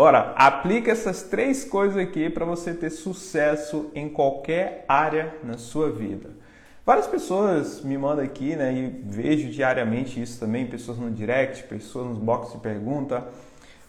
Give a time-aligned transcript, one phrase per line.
[0.00, 5.90] Bora, aplica essas três coisas aqui para você ter sucesso em qualquer área na sua
[5.90, 6.30] vida.
[6.86, 12.06] Várias pessoas me mandam aqui, né, e vejo diariamente isso também, pessoas no direct, pessoas
[12.06, 13.28] nos box de pergunta,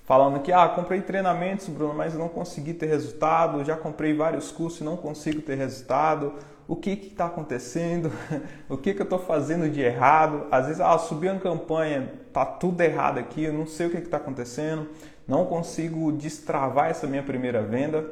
[0.03, 4.81] falando que ah, comprei treinamentos, Bruno, mas não consegui ter resultado, já comprei vários cursos
[4.81, 6.33] e não consigo ter resultado.
[6.67, 8.11] O que está acontecendo?
[8.67, 10.45] o que, que eu estou fazendo de errado?
[10.51, 13.97] Às vezes, ah, subi uma campanha, tá tudo errado aqui, eu não sei o que
[13.97, 14.89] está acontecendo
[15.27, 18.05] não consigo destravar essa minha primeira venda.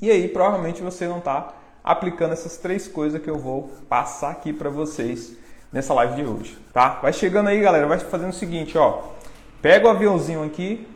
[0.00, 4.52] E aí, provavelmente você não está aplicando essas três coisas que eu vou passar aqui
[4.52, 5.36] para vocês
[5.72, 6.98] nessa live de hoje, tá?
[7.02, 9.02] Vai chegando aí, galera, vai fazendo o seguinte, ó.
[9.60, 10.86] Pega o aviãozinho aqui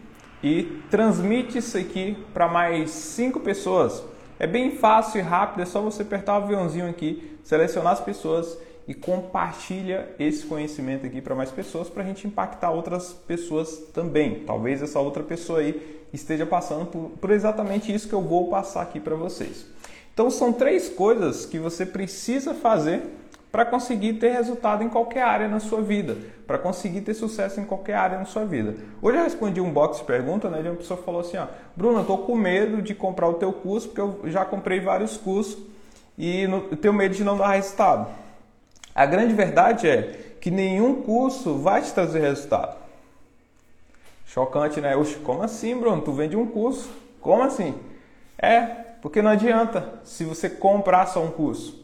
[0.43, 4.03] e transmite isso aqui para mais cinco pessoas.
[4.39, 8.59] É bem fácil e rápido, é só você apertar o aviãozinho aqui, selecionar as pessoas
[8.87, 14.41] e compartilha esse conhecimento aqui para mais pessoas para a gente impactar outras pessoas também.
[14.47, 18.83] Talvez essa outra pessoa aí esteja passando por, por exatamente isso que eu vou passar
[18.83, 19.67] aqui para vocês.
[20.13, 23.03] Então são três coisas que você precisa fazer
[23.51, 27.65] para conseguir ter resultado em qualquer área na sua vida, para conseguir ter sucesso em
[27.65, 28.75] qualquer área na sua vida.
[29.01, 31.47] Hoje eu respondi um box de pergunta, né, de uma pessoa falou assim, ó,
[31.77, 35.19] Bruno, eu tô com medo de comprar o teu curso porque eu já comprei vários
[35.19, 35.59] cursos
[36.17, 38.09] e no, eu tenho medo de não dar resultado.
[38.95, 42.77] A grande verdade é que nenhum curso vai te trazer resultado.
[44.27, 44.97] Chocante, né?
[44.97, 46.03] Oxe, como assim, Bruno?
[46.03, 46.91] Tu vende um curso.
[47.21, 47.75] Como assim?
[48.39, 48.61] É,
[49.01, 51.83] porque não adianta se você comprar só um curso.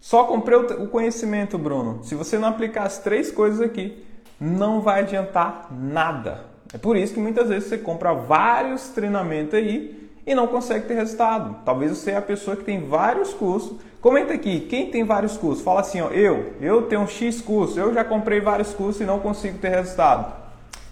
[0.00, 2.02] Só comprei o conhecimento, Bruno.
[2.02, 4.04] Se você não aplicar as três coisas aqui,
[4.40, 6.44] não vai adiantar nada.
[6.72, 10.94] É por isso que muitas vezes você compra vários treinamentos aí e não consegue ter
[10.94, 11.56] resultado.
[11.64, 15.62] Talvez você é a pessoa que tem vários cursos Comenta aqui, quem tem vários cursos?
[15.62, 19.04] Fala assim, ó, eu, eu tenho um X curso, eu já comprei vários cursos e
[19.04, 20.34] não consigo ter resultado.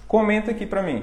[0.07, 1.03] Comenta aqui para mim.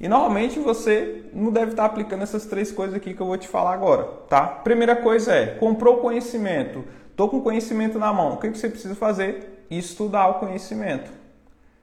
[0.00, 3.46] E normalmente você não deve estar aplicando essas três coisas aqui que eu vou te
[3.46, 4.46] falar agora, tá?
[4.46, 6.82] Primeira coisa é, comprou conhecimento,
[7.14, 8.32] tô com conhecimento na mão.
[8.32, 9.66] O que você precisa fazer?
[9.70, 11.10] Estudar o conhecimento.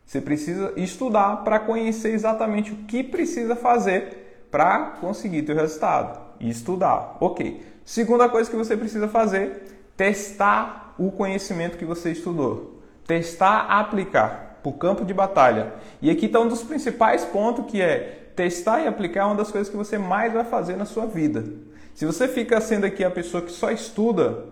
[0.03, 6.19] Você precisa estudar para conhecer exatamente o que precisa fazer para conseguir ter o resultado.
[6.39, 7.17] Estudar.
[7.19, 7.74] OK.
[7.85, 9.63] Segunda coisa que você precisa fazer,
[9.95, 12.81] testar o conhecimento que você estudou.
[13.05, 15.75] Testar, aplicar para o campo de batalha.
[16.01, 19.51] E aqui está um dos principais pontos que é testar e aplicar é uma das
[19.51, 21.45] coisas que você mais vai fazer na sua vida.
[21.93, 24.45] Se você fica sendo aqui a pessoa que só estuda,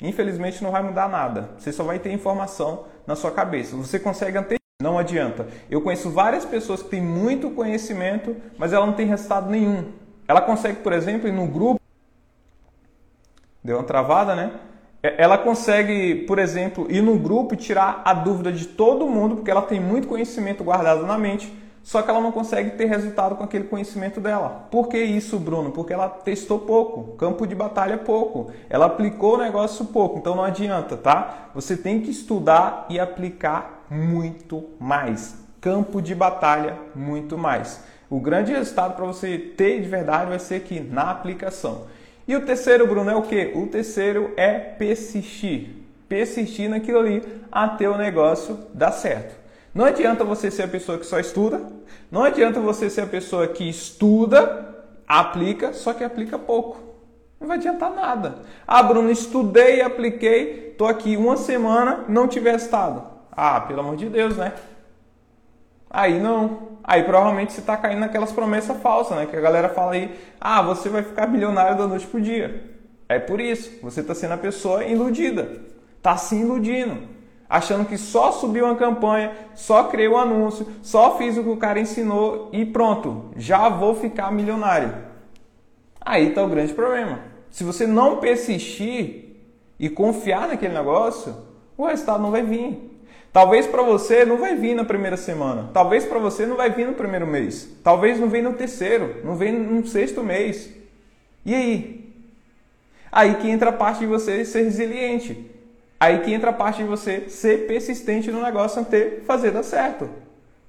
[0.00, 1.50] infelizmente não vai mudar nada.
[1.58, 3.76] Você só vai ter informação na sua cabeça.
[3.76, 4.60] Você consegue antecipar.
[4.80, 5.48] Não adianta.
[5.68, 9.92] Eu conheço várias pessoas que têm muito conhecimento, mas ela não tem resultado nenhum.
[10.28, 11.80] Ela consegue, por exemplo, ir no grupo
[13.66, 14.52] Deu uma travada, né?
[15.02, 19.34] É, ela consegue, por exemplo, ir no grupo e tirar a dúvida de todo mundo,
[19.34, 23.34] porque ela tem muito conhecimento guardado na mente, só que ela não consegue ter resultado
[23.34, 24.68] com aquele conhecimento dela.
[24.70, 25.72] Por que isso, Bruno?
[25.72, 30.44] Porque ela testou pouco, campo de batalha pouco, ela aplicou o negócio pouco, então não
[30.44, 31.50] adianta, tá?
[31.52, 35.44] Você tem que estudar e aplicar muito mais.
[35.60, 37.82] Campo de batalha, muito mais.
[38.08, 41.95] O grande resultado para você ter de verdade vai ser aqui na aplicação.
[42.26, 43.52] E o terceiro, Bruno, é o que?
[43.54, 45.70] O terceiro é persistir.
[46.08, 49.36] Persistir naquilo ali até o negócio dar certo.
[49.74, 51.60] Não adianta você ser a pessoa que só estuda,
[52.10, 54.74] não adianta você ser a pessoa que estuda,
[55.06, 56.80] aplica, só que aplica pouco.
[57.38, 58.36] Não vai adiantar nada.
[58.66, 63.02] Ah, Bruno, estudei, apliquei, tô aqui uma semana, não tive resultado.
[63.30, 64.54] Ah, pelo amor de Deus, né?
[65.90, 66.75] Aí não.
[66.86, 69.26] Aí provavelmente você está caindo naquelas promessas falsas, né?
[69.26, 72.76] Que a galera fala aí, ah, você vai ficar milionário da noite pro dia.
[73.08, 75.62] É por isso, você está sendo a pessoa iludida.
[75.96, 77.16] Está se iludindo.
[77.48, 81.56] Achando que só subiu uma campanha, só criei um anúncio, só fiz o que o
[81.56, 84.92] cara ensinou e pronto, já vou ficar milionário.
[86.00, 87.20] Aí está o grande problema.
[87.50, 89.36] Se você não persistir
[89.78, 91.36] e confiar naquele negócio,
[91.76, 92.95] o resultado não vai vir.
[93.36, 95.68] Talvez para você não vai vir na primeira semana.
[95.74, 97.68] Talvez para você não vai vir no primeiro mês.
[97.84, 100.70] Talvez não venha no terceiro, não venha no sexto mês.
[101.44, 102.14] E aí?
[103.12, 105.50] Aí que entra a parte de você ser resiliente.
[106.00, 110.08] Aí que entra a parte de você ser persistente no negócio até fazer dar certo.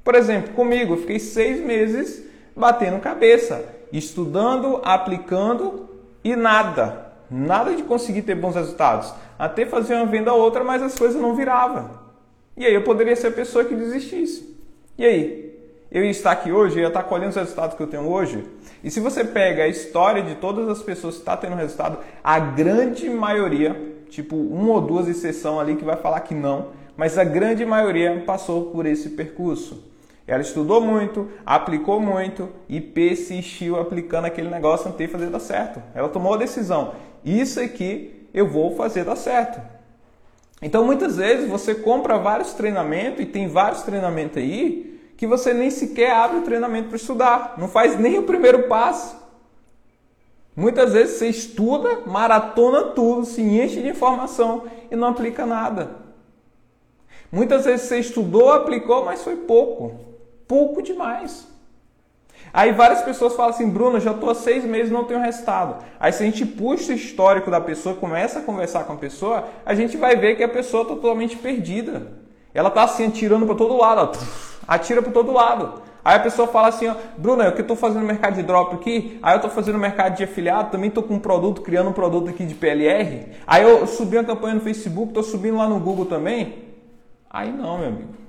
[0.03, 2.21] Por exemplo, comigo, eu fiquei seis meses
[2.53, 5.89] batendo cabeça, estudando, aplicando
[6.21, 7.13] e nada.
[7.31, 9.13] Nada de conseguir ter bons resultados.
[9.39, 12.06] Até fazer uma venda ou outra, mas as coisas não viravam.
[12.57, 14.57] E aí eu poderia ser a pessoa que desistisse.
[14.97, 15.47] E aí?
[15.89, 18.43] Eu ia estar aqui hoje, eu ia estar colhendo os resultados que eu tenho hoje.
[18.83, 22.39] E se você pega a história de todas as pessoas que estão tendo resultado, a
[22.39, 27.23] grande maioria, tipo uma ou duas exceções ali que vai falar que não, mas a
[27.23, 29.85] grande maioria passou por esse percurso.
[30.25, 35.81] Ela estudou muito, aplicou muito e persistiu aplicando aquele negócio até fazer dar certo.
[35.95, 39.76] Ela tomou a decisão: isso aqui eu vou fazer dar certo.
[40.61, 45.71] Então muitas vezes você compra vários treinamentos e tem vários treinamentos aí que você nem
[45.71, 49.17] sequer abre o treinamento para estudar, não faz nem o primeiro passo.
[50.55, 56.07] Muitas vezes você estuda, maratona tudo, se enche de informação e não aplica nada.
[57.31, 59.99] Muitas vezes você estudou, aplicou, mas foi pouco.
[60.47, 61.47] Pouco demais.
[62.53, 65.83] Aí várias pessoas falam assim, Bruno, já estou há seis meses não tenho resultado.
[65.99, 69.45] Aí se a gente puxa o histórico da pessoa, começa a conversar com a pessoa,
[69.65, 72.11] a gente vai ver que a pessoa está totalmente perdida.
[72.53, 75.81] Ela está assim, atirando para todo lado, ó, atira para todo lado.
[76.03, 79.19] Aí a pessoa fala assim, ó, Bruno, eu que estou fazendo mercado de drop aqui,
[79.21, 82.29] aí eu estou fazendo mercado de afiliado, também estou com um produto, criando um produto
[82.29, 83.33] aqui de PLR.
[83.45, 86.63] Aí eu subi uma campanha no Facebook, estou subindo lá no Google também.
[87.29, 88.26] Aí não, meu amigo.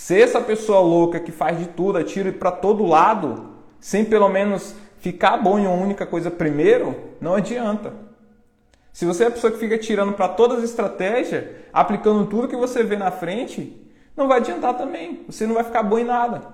[0.00, 4.74] Ser essa pessoa louca que faz de tudo, atira para todo lado, sem pelo menos
[4.98, 7.92] ficar bom em uma única coisa primeiro, não adianta.
[8.94, 12.56] Se você é a pessoa que fica tirando para todas as estratégias, aplicando tudo que
[12.56, 13.78] você vê na frente,
[14.16, 15.22] não vai adiantar também.
[15.28, 16.48] Você não vai ficar bom em nada.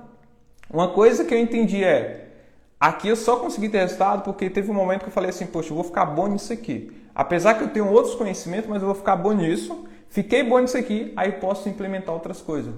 [0.69, 2.31] Uma coisa que eu entendi é,
[2.81, 5.71] aqui eu só consegui ter resultado porque teve um momento que eu falei assim, poxa,
[5.71, 6.91] eu vou ficar bom nisso aqui.
[7.15, 9.87] Apesar que eu tenho outros conhecimentos, mas eu vou ficar bom nisso.
[10.09, 12.75] Fiquei bom nisso aqui, aí posso implementar outras coisas.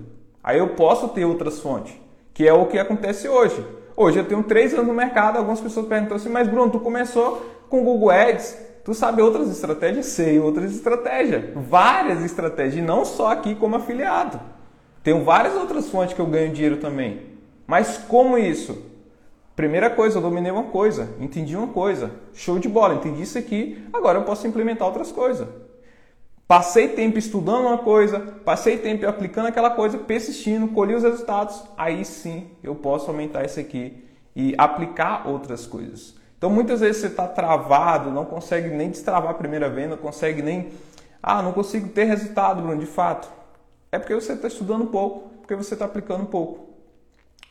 [0.49, 1.93] Aí eu posso ter outras fontes,
[2.33, 3.63] que é o que acontece hoje.
[3.95, 7.45] Hoje eu tenho três anos no mercado, algumas pessoas perguntam assim, mas Bruno, tu começou
[7.69, 10.07] com Google Ads, tu sabe outras estratégias?
[10.07, 14.41] Sei outras estratégias, várias estratégias, e não só aqui como afiliado.
[15.03, 17.27] Tenho várias outras fontes que eu ganho dinheiro também.
[17.67, 18.87] Mas como isso?
[19.55, 23.87] Primeira coisa, eu dominei uma coisa, entendi uma coisa, show de bola, entendi isso aqui,
[23.93, 25.47] agora eu posso implementar outras coisas.
[26.49, 32.07] Passei tempo estudando uma coisa, passei tempo aplicando aquela coisa, persistindo, colhi os resultados, aí
[32.07, 34.03] sim eu posso aumentar isso aqui
[34.35, 36.17] e aplicar outras coisas.
[36.39, 40.41] Então muitas vezes você está travado, não consegue nem destravar a primeira venda, não consegue
[40.41, 40.71] nem.
[41.23, 43.29] Ah, não consigo ter resultado, Bruno, de fato.
[43.93, 46.67] É porque você está estudando pouco, porque você está aplicando pouco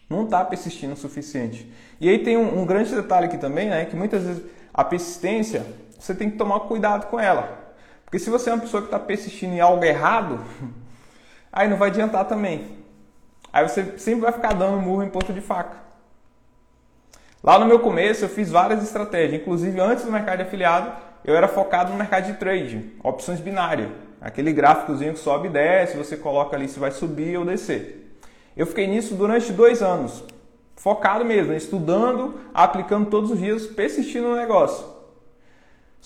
[0.09, 1.69] não está persistindo o suficiente.
[1.99, 4.41] E aí tem um, um, grande detalhe aqui também, né, que muitas vezes
[4.73, 5.65] a persistência,
[5.99, 7.66] você tem que tomar cuidado com ela.
[8.07, 10.39] Porque se você é uma pessoa que está persistindo em algo errado,
[11.51, 12.77] aí não vai adiantar também.
[13.51, 15.75] Aí você sempre vai ficar dando murro em ponto de faca.
[17.44, 20.94] Lá no meu começo eu fiz várias estratégias, inclusive antes do mercado de afiliado,
[21.25, 23.89] eu era focado no mercado de trade, opções binárias.
[24.21, 28.18] Aquele gráficozinho que sobe e desce, você coloca ali se vai subir ou descer.
[28.56, 30.24] Eu fiquei nisso durante dois anos,
[30.77, 34.96] focado mesmo, estudando, aplicando todos os dias, persistindo no negócio.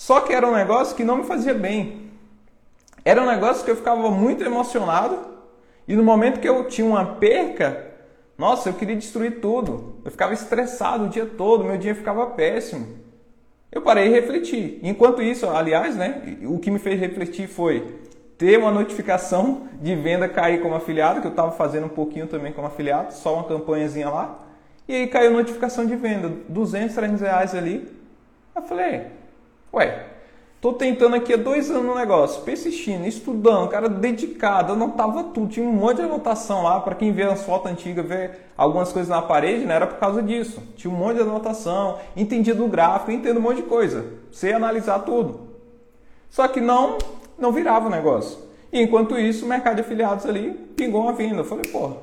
[0.02, 2.10] Só que era um negócio que não me fazia bem.
[3.06, 5.20] Era um negócio que eu ficava muito emocionado
[5.88, 7.86] e no momento que eu tinha uma perca,
[8.36, 9.98] nossa, eu queria destruir tudo.
[10.04, 12.98] Eu ficava estressado o dia todo, meu dia ficava péssimo.
[13.72, 14.80] Eu parei e refleti.
[14.82, 18.00] Enquanto isso, aliás, né, o que me fez refletir foi
[18.40, 22.52] ter uma notificação de venda cair como afiliado, que eu estava fazendo um pouquinho também
[22.52, 24.40] como afiliado, só uma campanhazinha lá.
[24.88, 27.88] E aí caiu notificação de venda, 200, 300 reais ali.
[28.56, 29.21] Eu falei,
[29.74, 30.06] ué,
[30.60, 35.24] tô tentando aqui há dois anos no negócio, persistindo, estudando, cara dedicado, eu não tava
[35.26, 38.92] tudo, tinha um monte de anotação lá, para quem vê as fotos antigas, vê algumas
[38.92, 40.62] coisas na parede, não era por causa disso.
[40.76, 45.00] Tinha um monte de anotação, entendia do gráfico, entendo um monte de coisa, sei analisar
[45.00, 45.52] tudo.
[46.30, 46.98] Só que não
[47.42, 48.38] não virava o negócio.
[48.72, 51.42] E enquanto isso, o mercado de afiliados ali pingou uma venda.
[51.42, 51.98] Eu falei, porra.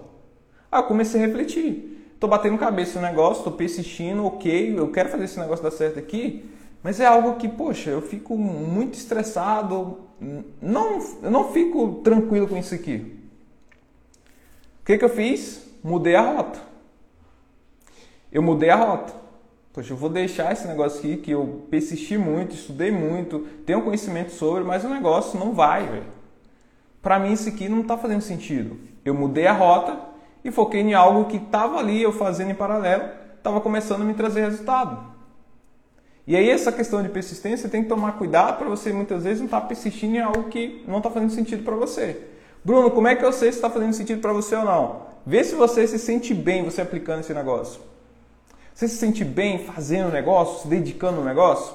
[0.70, 2.16] Aí eu comecei a refletir.
[2.20, 6.00] Tô batendo cabeça no negócio, tô persistindo, ok, eu quero fazer esse negócio dar certo
[6.00, 6.44] aqui,
[6.82, 9.98] mas é algo que, poxa, eu fico muito estressado,
[10.60, 13.16] não, eu não fico tranquilo com isso aqui.
[14.80, 15.66] O que, que eu fiz?
[15.82, 16.60] Mudei a rota.
[18.32, 19.12] Eu mudei a rota.
[19.72, 24.32] Poxa, eu vou deixar esse negócio aqui que eu persisti muito, estudei muito, tenho conhecimento
[24.32, 26.06] sobre, mas o negócio não vai, velho.
[27.00, 28.78] Para mim isso aqui não está fazendo sentido.
[29.04, 29.98] Eu mudei a rota
[30.44, 34.14] e foquei em algo que estava ali eu fazendo em paralelo, estava começando a me
[34.14, 35.17] trazer resultado.
[36.28, 39.46] E aí essa questão de persistência tem que tomar cuidado para você muitas vezes não
[39.46, 42.20] estar tá persistindo em algo que não está fazendo sentido para você.
[42.62, 45.06] Bruno, como é que eu sei se está fazendo sentido para você ou não?
[45.24, 47.80] Vê se você se sente bem você aplicando esse negócio.
[48.74, 51.74] Você se sente bem fazendo o negócio, se dedicando no negócio?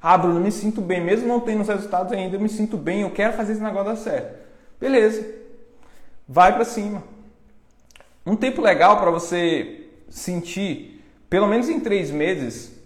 [0.00, 3.02] Ah, Bruno, me sinto bem, mesmo não tendo os resultados ainda, eu me sinto bem,
[3.02, 4.34] eu quero fazer esse negócio dar certo.
[4.80, 5.26] Beleza,
[6.26, 7.04] vai para cima.
[8.24, 12.79] Um tempo legal para você sentir, pelo menos em três meses,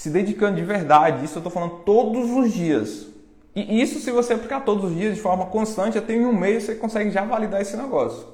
[0.00, 3.06] se dedicando de verdade, isso eu estou falando todos os dias.
[3.54, 6.62] E isso se você aplicar todos os dias de forma constante, até em um mês
[6.62, 8.26] você consegue já validar esse negócio.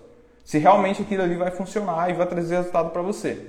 [0.45, 3.49] Se realmente aquilo ali vai funcionar e vai trazer resultado para você.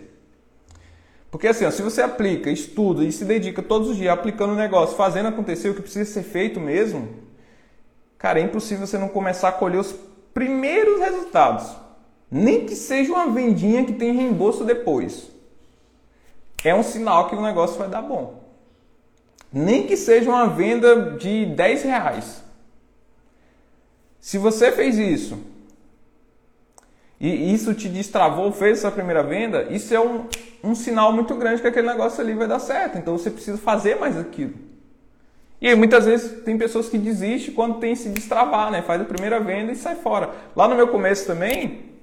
[1.30, 4.56] Porque assim, ó, se você aplica, estuda e se dedica todos os dias aplicando o
[4.56, 7.08] negócio, fazendo acontecer o que precisa ser feito mesmo,
[8.18, 9.94] cara, é impossível você não começar a colher os
[10.34, 11.72] primeiros resultados.
[12.32, 15.37] Nem que seja uma vendinha que tem reembolso depois.
[16.64, 18.44] É um sinal que o negócio vai dar bom.
[19.52, 22.44] Nem que seja uma venda de 10 reais.
[24.20, 25.40] Se você fez isso
[27.20, 30.28] e isso te destravou, fez essa primeira venda, isso é um,
[30.64, 32.98] um sinal muito grande que aquele negócio ali vai dar certo.
[32.98, 34.54] Então você precisa fazer mais aquilo.
[35.60, 38.84] E aí, muitas vezes tem pessoas que desistem quando tem se destravar, né?
[38.84, 40.30] Faz a primeira venda e sai fora.
[40.56, 41.94] Lá no meu começo também,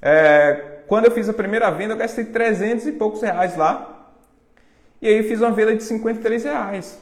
[0.00, 3.89] é, quando eu fiz a primeira venda, eu gastei 300 e poucos reais lá.
[5.00, 7.00] E aí fiz uma venda de 53 reais.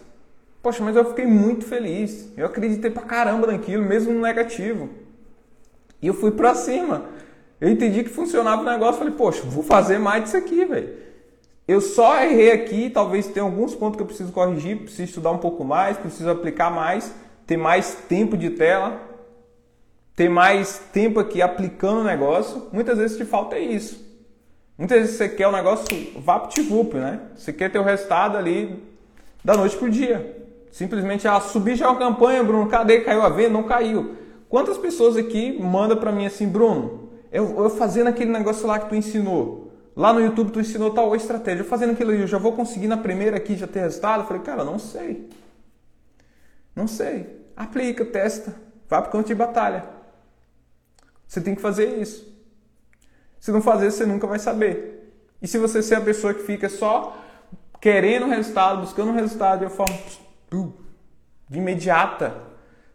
[0.63, 2.33] Poxa, mas eu fiquei muito feliz.
[2.37, 4.89] Eu acreditei pra caramba naquilo, mesmo no negativo.
[6.01, 7.07] E eu fui pra cima.
[7.61, 8.99] Eu entendi que funcionava o negócio.
[8.99, 10.97] Falei, poxa, vou fazer mais disso aqui, velho.
[11.67, 15.39] Eu só errei aqui, talvez tenha alguns pontos que eu preciso corrigir, preciso estudar um
[15.39, 17.13] pouco mais, preciso aplicar mais,
[17.47, 18.99] ter mais tempo de tela,
[20.17, 22.69] ter mais tempo aqui aplicando o negócio.
[22.73, 24.08] Muitas vezes te falta isso.
[24.79, 25.87] Muitas vezes você quer o negócio
[26.21, 27.21] vapt-vup, né?
[27.35, 28.81] Você quer ter o resultado ali
[29.45, 30.47] da noite pro dia.
[30.71, 33.01] Simplesmente, ah, subi já a campanha, Bruno, cadê?
[33.01, 33.49] Caiu a venda?
[33.49, 34.15] Não caiu.
[34.49, 38.89] Quantas pessoas aqui mandam para mim assim, Bruno, eu, eu fazendo aquele negócio lá que
[38.89, 42.39] tu ensinou, lá no YouTube tu ensinou tal estratégia, eu fazendo aquilo ali, eu já
[42.39, 44.21] vou conseguir na primeira aqui já ter resultado?
[44.21, 45.29] Eu falei, cara, não sei.
[46.75, 47.27] Não sei.
[47.57, 48.55] Aplica, testa,
[48.89, 49.85] vai pro campo de batalha.
[51.27, 52.28] Você tem que fazer isso.
[53.41, 55.13] Se não fazer, você nunca vai saber.
[55.41, 57.17] E se você ser a pessoa que fica só
[57.81, 59.97] querendo resultado, buscando resultado de forma
[61.49, 62.35] de imediata,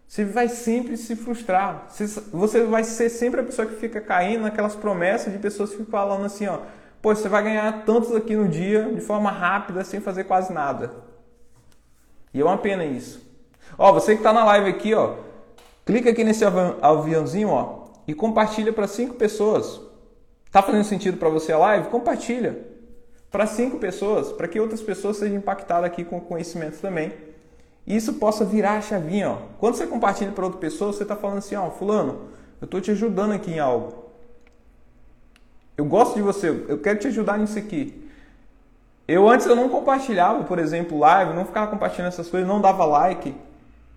[0.07, 1.87] você vai sempre se frustrar.
[2.31, 5.91] Você vai ser sempre a pessoa que fica caindo naquelas promessas de pessoas que ficam
[5.91, 6.59] falando assim, ó,
[7.01, 10.91] pô, você vai ganhar tantos aqui no dia de forma rápida, sem fazer quase nada.
[12.33, 13.21] E é uma pena isso.
[13.77, 15.15] Ó, você que está na live aqui, ó,
[15.85, 19.81] clica aqui nesse aviãozinho, ó, e compartilha para cinco pessoas.
[20.53, 21.87] Tá fazendo sentido para você a live?
[21.87, 22.59] Compartilha
[23.31, 27.11] para cinco pessoas, para que outras pessoas sejam impactadas aqui com conhecimento também.
[27.87, 29.31] E isso possa virar a chavinha.
[29.31, 29.37] Ó.
[29.57, 32.29] Quando você compartilha para outra pessoa, você está falando assim, ó, fulano,
[32.61, 34.11] eu estou te ajudando aqui em algo.
[35.75, 38.07] Eu gosto de você, eu quero te ajudar nisso aqui.
[39.07, 42.85] Eu antes eu não compartilhava, por exemplo, live, não ficava compartilhando essas coisas, não dava
[42.85, 43.35] like.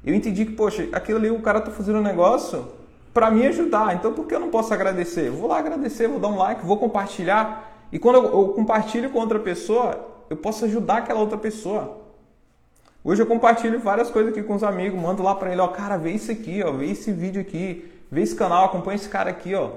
[0.03, 2.67] Eu entendi que, poxa, aquilo ali o cara está fazendo um negócio
[3.17, 3.95] para me ajudar.
[3.95, 5.31] Então por que eu não posso agradecer?
[5.31, 7.87] Vou lá agradecer, vou dar um like, vou compartilhar.
[7.91, 12.03] E quando eu, eu compartilho com outra pessoa, eu posso ajudar aquela outra pessoa.
[13.03, 15.97] Hoje eu compartilho várias coisas aqui com os amigos, mando lá para ele, ó, cara,
[15.97, 19.55] vê isso aqui, ó, vê esse vídeo aqui, vê esse canal, acompanha esse cara aqui,
[19.55, 19.71] ó.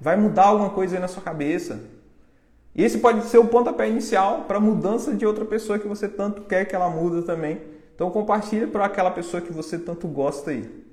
[0.00, 1.80] Vai mudar alguma coisa aí na sua cabeça.
[2.76, 6.06] E esse pode ser o pontapé inicial para a mudança de outra pessoa que você
[6.06, 7.60] tanto quer que ela mude também.
[7.96, 10.86] Então compartilhe para aquela pessoa que você tanto gosta aí.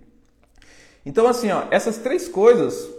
[1.06, 2.90] Então assim, ó, essas três coisas,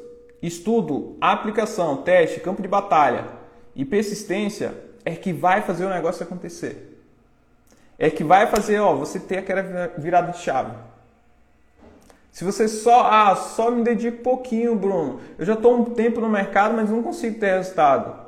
[0.40, 3.26] estudo, aplicação, teste, campo de batalha
[3.75, 6.92] e persistência é que vai fazer o negócio acontecer.
[7.98, 10.76] É que vai fazer, ó, você ter aquela virada de chave.
[12.30, 15.20] Se você só, ah, só me dedico pouquinho, Bruno.
[15.38, 18.26] Eu já estou um tempo no mercado, mas não consigo ter resultado.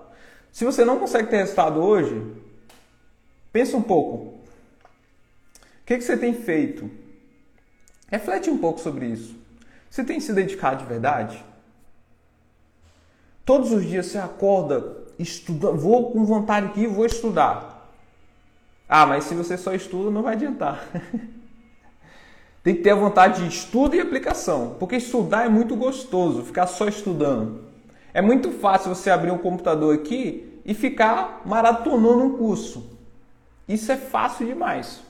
[0.50, 2.20] Se você não consegue ter resultado hoje,
[3.52, 4.14] pensa um pouco.
[4.14, 4.40] O
[5.84, 6.90] que, que você tem feito?
[8.06, 9.37] Reflete um pouco sobre isso.
[9.90, 11.44] Você tem se dedicado de verdade?
[13.44, 17.90] Todos os dias você acorda estuda, vou com vontade aqui, vou estudar.
[18.88, 20.86] Ah, mas se você só estuda, não vai adiantar.
[22.62, 26.66] Tem que ter a vontade de estudo e aplicação, porque estudar é muito gostoso, ficar
[26.66, 27.64] só estudando.
[28.12, 32.98] É muito fácil você abrir um computador aqui e ficar maratonando um curso.
[33.66, 35.00] Isso é fácil demais.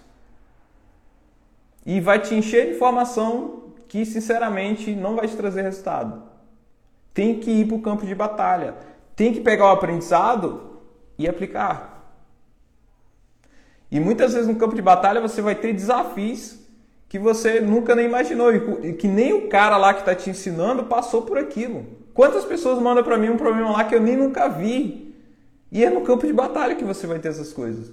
[1.87, 6.23] E vai te encher de informação que, sinceramente, não vai te trazer resultado.
[7.13, 8.75] Tem que ir para o campo de batalha
[9.19, 10.79] tem que pegar o aprendizado
[11.19, 12.09] e aplicar.
[13.91, 16.61] E muitas vezes no campo de batalha você vai ter desafios
[17.09, 20.85] que você nunca nem imaginou e que nem o cara lá que está te ensinando
[20.85, 21.85] passou por aquilo.
[22.15, 25.13] Quantas pessoas mandam para mim um problema lá que eu nem nunca vi?
[25.73, 27.93] E é no campo de batalha que você vai ter essas coisas.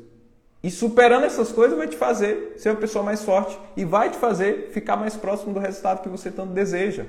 [0.65, 4.17] E superando essas coisas vai te fazer ser uma pessoa mais forte e vai te
[4.17, 7.05] fazer ficar mais próximo do resultado que você tanto deseja.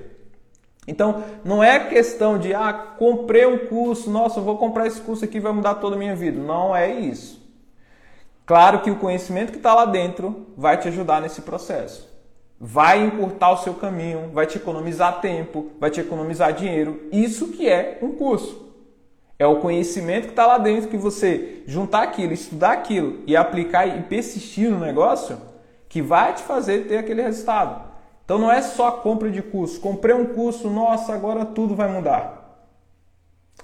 [0.86, 5.40] Então, não é questão de, ah, comprei um curso, nossa, vou comprar esse curso aqui
[5.40, 6.38] vai mudar toda a minha vida.
[6.38, 7.42] Não é isso.
[8.44, 12.14] Claro que o conhecimento que está lá dentro vai te ajudar nesse processo.
[12.60, 17.08] vai encurtar o seu caminho, vai te economizar tempo, vai te economizar dinheiro.
[17.10, 18.65] Isso que é um curso.
[19.38, 23.87] É o conhecimento que está lá dentro que você juntar aquilo, estudar aquilo e aplicar
[23.87, 25.38] e persistir no negócio
[25.88, 27.85] que vai te fazer ter aquele resultado.
[28.25, 29.81] Então não é só compra de curso.
[29.81, 32.66] Comprei um curso, nossa, agora tudo vai mudar.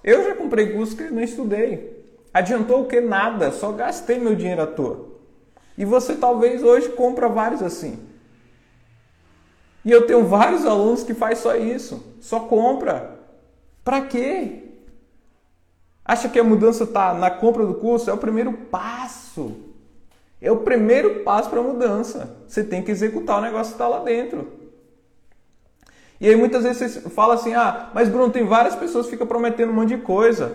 [0.04, 2.02] Eu já comprei curso que não estudei.
[2.32, 3.00] Adiantou o que?
[3.00, 5.08] Nada, só gastei meu dinheiro à toa.
[5.76, 7.98] E você talvez hoje compra vários assim.
[9.84, 13.18] E eu tenho vários alunos que faz só isso, só compra.
[13.84, 14.61] Para quê?
[16.12, 18.10] Acha que a mudança está na compra do curso?
[18.10, 19.56] É o primeiro passo.
[20.42, 22.36] É o primeiro passo para a mudança.
[22.46, 24.46] Você tem que executar o negócio que está lá dentro.
[26.20, 29.26] E aí muitas vezes você fala assim: ah, mas Bruno, tem várias pessoas que ficam
[29.26, 30.54] prometendo um monte de coisa.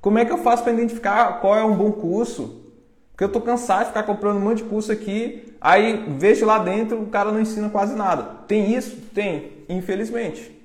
[0.00, 2.64] Como é que eu faço para identificar qual é um bom curso?
[3.12, 6.58] Porque eu estou cansado de ficar comprando um monte de curso aqui, aí vejo lá
[6.58, 8.24] dentro, o cara não ensina quase nada.
[8.48, 8.96] Tem isso?
[9.14, 10.60] Tem, infelizmente.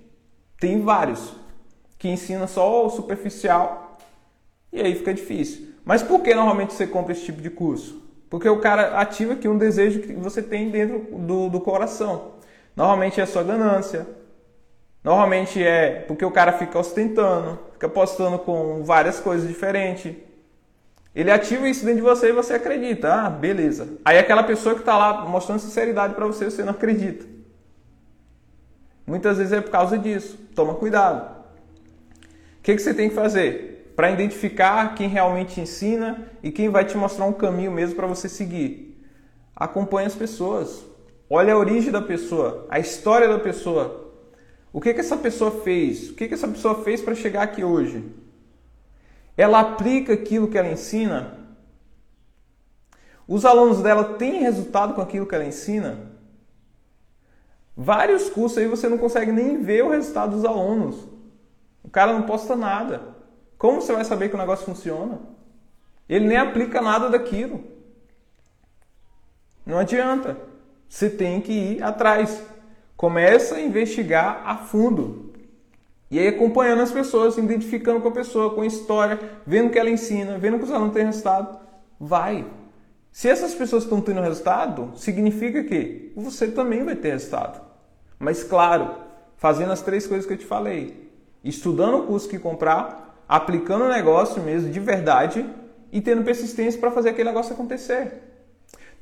[0.60, 1.36] Tem vários
[2.00, 3.83] que ensinam só o superficial
[4.74, 5.68] e aí fica difícil.
[5.86, 8.01] Mas por que normalmente você compra esse tipo de curso?
[8.30, 12.34] Porque o cara ativa aqui um desejo que você tem dentro do, do coração.
[12.75, 14.08] Normalmente é sua ganância.
[15.03, 20.15] Normalmente é porque o cara fica ostentando, fica postando com várias coisas diferentes.
[21.13, 23.13] Ele ativa isso dentro de você e você acredita.
[23.13, 24.00] Ah, beleza.
[24.03, 27.25] Aí aquela pessoa que está lá mostrando sinceridade para você, você não acredita.
[29.06, 30.39] Muitas vezes é por causa disso.
[30.56, 31.44] Toma cuidado.
[32.58, 33.73] O que, que você tem que fazer?
[33.96, 38.28] Para identificar quem realmente ensina e quem vai te mostrar um caminho mesmo para você
[38.28, 39.04] seguir.
[39.56, 40.84] Acompanhe as pessoas.
[41.30, 44.12] Olha a origem da pessoa, a história da pessoa.
[44.72, 46.10] O que, que essa pessoa fez?
[46.10, 48.04] O que, que essa pessoa fez para chegar aqui hoje?
[49.38, 51.40] Ela aplica aquilo que ela ensina?
[53.28, 56.12] Os alunos dela têm resultado com aquilo que ela ensina?
[57.76, 61.08] Vários cursos aí você não consegue nem ver o resultado dos alunos.
[61.84, 63.12] O cara não posta nada.
[63.63, 65.22] Como você vai saber que o negócio funciona?
[66.10, 67.63] Ele nem aplica nada daquilo.
[69.65, 70.36] Não adianta.
[70.90, 72.44] Você tem que ir atrás.
[72.98, 75.31] Começa a investigar a fundo.
[76.11, 79.79] E aí acompanhando as pessoas, identificando com a pessoa, com a história, vendo o que
[79.79, 81.57] ela ensina, vendo que os alunos têm resultado,
[81.98, 82.46] vai.
[83.14, 87.61] Se essas pessoas estão tendo resultado, significa que você também vai ter resultado.
[88.20, 88.94] Mas claro,
[89.38, 91.09] fazendo as três coisas que eu te falei.
[91.42, 93.02] Estudando o curso que comprar,
[93.33, 95.43] aplicando o negócio mesmo de verdade
[95.91, 98.22] e tendo persistência para fazer aquele negócio acontecer.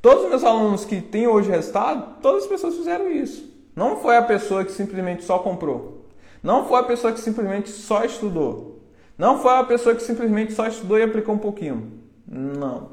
[0.02, 3.44] Todos os meus alunos que têm hoje resultado, todas as pessoas fizeram isso.
[3.76, 6.06] Não foi a pessoa que simplesmente só comprou.
[6.42, 8.80] Não foi a pessoa que simplesmente só estudou.
[9.18, 11.92] Não foi a pessoa que simplesmente só estudou e aplicou um pouquinho.
[12.26, 12.92] Não.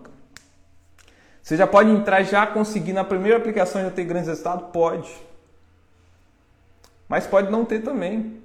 [1.40, 4.70] Você já pode entrar já conseguir na primeira aplicação já ter grandes resultados?
[4.72, 5.09] Pode.
[7.09, 8.42] Mas pode não ter também.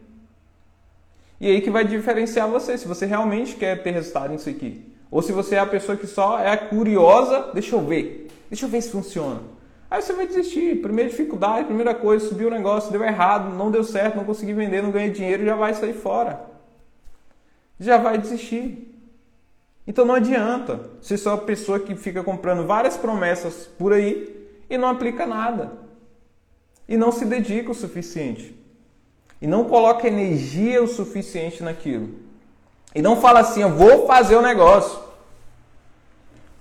[1.43, 4.81] E aí que vai diferenciar você, se você realmente quer ter resultado nisso aqui.
[5.11, 8.29] Ou se você é a pessoa que só é curiosa, deixa eu ver.
[8.49, 9.41] Deixa eu ver se funciona.
[9.91, 10.81] Aí você vai desistir.
[10.81, 14.81] Primeira dificuldade, primeira coisa, subiu o negócio, deu errado, não deu certo, não consegui vender,
[14.81, 16.45] não ganhei dinheiro, já vai sair fora.
[17.77, 18.97] Já vai desistir.
[19.85, 24.77] Então não adianta ser só a pessoa que fica comprando várias promessas por aí e
[24.77, 25.73] não aplica nada.
[26.87, 28.62] E não se dedica o suficiente.
[29.43, 32.11] E não coloca energia o suficiente naquilo.
[32.95, 34.97] E não fala assim, eu vou fazer o negócio.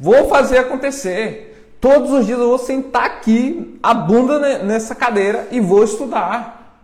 [0.00, 1.76] Vou fazer acontecer.
[1.80, 6.80] Todos os dias eu vou sentar aqui, a bunda nessa cadeira e vou estudar.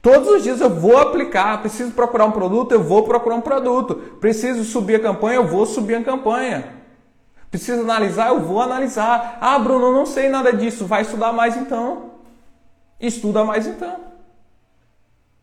[0.00, 1.60] Todos os dias eu vou aplicar.
[1.60, 3.96] Preciso procurar um produto, eu vou procurar um produto.
[4.22, 6.76] Preciso subir a campanha, eu vou subir a campanha.
[7.50, 9.36] Preciso analisar, eu vou analisar.
[9.38, 10.86] Ah, Bruno, não sei nada disso.
[10.86, 12.12] Vai estudar mais então.
[12.98, 14.09] Estuda mais então.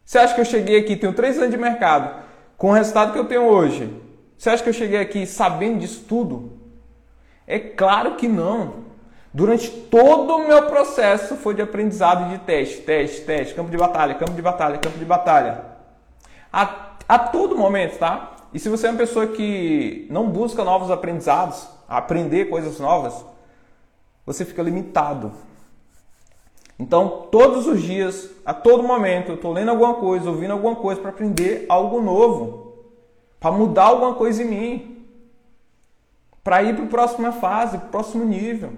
[0.08, 2.24] Você acha que eu cheguei aqui, tenho três anos de mercado,
[2.56, 3.94] com o resultado que eu tenho hoje?
[4.38, 6.54] Você acha que eu cheguei aqui sabendo disso tudo?
[7.46, 8.86] É claro que não.
[9.34, 14.16] Durante todo o meu processo foi de aprendizado de teste, teste, teste, campo de batalha,
[14.16, 15.66] campo de batalha, campo de batalha.
[16.54, 18.32] A, a todo momento, tá?
[18.54, 23.26] E se você é uma pessoa que não busca novos aprendizados, aprender coisas novas,
[24.26, 25.34] você fica limitado.
[26.80, 31.02] Então, todos os dias, a todo momento, eu estou lendo alguma coisa, ouvindo alguma coisa
[31.02, 32.74] para aprender algo novo,
[33.40, 34.98] para mudar alguma coisa em mim
[36.48, 38.70] para ir para a próxima fase, para o próximo nível.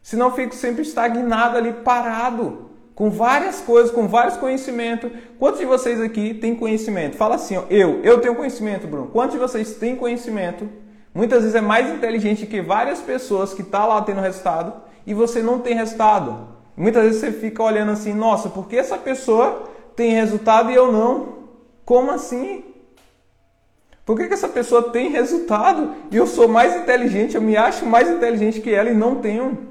[0.00, 5.10] Senão fico sempre estagnado ali, parado, com várias coisas, com vários conhecimentos.
[5.38, 7.14] Quantos de vocês aqui têm conhecimento?
[7.14, 9.08] Fala assim, ó, eu, eu tenho conhecimento, Bruno.
[9.08, 10.66] Quantos de vocês têm conhecimento?
[11.14, 14.72] Muitas vezes é mais inteligente que várias pessoas que estão tá lá tendo resultado
[15.06, 16.55] e você não tem resultado.
[16.76, 20.92] Muitas vezes você fica olhando assim, nossa, por que essa pessoa tem resultado e eu
[20.92, 21.36] não?
[21.84, 22.64] Como assim?
[24.04, 27.84] Por que, que essa pessoa tem resultado e eu sou mais inteligente, eu me acho
[27.84, 29.66] mais inteligente que ela e não tenho?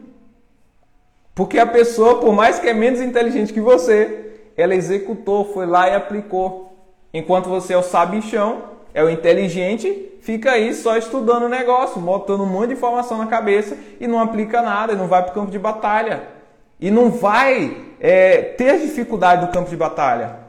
[1.34, 5.90] Porque a pessoa, por mais que é menos inteligente que você, ela executou, foi lá
[5.90, 6.78] e aplicou.
[7.14, 12.42] Enquanto você é o sabichão, é o inteligente, fica aí só estudando o negócio, botando
[12.42, 15.34] um monte de informação na cabeça e não aplica nada, e não vai para o
[15.34, 16.35] campo de batalha.
[16.80, 20.40] E não vai é, ter dificuldade do campo de batalha.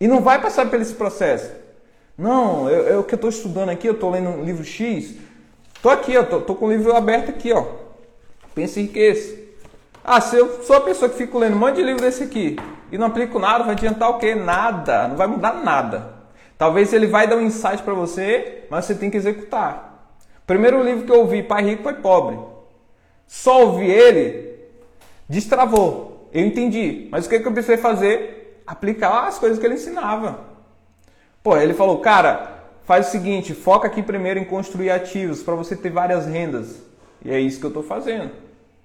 [0.00, 1.50] E não vai passar por esse processo.
[2.16, 5.14] Não, eu, eu que estou estudando aqui, eu estou lendo um livro X.
[5.74, 7.64] Estou aqui, eu tô, com o livro aberto aqui, ó.
[8.56, 9.36] Em riqueza.
[10.04, 12.56] Ah, se eu sou a pessoa que fico lendo um monte de livro desse aqui
[12.90, 14.34] e não aplico nada, vai adiantar o quê?
[14.34, 15.08] Nada.
[15.08, 16.14] Não vai mudar nada.
[16.58, 20.12] Talvez ele vai dar um insight para você, mas você tem que executar.
[20.46, 22.38] Primeiro livro que eu ouvi, Pai Rico, Pai Pobre.
[23.26, 24.51] Só ouvi ele,
[25.32, 26.28] destravou.
[26.32, 27.08] Eu entendi.
[27.10, 28.62] Mas o que, que eu precisei fazer?
[28.66, 30.40] Aplicar as coisas que ele ensinava.
[31.42, 35.74] Pô, ele falou, cara, faz o seguinte, foca aqui primeiro em construir ativos para você
[35.74, 36.82] ter várias rendas.
[37.24, 38.30] E é isso que eu estou fazendo.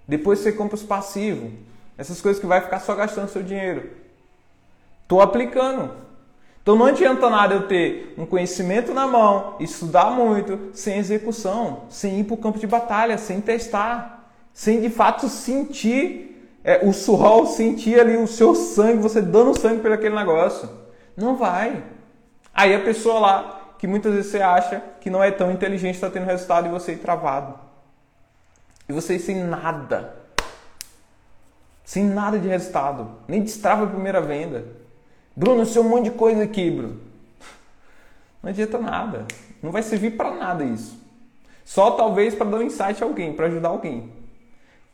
[0.07, 1.51] Depois você compra os passivos.
[1.97, 3.89] Essas coisas que vai ficar só gastando seu dinheiro.
[5.03, 5.91] Estou aplicando.
[6.61, 12.19] Então não adianta nada eu ter um conhecimento na mão, estudar muito, sem execução, sem
[12.19, 16.36] ir para o campo de batalha, sem testar, sem de fato sentir
[16.67, 20.69] é, o suor, sentir ali o seu sangue, você dando sangue por aquele negócio.
[21.15, 21.81] Não vai.
[22.53, 26.09] Aí a pessoa lá, que muitas vezes você acha que não é tão inteligente, está
[26.09, 27.57] tendo resultado e você travado.
[28.89, 30.13] E vocês sem nada.
[31.85, 33.11] Sem nada de resultado.
[33.29, 34.65] Nem destrava a primeira venda.
[35.33, 36.99] Bruno, eu sei um monte de coisa aqui, Bruno.
[38.43, 39.25] Não adianta nada.
[39.63, 40.99] Não vai servir para nada isso.
[41.63, 44.16] Só talvez para dar um insight a alguém, para ajudar alguém.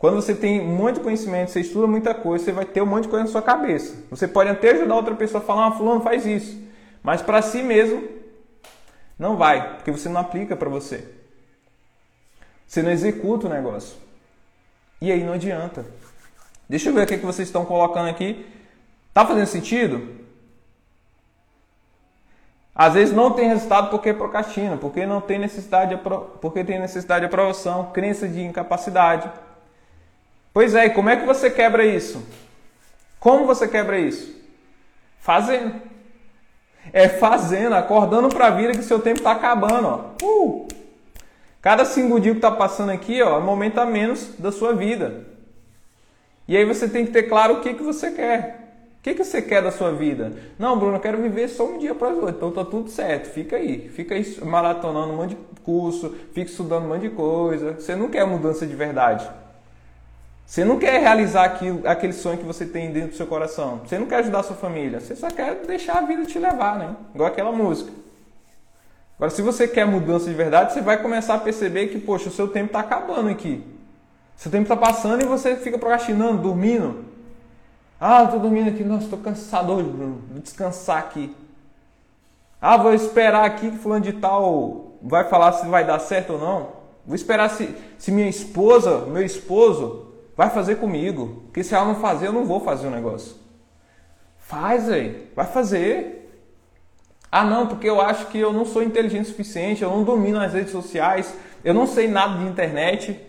[0.04, 0.60] Quando você tem
[0.92, 3.42] de conhecimento, você estuda muita coisa, você vai ter um monte de coisa na sua
[3.42, 4.04] cabeça.
[4.10, 6.62] Você pode até ajudar outra pessoa a falar, ah, fulano faz isso.
[7.02, 8.06] Mas para si mesmo,
[9.18, 11.08] não vai, porque você não aplica para você.
[12.68, 13.96] Você não executa o negócio.
[15.00, 15.86] E aí não adianta.
[16.68, 18.46] Deixa eu ver o que vocês estão colocando aqui.
[19.14, 20.20] Tá fazendo sentido?
[22.76, 26.02] Às vezes não tem resultado porque procrastina, porque não tem necessidade de,
[26.42, 29.32] porque tem necessidade de aprovação, crença de incapacidade.
[30.54, 32.24] Pois é, e como é que você quebra isso?
[33.20, 34.36] Como você quebra isso?
[35.20, 35.82] Fazendo.
[36.92, 40.16] É fazendo, acordando para a vida que seu tempo está acabando.
[40.22, 40.26] Ó.
[40.26, 40.68] Uh!
[41.62, 45.26] Cada segundinho que está passando aqui ó, é um momento a menos da sua vida.
[46.46, 48.60] E aí você tem que ter claro o que, que você quer.
[49.00, 50.34] O que, que você quer da sua vida?
[50.60, 52.36] Não, Bruno, eu quero viver só um dia após o outro.
[52.36, 53.30] Então tá tudo certo.
[53.30, 53.90] Fica aí.
[53.90, 57.74] Fica aí maratonando um monte de curso, fica estudando um monte de coisa.
[57.74, 59.30] Você não quer mudança de verdade.
[60.46, 63.82] Você não quer realizar aquilo, aquele sonho que você tem dentro do seu coração.
[63.86, 65.00] Você não quer ajudar a sua família.
[65.00, 66.96] Você só quer deixar a vida te levar, né?
[67.14, 67.92] Igual aquela música.
[69.16, 72.32] Agora, se você quer mudança de verdade, você vai começar a perceber que, poxa, o
[72.32, 73.64] seu tempo está acabando aqui.
[74.36, 77.06] Seu tempo está passando e você fica procrastinando, dormindo.
[78.00, 79.76] Ah, estou dormindo aqui, nossa, estou cansado.
[79.76, 81.34] Vou descansar aqui.
[82.62, 86.40] Ah, vou esperar aqui que fulano de tal vai falar se vai dar certo ou
[86.40, 86.70] não.
[87.06, 91.44] Vou esperar se, se minha esposa, meu esposo, vai fazer comigo.
[91.46, 93.36] Porque se ela não fazer, eu não vou fazer o negócio.
[94.38, 96.20] Faz aí, vai fazer.
[97.32, 100.40] Ah, não, porque eu acho que eu não sou inteligente o suficiente, eu não domino
[100.40, 103.20] as redes sociais, eu não sei nada de internet.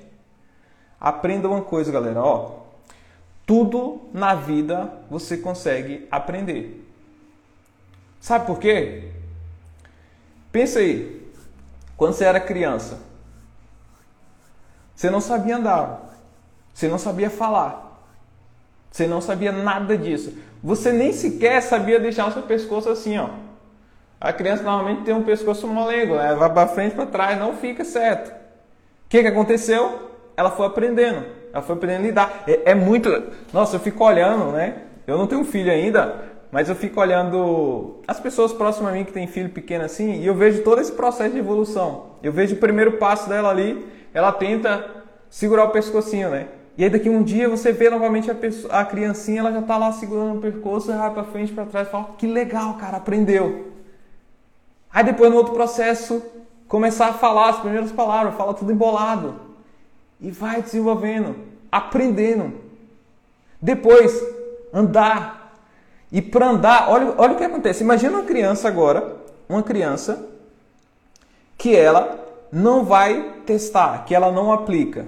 [1.01, 2.65] Aprenda uma coisa, galera, ó.
[3.47, 6.87] Tudo na vida você consegue aprender.
[8.21, 9.11] Sabe por quê?
[10.51, 11.23] Pensa aí.
[11.97, 12.99] Quando você era criança,
[14.95, 16.14] você não sabia andar,
[16.75, 18.05] você não sabia falar,
[18.91, 20.37] você não sabia nada disso.
[20.63, 23.31] Você nem sequer sabia deixar o seu pescoço assim, ó
[24.25, 26.35] a criança normalmente tem um pescoço molego, né?
[26.35, 28.31] vai para frente, para trás, não fica certo.
[28.31, 30.13] O que, que aconteceu?
[30.35, 32.45] Ela foi aprendendo, ela foi aprendendo a lidar.
[32.49, 33.11] É, é, muito.
[33.53, 34.77] Nossa, eu fico olhando, né?
[35.07, 39.13] Eu não tenho filho ainda, mas eu fico olhando as pessoas próximas a mim que
[39.13, 42.15] têm filho pequeno assim, e eu vejo todo esse processo de evolução.
[42.23, 44.87] Eu vejo o primeiro passo dela ali, ela tenta
[45.29, 46.47] segurar o pescocinho, né?
[46.77, 49.77] E aí daqui um dia você vê novamente a, pessoa, a criancinha, ela já está
[49.77, 53.73] lá segurando o pescoço, vai para frente, para trás, fala, que legal, cara, aprendeu.
[54.93, 56.23] Aí depois no outro processo,
[56.67, 59.37] começar a falar as primeiras palavras, fala tudo embolado.
[60.21, 61.37] E vai desenvolvendo,
[61.71, 62.53] aprendendo.
[63.61, 64.21] Depois,
[64.73, 65.53] andar.
[66.11, 67.85] E para andar, olha, olha o que acontece.
[67.85, 69.17] Imagina uma criança agora,
[69.49, 70.29] uma criança
[71.57, 72.19] que ela
[72.53, 75.07] não vai testar, que ela não aplica,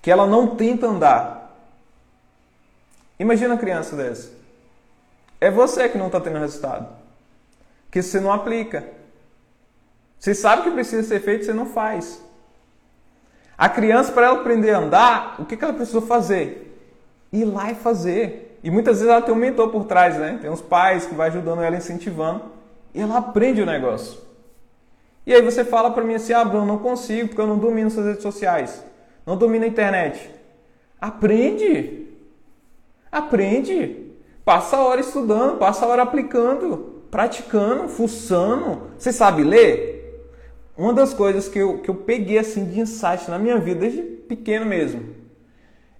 [0.00, 1.56] que ela não tenta andar.
[3.18, 4.30] Imagina uma criança dessa.
[5.40, 6.88] É você que não está tendo resultado.
[7.90, 8.84] Que você não aplica.
[10.18, 12.22] Você sabe que precisa ser feito, você não faz.
[13.56, 16.80] A criança, para ela aprender a andar, o que, que ela precisou fazer?
[17.32, 18.58] Ir lá e fazer.
[18.62, 20.38] E muitas vezes ela tem um mentor por trás, né?
[20.40, 22.42] Tem uns pais que vai ajudando ela, incentivando.
[22.94, 24.20] E ela aprende o negócio.
[25.26, 27.90] E aí você fala para mim assim, ah, Bruno, não consigo porque eu não domino
[27.90, 28.82] suas redes sociais.
[29.28, 30.30] Não domino a internet.
[30.98, 32.06] Aprende.
[33.12, 34.06] Aprende.
[34.42, 38.84] Passa a hora estudando, passa a hora aplicando, praticando, fuçando.
[38.96, 40.32] Você sabe ler?
[40.74, 44.00] Uma das coisas que eu, que eu peguei assim de insight na minha vida, desde
[44.00, 45.14] pequeno mesmo,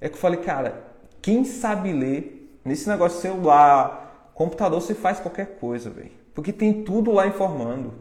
[0.01, 0.85] é que eu falei, cara,
[1.21, 6.13] quem sabe ler, nesse negócio celular, computador, você faz qualquer coisa, velho.
[6.35, 7.93] Porque tem tudo lá informando.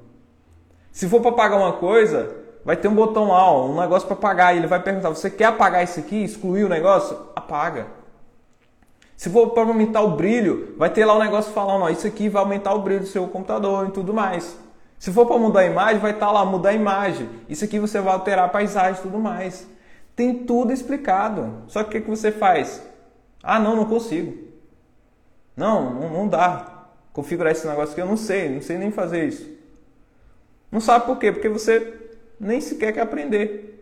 [0.89, 4.53] Se for para pagar uma coisa, vai ter um botão lá, um negócio para pagar.
[4.53, 6.21] E ele vai perguntar: você quer apagar isso aqui?
[6.21, 7.17] Excluir o negócio?
[7.33, 7.87] Apaga.
[9.15, 12.27] Se for para aumentar o brilho, vai ter lá um negócio falando: ó, isso aqui
[12.27, 14.59] vai aumentar o brilho do seu computador e tudo mais.
[14.99, 17.29] Se for para mudar a imagem, vai estar tá lá mudar a imagem.
[17.47, 19.65] Isso aqui você vai alterar a paisagem e tudo mais.
[20.13, 21.63] Tem tudo explicado.
[21.67, 22.85] Só que o que, que você faz?
[23.41, 24.37] Ah, não, não consigo.
[25.55, 26.73] Não, não, não dá
[27.13, 29.49] configurar esse negócio aqui, eu não sei, não sei nem fazer isso.
[30.71, 31.31] Não sabe por quê?
[31.31, 32.06] Porque você
[32.39, 33.73] nem sequer quer aprender.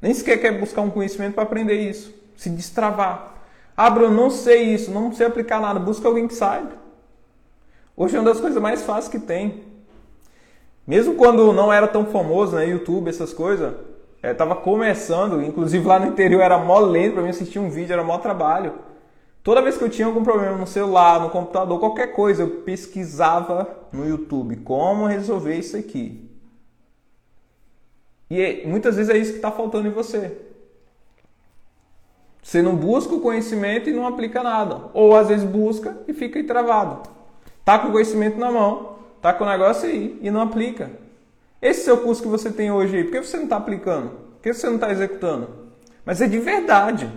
[0.00, 2.14] Nem sequer quer buscar um conhecimento para aprender isso.
[2.36, 3.34] Se destravar.
[3.76, 5.80] Ah, Bruno, não sei isso, não sei aplicar nada.
[5.80, 6.72] Busca alguém que saiba.
[7.96, 9.64] Hoje é uma das coisas mais fáceis que tem.
[10.86, 13.72] Mesmo quando não era tão famoso, né, YouTube, essas coisas,
[14.22, 18.04] é, começando, inclusive lá no interior era mó lento para mim assistir um vídeo, era
[18.04, 18.74] mó trabalho.
[19.42, 23.68] Toda vez que eu tinha algum problema no celular, no computador, qualquer coisa, eu pesquisava
[23.92, 26.23] no YouTube como resolver isso aqui.
[28.30, 30.36] E é, muitas vezes é isso que está faltando em você.
[32.42, 34.90] Você não busca o conhecimento e não aplica nada.
[34.92, 37.08] Ou às vezes busca e fica aí travado.
[37.64, 40.90] Tá com o conhecimento na mão, tá com o negócio aí e não aplica.
[41.60, 44.10] Esse seu curso que você tem hoje aí, por que você não está aplicando?
[44.10, 45.48] Por que você não está executando?
[46.04, 47.10] Mas é de verdade.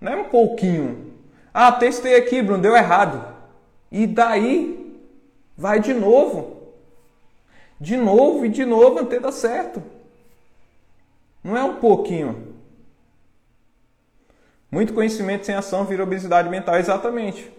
[0.00, 1.12] Não é um pouquinho.
[1.54, 3.24] Ah, testei aqui, Bruno, deu errado.
[3.90, 5.00] E daí
[5.56, 6.56] vai de novo.
[7.80, 9.80] De novo e de novo até dar certo.
[11.46, 12.56] Não é um pouquinho.
[14.68, 17.52] Muito conhecimento sem ação vira obesidade mental, exatamente.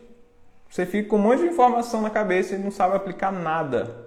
[0.69, 4.06] Você fica com um monte de informação na cabeça e não sabe aplicar nada.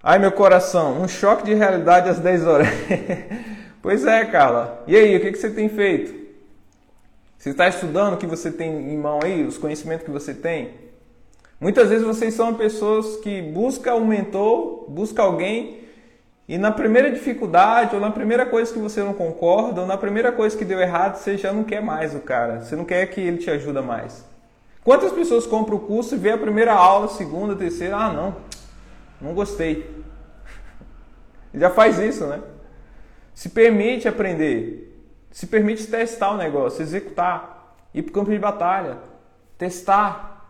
[0.00, 2.68] Ai, meu coração, um choque de realidade às 10 horas.
[3.82, 4.84] pois é, Carla.
[4.86, 6.14] E aí, o que, você tem feito?
[7.36, 10.74] Você está estudando o que você tem em mão aí, os conhecimentos que você tem?
[11.60, 15.85] Muitas vezes vocês são pessoas que buscam um mentor, buscam alguém
[16.48, 20.30] e na primeira dificuldade, ou na primeira coisa que você não concorda, ou na primeira
[20.30, 22.60] coisa que deu errado, você já não quer mais o cara.
[22.60, 24.24] Você não quer que ele te ajude mais.
[24.84, 28.36] Quantas pessoas compram o curso e vê a primeira aula, segunda, terceira, ah não,
[29.20, 30.04] não gostei.
[31.52, 32.40] Já faz isso, né?
[33.34, 34.84] Se permite aprender.
[35.32, 38.98] Se permite testar o negócio, executar, ir para o campo de batalha,
[39.58, 40.48] testar,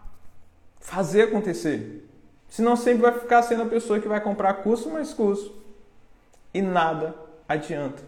[0.79, 2.07] fazer acontecer.
[2.51, 5.65] Senão sempre vai ficar sendo a pessoa que vai comprar curso mais curso
[6.57, 7.15] e nada
[7.47, 8.03] adianta.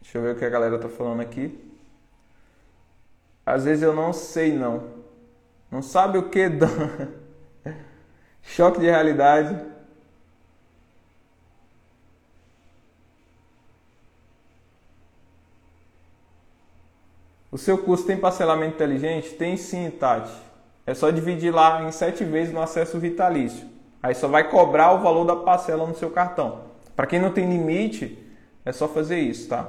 [0.00, 1.58] Deixa eu ver o que a galera tá falando aqui.
[3.44, 4.88] Às vezes eu não sei não.
[5.68, 6.68] Não sabe o que dá.
[8.40, 9.74] Choque de realidade.
[17.50, 19.34] O seu curso tem parcelamento inteligente?
[19.34, 20.32] Tem sim, Tati.
[20.86, 23.73] É só dividir lá em sete vezes no acesso vitalício.
[24.04, 26.58] Aí só vai cobrar o valor da parcela no seu cartão.
[26.94, 28.18] Para quem não tem limite,
[28.62, 29.66] é só fazer isso, tá?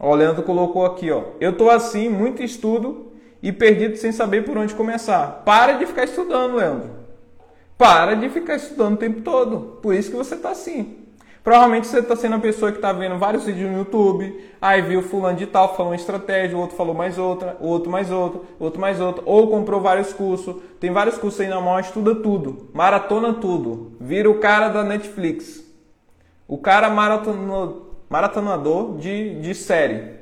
[0.00, 1.24] Ó, o Leandro colocou aqui, ó.
[1.38, 5.42] Eu tô assim, muito estudo e perdido sem saber por onde começar.
[5.44, 6.88] Para de ficar estudando, Leandro.
[7.76, 9.78] Para de ficar estudando o tempo todo.
[9.82, 11.03] Por isso que você tá assim.
[11.44, 15.02] Provavelmente você está sendo a pessoa que está vendo vários vídeos no YouTube, aí viu
[15.02, 18.80] fulano de tal falou uma estratégia, o outro falou mais outra, outro mais outra, outro
[18.80, 23.34] mais outra, ou comprou vários cursos, tem vários cursos aí na mão, estuda tudo, maratona
[23.34, 25.62] tudo, vira o cara da Netflix,
[26.48, 26.88] o cara
[28.08, 30.14] maratonador de, de série.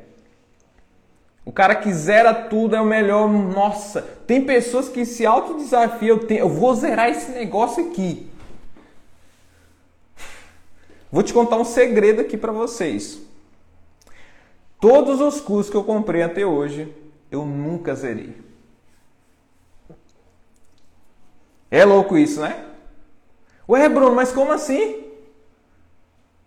[1.44, 3.28] O cara que zera tudo é o melhor.
[3.28, 6.20] Nossa, tem pessoas que se autodesafiam.
[6.20, 8.30] Eu, eu vou zerar esse negócio aqui.
[11.12, 13.20] Vou te contar um segredo aqui para vocês.
[14.80, 16.90] Todos os cursos que eu comprei até hoje,
[17.30, 18.34] eu nunca zerei.
[21.70, 22.64] É louco isso, né?
[23.68, 25.04] Ué, Bruno, mas como assim?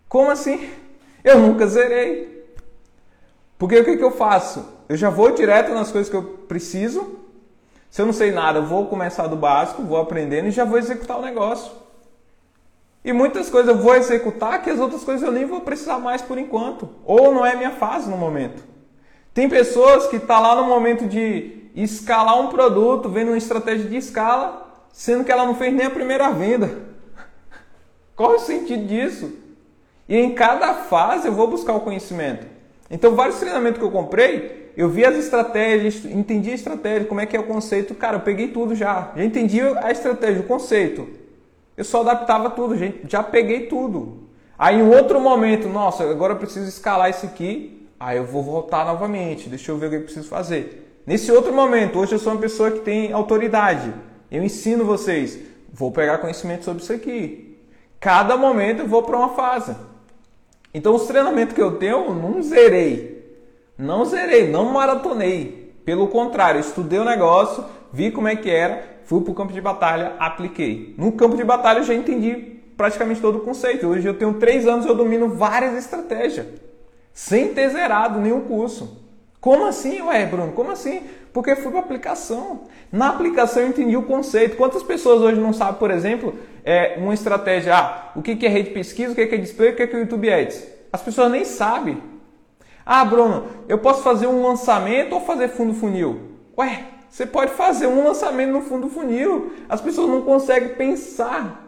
[0.09, 0.67] Como assim?
[1.23, 2.43] Eu nunca zerei.
[3.59, 4.65] Porque o que, que eu faço?
[4.89, 7.19] Eu já vou direto nas coisas que eu preciso.
[7.89, 10.79] Se eu não sei nada, eu vou começar do básico, vou aprendendo e já vou
[10.79, 11.84] executar o negócio.
[13.05, 16.23] E muitas coisas eu vou executar que as outras coisas eu nem vou precisar mais
[16.23, 16.89] por enquanto.
[17.05, 18.63] Ou não é minha fase no momento.
[19.31, 23.87] Tem pessoas que estão tá lá no momento de escalar um produto, vendo uma estratégia
[23.87, 26.79] de escala, sendo que ela não fez nem a primeira venda.
[28.15, 29.31] Qual é o sentido disso?
[30.09, 32.47] E em cada fase eu vou buscar o conhecimento.
[32.89, 37.27] Então, vários treinamentos que eu comprei, eu vi as estratégias, entendi a estratégia, como é
[37.27, 37.93] que é o conceito.
[37.93, 39.11] Cara, eu peguei tudo já.
[39.15, 41.24] Já entendi a estratégia, o conceito.
[41.77, 43.01] Eu só adaptava tudo, gente.
[43.09, 44.25] Já peguei tudo.
[44.57, 47.87] Aí em outro momento, nossa, agora eu preciso escalar isso aqui.
[47.99, 49.49] Aí eu vou voltar novamente.
[49.49, 51.01] Deixa eu ver o que eu preciso fazer.
[51.05, 53.93] Nesse outro momento, hoje eu sou uma pessoa que tem autoridade.
[54.31, 55.37] Eu ensino vocês.
[55.71, 57.59] Vou pegar conhecimento sobre isso aqui.
[57.99, 59.75] Cada momento eu vou para uma fase.
[60.73, 63.15] Então os treinamentos que eu tenho, não zerei.
[63.77, 65.73] Não zerei, não maratonei.
[65.85, 67.63] Pelo contrário, estudei o negócio,
[67.95, 70.93] vi como é que era, fui para o campo de batalha, apliquei.
[70.97, 73.87] No campo de batalha eu já entendi praticamente todo o conceito.
[73.87, 76.45] Hoje eu tenho três anos e eu domino várias estratégias,
[77.13, 79.01] sem ter zerado nenhum curso.
[79.39, 80.51] Como assim, ué, Bruno?
[80.51, 81.03] Como assim?
[81.31, 82.63] Porque fui para aplicação.
[82.91, 84.57] Na aplicação eu entendi o conceito.
[84.57, 88.71] Quantas pessoas hoje não sabem, por exemplo, é, uma estratégia, ah, o que é rede
[88.71, 90.67] pesquisa, o que é display, o que é YouTube Ads?
[90.91, 92.01] As pessoas nem sabem.
[92.85, 96.19] Ah, Bruno, eu posso fazer um lançamento ou fazer fundo funil?
[96.57, 99.53] Ué, você pode fazer um lançamento no fundo do funil.
[99.69, 101.65] As pessoas não conseguem pensar.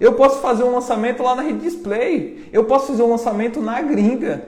[0.00, 2.50] Eu posso fazer um lançamento lá na rede display.
[2.52, 4.42] Eu posso fazer um lançamento na gringa.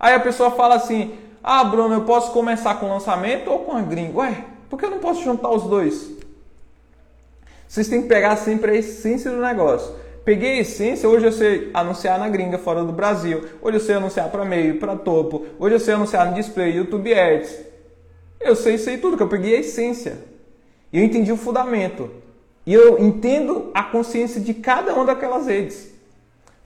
[0.00, 1.12] Aí a pessoa fala assim:
[1.44, 4.20] Ah, Bruno, eu posso começar com o lançamento ou com a gringa?
[4.20, 6.10] Ué, por que eu não posso juntar os dois?
[7.68, 9.94] Vocês têm que pegar sempre a essência do negócio.
[10.24, 13.44] Peguei a essência, hoje eu sei anunciar na gringa, fora do Brasil.
[13.60, 15.44] Hoje eu sei anunciar para meio, para topo.
[15.58, 17.71] Hoje eu sei anunciar no display, YouTube Ads.
[18.44, 20.18] Eu sei, sei tudo, que eu peguei a essência.
[20.92, 22.10] Eu entendi o fundamento.
[22.66, 25.90] E eu entendo a consciência de cada uma daquelas redes.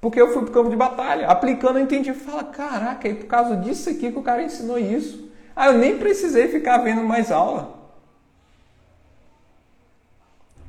[0.00, 1.28] Porque eu fui para o campo de batalha.
[1.28, 2.12] Aplicando, eu entendi.
[2.12, 5.30] Fala, caraca, é por causa disso aqui que o cara ensinou isso.
[5.54, 7.74] Ah, eu nem precisei ficar vendo mais aula.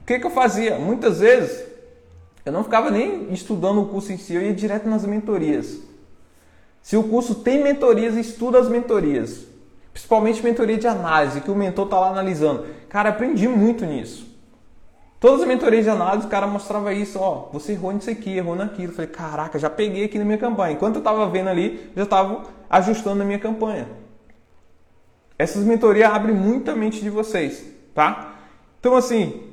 [0.01, 0.79] O que, que eu fazia?
[0.79, 1.65] Muitas vezes,
[2.45, 5.81] eu não ficava nem estudando o curso em si, eu ia direto nas mentorias.
[6.81, 9.45] Se o curso tem mentorias, estuda as mentorias.
[9.97, 12.67] Principalmente mentoria de análise, que o mentor está lá analisando.
[12.87, 14.27] Cara, aprendi muito nisso.
[15.19, 18.55] Todas as mentorias de análise, o cara mostrava isso, ó, você errou nisso aqui, errou
[18.55, 18.91] naquilo.
[18.91, 20.73] Eu falei, caraca, já peguei aqui na minha campanha.
[20.73, 23.89] Enquanto eu estava vendo ali, já estava ajustando a minha campanha.
[25.35, 28.35] Essas mentorias abrem muito a mente de vocês, tá?
[28.79, 29.51] Então, assim,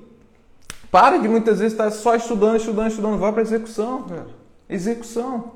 [0.90, 3.18] para de muitas vezes estar só estudando, estudando, estudando.
[3.18, 4.04] Vai para execução.
[4.68, 5.52] Execução.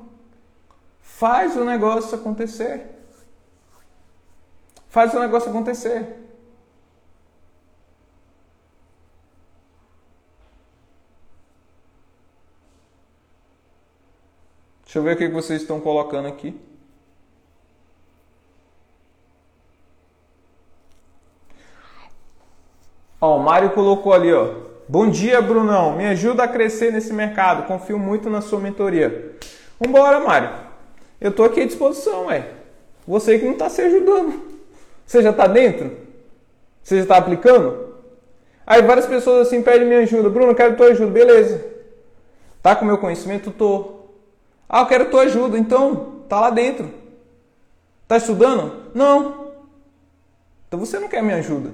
[0.99, 2.98] Faz o negócio acontecer.
[4.89, 6.17] Faz o negócio acontecer.
[14.83, 16.59] Deixa eu ver o que vocês estão colocando aqui.
[23.21, 24.55] Ó, o Mário colocou ali, ó.
[24.87, 25.95] Bom dia, Brunão.
[25.95, 27.67] Me ajuda a crescer nesse mercado.
[27.67, 29.37] Confio muito na sua mentoria.
[29.79, 30.49] Vambora, Mário.
[31.21, 32.51] Eu tô aqui à disposição, ué.
[33.07, 34.58] Você que não está se ajudando.
[35.09, 35.89] Você já está dentro?
[36.83, 37.95] Você já está aplicando?
[38.63, 40.29] Aí várias pessoas assim pedem minha ajuda.
[40.29, 41.09] Bruno, eu quero tua ajuda.
[41.09, 41.65] Beleza.
[42.61, 43.49] Tá com meu conhecimento?
[43.49, 44.01] Tô.
[44.69, 45.57] Ah, eu quero tua ajuda.
[45.57, 46.91] Então, tá lá dentro.
[48.07, 48.91] Tá estudando?
[48.93, 49.53] Não.
[50.67, 51.71] Então você não quer minha ajuda.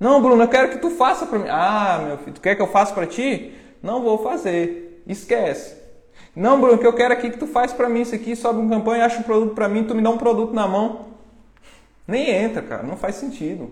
[0.00, 1.48] Não, Bruno, eu quero que tu faça para mim.
[1.50, 3.52] Ah, meu filho, tu quer que eu faça para ti?
[3.82, 5.02] Não vou fazer.
[5.06, 5.76] Esquece.
[6.34, 8.70] Não, Bruno, que eu quero aqui que tu faz para mim isso aqui, sobe uma
[8.70, 11.15] campanha, acha um produto para mim, tu me dá um produto na mão.
[12.06, 13.70] Nem entra, cara, não faz sentido.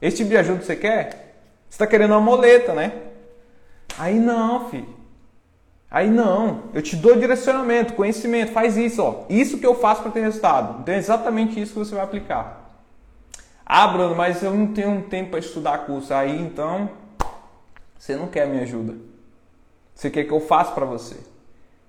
[0.00, 1.36] Esse tipo de ajuda você quer?
[1.68, 2.92] Você está querendo uma moleta, né?
[3.98, 4.96] Aí não, filho.
[5.90, 6.64] Aí não.
[6.74, 9.24] Eu te dou direcionamento, conhecimento, faz isso, ó.
[9.28, 10.80] Isso que eu faço para ter resultado.
[10.80, 12.66] Então é exatamente isso que você vai aplicar.
[13.64, 16.12] Ah, Bruno, mas eu não tenho tempo para estudar curso.
[16.12, 16.90] Aí então,
[17.98, 18.94] você não quer minha ajuda.
[19.94, 21.16] Você quer que eu faça para você.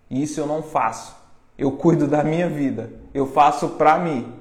[0.09, 1.15] Isso eu não faço.
[1.57, 2.89] Eu cuido da minha vida.
[3.13, 4.33] Eu faço para mim.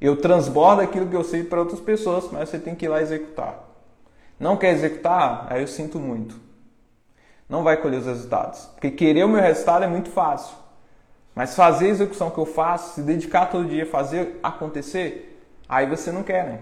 [0.00, 3.00] Eu transbordo aquilo que eu sei para outras pessoas, mas você tem que ir lá
[3.00, 3.64] executar.
[4.38, 5.46] Não quer executar?
[5.48, 6.38] Aí eu sinto muito.
[7.48, 8.66] Não vai colher os resultados.
[8.74, 10.56] Porque querer o meu resultado é muito fácil.
[11.34, 15.38] Mas fazer a execução que eu faço, se dedicar todo dia, fazer acontecer,
[15.68, 16.60] aí você não quer, né?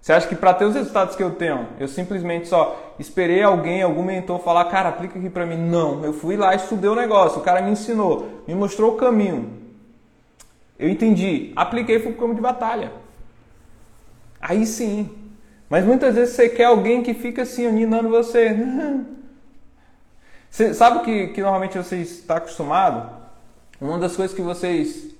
[0.00, 3.82] Você acha que para ter os resultados que eu tenho, eu simplesmente só esperei alguém,
[3.82, 5.58] algum mentor falar, cara, aplica aqui para mim?
[5.58, 9.59] Não, eu fui lá, estudei o negócio, o cara me ensinou, me mostrou o caminho.
[10.80, 12.90] Eu entendi, apliquei e fui pro campo de batalha.
[14.40, 15.10] Aí sim.
[15.68, 18.56] Mas muitas vezes você quer alguém que fica assim, aninando você.
[20.50, 23.08] Você sabe que, que normalmente você está acostumado?
[23.80, 25.14] Uma das coisas que vocês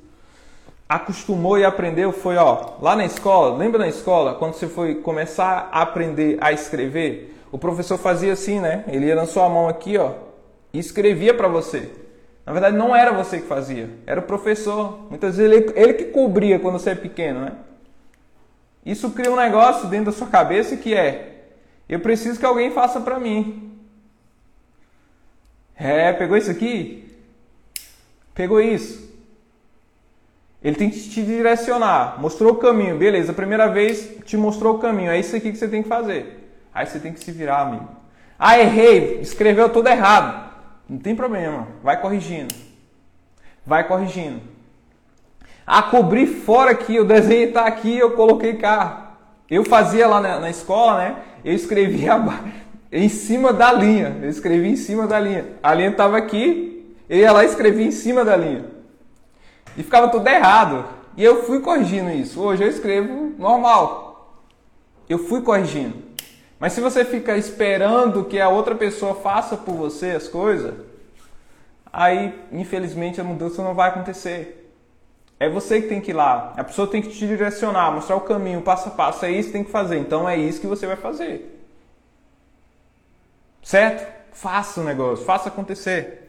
[0.89, 5.69] acostumou e aprendeu foi, ó, lá na escola, lembra na escola, quando você foi começar
[5.71, 8.85] a aprender a escrever, o professor fazia assim, né?
[8.89, 10.15] Ele ia na sua mão aqui, ó,
[10.73, 11.89] e escrevia para você.
[12.51, 15.07] Na verdade, não era você que fazia, era o professor.
[15.09, 17.53] Muitas vezes ele, ele que cobria quando você é pequeno, né?
[18.85, 21.45] Isso cria um negócio dentro da sua cabeça que é:
[21.89, 23.79] eu preciso que alguém faça para mim.
[25.77, 27.09] É, pegou isso aqui?
[28.35, 29.09] Pegou isso?
[30.61, 34.79] Ele tem que te direcionar, mostrou o caminho, beleza, a primeira vez te mostrou o
[34.81, 36.51] caminho, é isso aqui que você tem que fazer.
[36.75, 37.89] Aí você tem que se virar, amigo.
[38.37, 40.50] Ah, errei, escreveu tudo errado.
[40.91, 42.53] Não tem problema, vai corrigindo.
[43.65, 44.41] Vai corrigindo.
[45.65, 49.13] Ah, cobri fora aqui, o desenho está aqui, eu coloquei cá.
[49.49, 51.17] Eu fazia lá na, na escola, né?
[51.45, 52.15] Eu escrevia
[52.91, 54.19] em cima da linha.
[54.21, 55.47] Eu escrevi em cima da linha.
[55.63, 58.65] A linha estava aqui, eu ia lá e escrevia em cima da linha.
[59.77, 60.87] E ficava tudo errado.
[61.17, 62.43] E eu fui corrigindo isso.
[62.43, 64.43] Hoje eu escrevo normal.
[65.09, 65.95] Eu fui corrigindo.
[66.61, 70.75] Mas se você fica esperando que a outra pessoa faça por você as coisas,
[71.91, 74.71] aí infelizmente a mudança não vai acontecer.
[75.41, 76.53] É você que tem que ir lá.
[76.59, 79.25] A pessoa tem que te direcionar, mostrar o caminho, passo a passo.
[79.25, 79.97] É isso que tem que fazer.
[79.97, 81.59] Então é isso que você vai fazer.
[83.63, 84.07] Certo?
[84.35, 86.21] Faça o negócio, faça acontecer.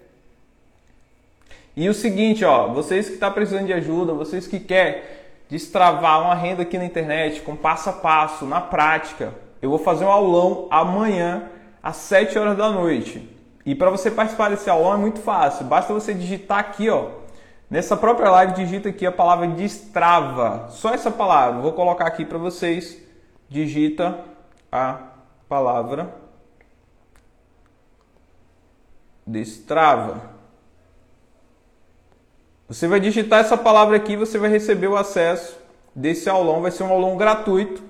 [1.75, 5.01] E o seguinte, ó, vocês que estão tá precisando de ajuda, vocês que querem
[5.49, 10.05] destravar uma renda aqui na internet com passo a passo, na prática, eu vou fazer
[10.05, 11.49] um aulão amanhã
[11.82, 13.30] às 7 horas da noite.
[13.66, 17.22] E para você participar desse aulão é muito fácil, basta você digitar aqui, ó,
[17.72, 20.68] Nessa própria live, digita aqui a palavra destrava.
[20.72, 21.62] Só essa palavra.
[21.62, 23.01] Vou colocar aqui para vocês.
[23.47, 24.20] Digita
[24.70, 24.99] a
[25.47, 26.14] palavra
[29.26, 30.32] destrava.
[32.68, 35.57] Você vai digitar essa palavra aqui, você vai receber o acesso
[35.95, 36.62] desse aulão.
[36.62, 37.82] Vai ser um aulão gratuito,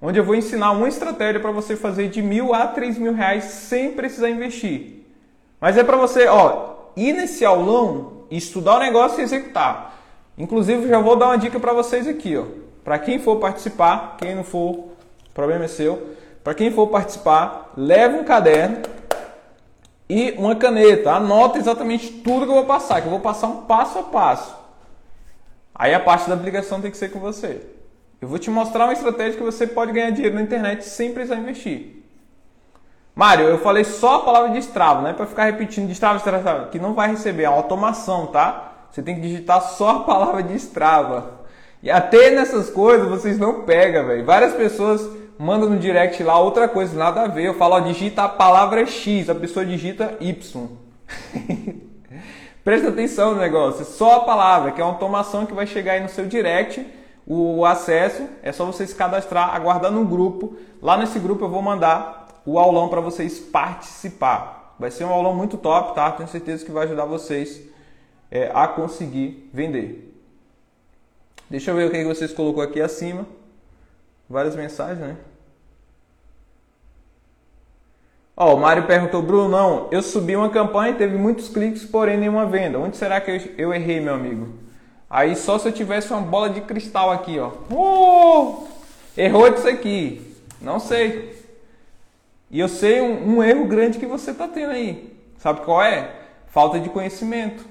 [0.00, 3.44] onde eu vou ensinar uma estratégia para você fazer de mil a três mil reais
[3.44, 5.04] sem precisar investir.
[5.60, 9.98] Mas é para você, ó, ir nesse aulão estudar o negócio e executar.
[10.36, 12.44] Inclusive, já vou dar uma dica para vocês aqui, ó.
[12.84, 14.88] Para quem for participar, quem não for,
[15.34, 16.16] problema é seu.
[16.44, 18.82] Para quem for participar, leve um caderno
[20.08, 21.12] e uma caneta.
[21.12, 24.56] Anota exatamente tudo que eu vou passar, que eu vou passar um passo a passo.
[25.74, 27.60] Aí a parte da aplicação tem que ser com você.
[28.20, 31.36] Eu vou te mostrar uma estratégia que você pode ganhar dinheiro na internet sem precisar
[31.36, 32.02] investir.
[33.14, 36.78] Mário, eu falei só a palavra destrava, não é para ficar repetindo destrava, destrava, que
[36.78, 38.86] não vai receber, é uma automação, tá?
[38.90, 41.38] Você tem que digitar só a palavra destrava.
[41.82, 44.24] E até nessas coisas vocês não pegam, velho.
[44.24, 45.08] Várias pessoas
[45.38, 47.44] mandam no direct lá outra coisa, nada a ver.
[47.44, 50.68] Eu falo, ó, digita a palavra X, a pessoa digita Y.
[52.64, 56.00] Presta atenção no negócio, só a palavra, que é uma automação que vai chegar aí
[56.00, 56.84] no seu direct.
[57.30, 60.56] O acesso é só você se cadastrar, aguardar no grupo.
[60.80, 64.74] Lá nesse grupo eu vou mandar o aulão para vocês participar.
[64.78, 66.10] Vai ser um aulão muito top, tá?
[66.10, 67.60] Tenho certeza que vai ajudar vocês
[68.30, 70.10] é, a conseguir vender.
[71.50, 73.26] Deixa eu ver o que vocês colocou aqui acima.
[74.26, 75.16] Várias mensagens, né?
[78.34, 82.46] Ó, o Mário perguntou, Bruno, não, eu subi uma campanha, teve muitos cliques, porém nenhuma
[82.46, 82.78] venda.
[82.78, 84.67] Onde será que eu errei, meu amigo?
[85.10, 87.52] Aí só se eu tivesse uma bola de cristal aqui, ó.
[87.70, 88.66] Oh,
[89.16, 90.36] errou disso aqui.
[90.60, 91.38] Não sei.
[92.50, 95.16] E eu sei um, um erro grande que você está tendo aí.
[95.38, 96.14] Sabe qual é?
[96.48, 97.64] Falta de conhecimento.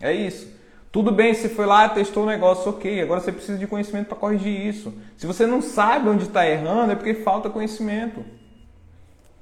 [0.00, 0.52] É isso.
[0.90, 3.00] Tudo bem, você foi lá, testou o negócio, ok.
[3.00, 4.92] Agora você precisa de conhecimento para corrigir isso.
[5.16, 8.22] Se você não sabe onde está errando, é porque falta conhecimento.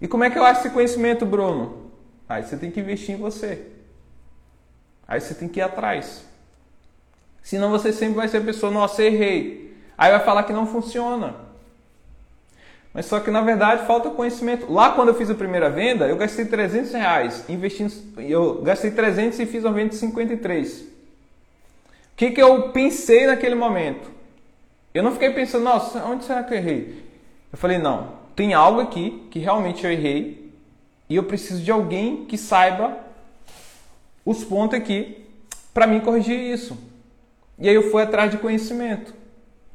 [0.00, 1.90] E como é que eu acho esse conhecimento, Bruno?
[2.28, 3.66] Aí você tem que investir em você.
[5.08, 6.24] Aí você tem que ir atrás.
[7.42, 9.76] Senão você sempre vai ser a pessoa, nossa, errei.
[9.96, 11.34] Aí vai falar que não funciona.
[12.92, 14.70] Mas só que na verdade falta conhecimento.
[14.70, 17.92] Lá quando eu fiz a primeira venda, eu gastei 300 reais investindo.
[18.18, 20.80] Eu gastei 300 e fiz uma venda de 53.
[20.80, 20.86] O
[22.16, 24.10] que, que eu pensei naquele momento?
[24.92, 27.04] Eu não fiquei pensando, nossa, onde será que eu errei?
[27.52, 30.52] Eu falei, não, tem algo aqui que realmente eu errei
[31.08, 32.98] e eu preciso de alguém que saiba
[34.24, 35.24] os pontos aqui
[35.72, 36.76] para mim corrigir isso.
[37.60, 39.14] E aí eu fui atrás de conhecimento.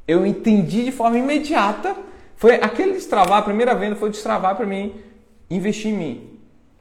[0.06, 1.96] Eu entendi de forma imediata.
[2.36, 4.94] Foi aquele destravar, a primeira venda foi destravar para mim
[5.48, 6.30] investir em mim.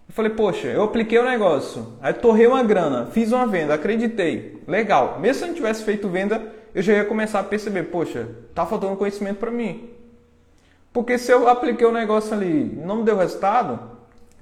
[0.07, 4.61] Eu falei, poxa, eu apliquei o negócio, aí torrei uma grana, fiz uma venda, acreditei,
[4.67, 5.19] legal.
[5.19, 8.65] Mesmo se eu não tivesse feito venda, eu já ia começar a perceber, poxa, tá
[8.65, 9.89] faltando conhecimento para mim.
[10.93, 13.79] Porque se eu apliquei o negócio ali não me deu resultado,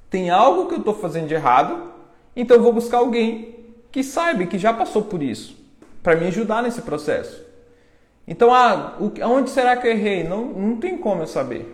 [0.09, 1.91] tem algo que eu estou fazendo de errado,
[2.35, 3.55] então eu vou buscar alguém
[3.91, 5.57] que saiba, que já passou por isso,
[6.03, 7.43] para me ajudar nesse processo.
[8.27, 10.23] Então, ah, onde será que eu errei?
[10.23, 11.73] Não, não tem como eu saber.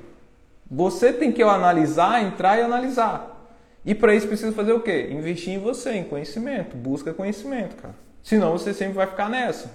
[0.70, 3.36] Você tem que analisar, entrar e analisar.
[3.84, 5.10] E para isso precisa fazer o quê?
[5.12, 6.78] Investir em você, em conhecimento.
[6.78, 7.96] Busca conhecimento, cara.
[8.22, 9.72] Senão você sempre vai ficar nessa.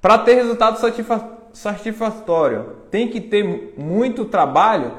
[0.00, 0.78] Para ter resultado
[1.52, 4.92] satisfatório, tem que ter muito trabalho.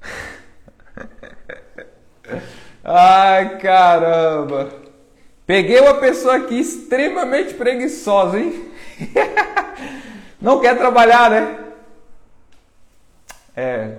[2.82, 4.81] Ai, caramba.
[5.46, 8.70] Peguei uma pessoa aqui extremamente preguiçosa, hein?
[10.40, 11.58] Não quer trabalhar, né?
[13.56, 13.98] É,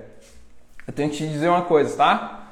[0.86, 2.48] eu tenho que te dizer uma coisa, tá?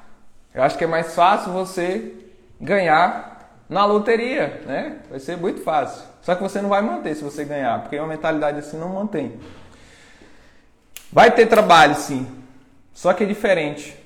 [0.54, 2.14] Eu acho que é mais fácil você
[2.60, 3.32] ganhar
[3.68, 4.98] na loteria, né?
[5.10, 6.02] Vai ser muito fácil.
[6.20, 9.40] Só que você não vai manter se você ganhar, porque uma mentalidade assim não mantém.
[11.10, 12.26] Vai ter trabalho, sim.
[12.94, 13.96] Só que é diferente.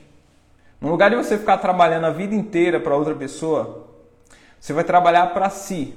[0.80, 3.85] No lugar de você ficar trabalhando a vida inteira para outra pessoa,
[4.60, 5.94] você vai trabalhar para si.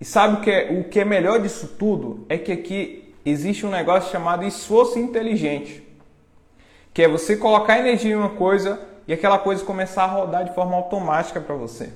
[0.00, 2.24] E sabe o que, é, o que é melhor disso tudo?
[2.28, 5.82] É que aqui existe um negócio chamado esforço inteligente
[6.92, 8.78] que é você colocar energia em uma coisa
[9.08, 11.90] e aquela coisa começar a rodar de forma automática para você.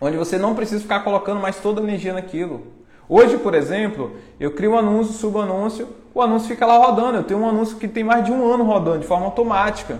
[0.00, 2.68] Onde você não precisa ficar colocando mais toda a energia naquilo.
[3.08, 7.18] Hoje, por exemplo, eu crio um anúncio, subo anúncio, o anúncio fica lá rodando.
[7.18, 9.98] Eu tenho um anúncio que tem mais de um ano rodando de forma automática.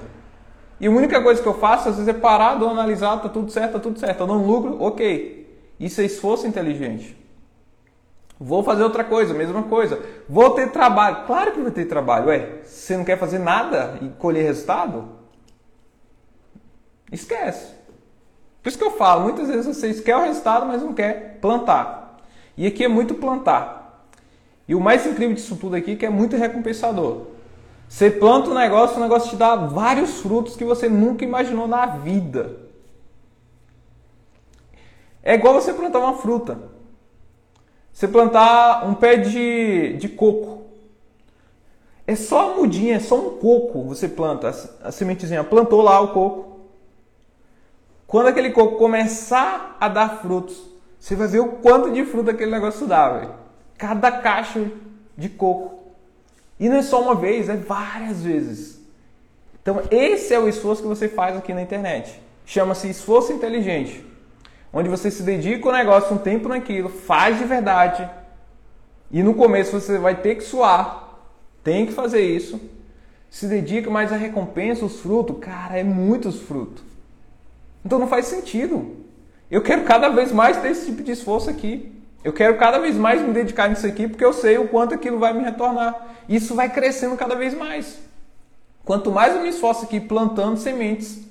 [0.79, 3.51] E a única coisa que eu faço às vezes é parar, dou analisar, tá tudo
[3.51, 5.47] certo, tá tudo certo, tá dando lucro, ok.
[5.81, 7.17] Isso é esforço inteligente.
[8.39, 9.99] Vou fazer outra coisa, mesma coisa.
[10.29, 11.25] Vou ter trabalho.
[11.27, 12.27] Claro que vai ter trabalho.
[12.27, 15.09] Ué, você não quer fazer nada e colher resultado?
[17.11, 17.75] Esquece.
[18.63, 22.19] Por isso que eu falo, muitas vezes vocês querem o resultado, mas não quer plantar.
[22.57, 24.07] E aqui é muito plantar.
[24.69, 27.36] E o mais incrível disso tudo aqui é que é muito recompensador.
[27.89, 31.87] Você planta um negócio, o negócio te dá vários frutos que você nunca imaginou na
[31.87, 32.57] vida.
[35.23, 36.59] É igual você plantar uma fruta.
[37.93, 40.65] Você plantar um pé de, de coco.
[42.07, 44.49] É só a mudinha, é só um coco você planta,
[44.83, 45.43] a sementezinha.
[45.43, 46.61] Plantou lá o coco.
[48.07, 50.63] Quando aquele coco começar a dar frutos,
[50.99, 53.35] você vai ver o quanto de fruta aquele negócio dá, velho.
[53.77, 54.71] Cada caixa
[55.17, 55.86] de coco.
[56.59, 58.81] E não é só uma vez, é várias vezes.
[59.61, 62.21] Então, esse é o esforço que você faz aqui na internet.
[62.45, 64.07] Chama-se esforço inteligente
[64.79, 68.07] onde você se dedica ao negócio um tempo naquilo, faz de verdade.
[69.11, 71.19] E no começo você vai ter que suar,
[71.65, 72.61] tem que fazer isso.
[73.31, 76.85] Se dedica, mas a recompensa, os frutos, cara, é muitos frutos.
[77.83, 78.97] Então não faz sentido.
[79.51, 81.96] Eu quero cada vez mais ter esse tipo de esforço aqui.
[82.25, 85.19] Eu quero cada vez mais me dedicar nisso aqui porque eu sei o quanto aquilo
[85.19, 86.17] vai me retornar.
[86.29, 87.99] Isso vai crescendo cada vez mais.
[88.85, 91.27] Quanto mais eu me esforço aqui plantando sementes,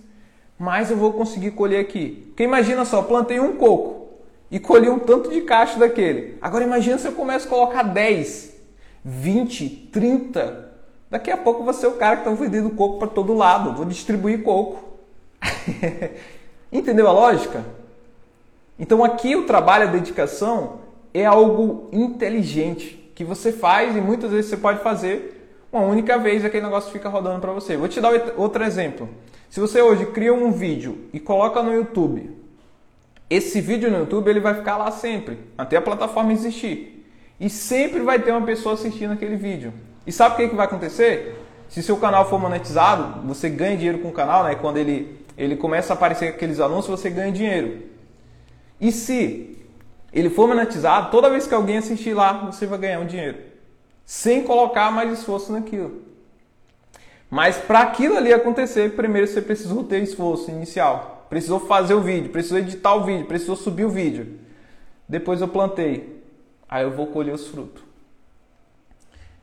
[0.57, 2.25] mais eu vou conseguir colher aqui.
[2.27, 4.07] Porque imagina só, plantei um coco
[4.49, 6.37] e colhi um tanto de cacho daquele.
[6.41, 8.55] Agora imagina se eu começo a colocar 10,
[9.03, 10.71] 20, 30.
[11.09, 13.73] Daqui a pouco você é o cara que está vendendo coco para todo lado.
[13.73, 14.83] Vou distribuir coco.
[16.71, 17.63] Entendeu a lógica?
[18.77, 20.79] Então aqui o trabalho, a dedicação
[21.13, 25.35] é algo inteligente que você faz e muitas vezes você pode fazer
[25.71, 27.77] uma única vez aquele negócio fica rodando para você.
[27.77, 29.09] Vou te dar outro exemplo.
[29.49, 32.35] Se você hoje cria um vídeo e coloca no YouTube,
[33.29, 37.05] esse vídeo no YouTube ele vai ficar lá sempre, até a plataforma existir.
[37.39, 39.73] E sempre vai ter uma pessoa assistindo aquele vídeo.
[40.05, 41.35] E sabe o que, que vai acontecer?
[41.67, 44.55] Se seu canal for monetizado, você ganha dinheiro com o canal, né?
[44.55, 47.94] Quando ele, ele começa a aparecer aqueles anúncios, você ganha dinheiro.
[48.79, 49.57] E se
[50.11, 53.37] ele for monetizado, toda vez que alguém assistir lá, você vai ganhar um dinheiro.
[54.05, 56.03] Sem colocar mais esforço naquilo.
[57.29, 61.25] Mas para aquilo ali acontecer, primeiro você precisou ter esforço inicial.
[61.29, 64.39] Precisou fazer o vídeo, precisou editar o vídeo, precisou subir o vídeo.
[65.07, 66.23] Depois eu plantei.
[66.69, 67.83] Aí eu vou colher os frutos.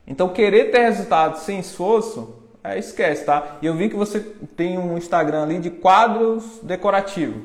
[0.05, 3.57] Então, querer ter resultado sem esforço, é, esquece, tá?
[3.61, 7.41] E eu vi que você tem um Instagram ali de quadros decorativos.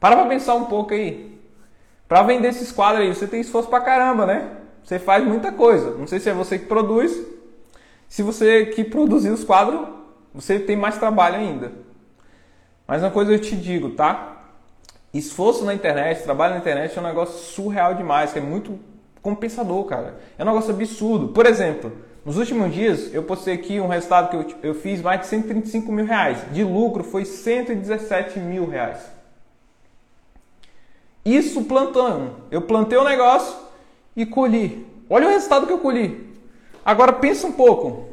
[0.00, 1.38] Para pra pensar um pouco aí.
[2.06, 4.48] Para vender esses quadros aí, você tem esforço pra caramba, né?
[4.82, 5.90] Você faz muita coisa.
[5.90, 7.14] Não sei se é você que produz,
[8.08, 9.86] se você que produzir os quadros,
[10.32, 11.72] você tem mais trabalho ainda.
[12.86, 14.46] Mas uma coisa eu te digo, tá?
[15.12, 18.78] Esforço na internet, trabalho na internet é um negócio surreal demais, que é muito
[19.20, 20.18] compensador, cara.
[20.38, 21.28] É um negócio absurdo.
[21.28, 21.92] Por exemplo,
[22.24, 25.92] nos últimos dias eu postei aqui um resultado que eu, eu fiz mais de 135
[25.92, 26.38] mil reais.
[26.50, 29.17] De lucro foi 117 mil reais.
[31.28, 32.36] Isso plantando.
[32.50, 33.54] Eu plantei o um negócio
[34.16, 34.86] e colhi.
[35.10, 36.34] Olha o resultado que eu colhi.
[36.82, 38.08] Agora pensa um pouco.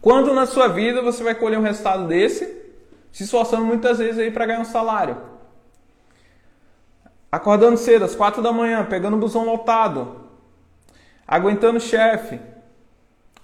[0.00, 2.46] Quando na sua vida você vai colher um resultado desse,
[3.12, 5.18] se esforçando muitas vezes aí para ganhar um salário?
[7.30, 10.24] Acordando cedo, às quatro da manhã, pegando o busão lotado,
[11.28, 12.40] aguentando o chefe,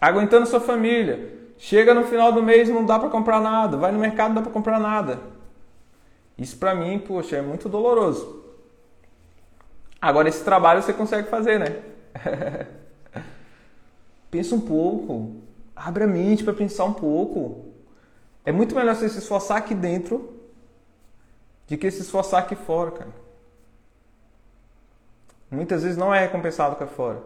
[0.00, 1.34] aguentando sua família.
[1.58, 4.42] Chega no final do mês não dá para comprar nada, vai no mercado não dá
[4.42, 5.20] para comprar nada.
[6.38, 8.45] Isso para mim, poxa, é muito doloroso.
[10.00, 11.82] Agora esse trabalho você consegue fazer, né?
[14.30, 15.36] Pensa um pouco,
[15.74, 17.72] abre a mente para pensar um pouco.
[18.44, 20.34] É muito melhor você se esforçar aqui dentro
[21.66, 23.26] de que se esforçar aqui fora, cara.
[25.50, 27.22] Muitas vezes não é recompensado cá fora.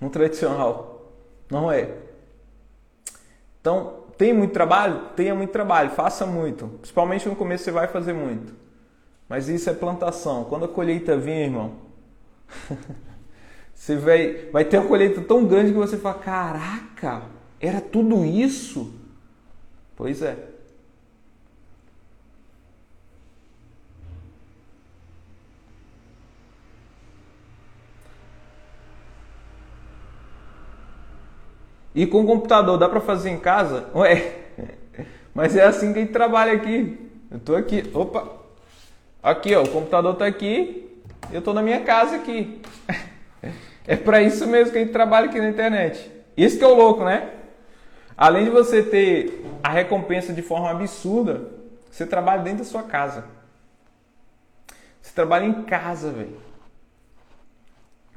[0.00, 1.12] No tradicional.
[1.50, 1.96] Não é.
[3.60, 5.08] Então, tem muito trabalho?
[5.16, 6.66] Tenha muito trabalho, faça muito.
[6.66, 8.54] Principalmente no começo você vai fazer muito.
[9.28, 10.44] Mas isso é plantação.
[10.44, 11.74] Quando a colheita vir, irmão,
[13.74, 17.22] você vai, vai ter uma colheita tão grande que você fala: caraca,
[17.60, 18.92] era tudo isso?
[19.96, 20.54] Pois é.
[31.94, 33.88] E com o computador dá para fazer em casa?
[33.94, 34.34] Ué,
[35.32, 36.98] mas é assim que a gente trabalha aqui.
[37.30, 38.43] Eu tô aqui, opa,
[39.24, 40.88] aqui ó, o computador tá aqui,
[41.32, 42.60] eu tô na minha casa aqui.
[43.86, 46.10] É para isso mesmo que a gente trabalha aqui na internet.
[46.34, 47.32] Isso que é o louco, né?
[48.16, 51.50] Além de você ter a recompensa de forma absurda,
[51.90, 53.26] você trabalha dentro da sua casa.
[55.02, 56.44] Você trabalha em casa, velho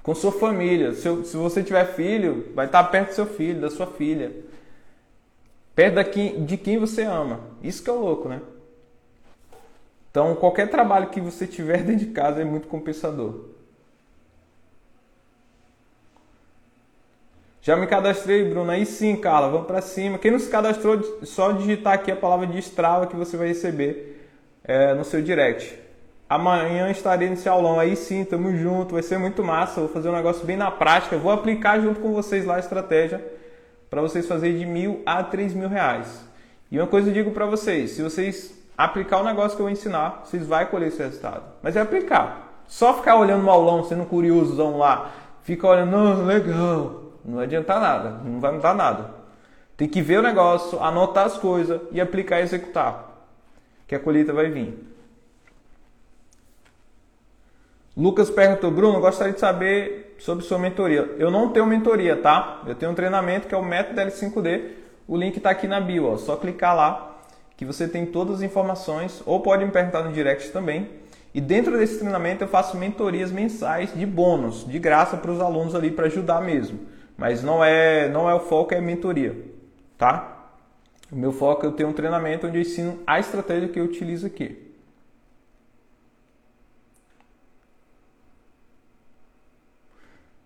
[0.07, 0.93] com sua família.
[0.93, 4.31] Se, se você tiver filho, vai estar perto do seu filho, da sua filha.
[5.75, 7.41] Perto daqui, de quem você ama.
[7.61, 8.39] Isso que é o louco, né?
[10.17, 13.49] Então, qualquer trabalho que você tiver dentro de casa é muito compensador.
[17.61, 18.71] Já me cadastrei, Bruno?
[18.71, 20.17] Aí sim, Carla, vamos para cima.
[20.17, 24.27] Quem não se cadastrou, só digitar aqui a palavra de Strava que você vai receber
[24.63, 25.77] é, no seu direct.
[26.27, 27.79] Amanhã estarei nesse aulão.
[27.79, 28.95] Aí sim, tamo junto.
[28.95, 29.81] Vai ser muito massa.
[29.81, 31.15] Vou fazer um negócio bem na prática.
[31.15, 33.23] Vou aplicar junto com vocês lá a estratégia
[33.87, 36.25] para vocês fazerem de mil a três mil reais.
[36.71, 40.21] E uma coisa eu digo para vocês: se vocês aplicar o negócio que eu ensinar,
[40.23, 41.43] vocês vão colher esse resultado.
[41.63, 42.61] Mas é aplicar.
[42.67, 45.11] Só ficar olhando no aulão, sendo curiosozão lá,
[45.41, 47.03] fica olhando, não, legal.
[47.25, 49.11] Não adianta nada, não vai mudar nada.
[49.75, 53.05] Tem que ver o negócio, anotar as coisas e aplicar e executar.
[53.87, 54.85] Que a colheita vai vir.
[57.95, 61.15] Lucas perguntou, Bruno, gostaria de saber sobre sua mentoria.
[61.17, 62.61] Eu não tenho mentoria, tá?
[62.67, 64.71] Eu tenho um treinamento que é o Método L5D.
[65.07, 66.17] O link está aqui na bio, ó.
[66.17, 67.16] Só clicar lá
[67.57, 70.87] que você tem todas as informações, ou pode me perguntar no direct também.
[71.33, 75.73] E dentro desse treinamento eu faço mentorias mensais de bônus, de graça para os alunos
[75.73, 76.79] ali para ajudar mesmo.
[77.17, 79.35] Mas não é, não é o foco, é mentoria,
[79.97, 80.49] tá?
[81.11, 83.85] O meu foco é eu ter um treinamento onde eu ensino a estratégia que eu
[83.85, 84.67] utilizo aqui.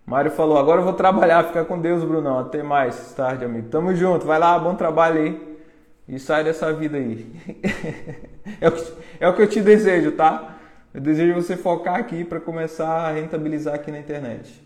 [0.06, 2.38] Mário falou, agora eu vou trabalhar, fica com Deus, Brunão.
[2.38, 3.68] Até mais tarde, amigo.
[3.68, 5.51] Tamo junto, vai lá, bom trabalho aí.
[6.12, 7.26] E sai dessa vida aí.
[8.60, 10.58] é, o que, é o que eu te desejo, tá?
[10.92, 14.62] Eu desejo você focar aqui para começar a rentabilizar aqui na internet.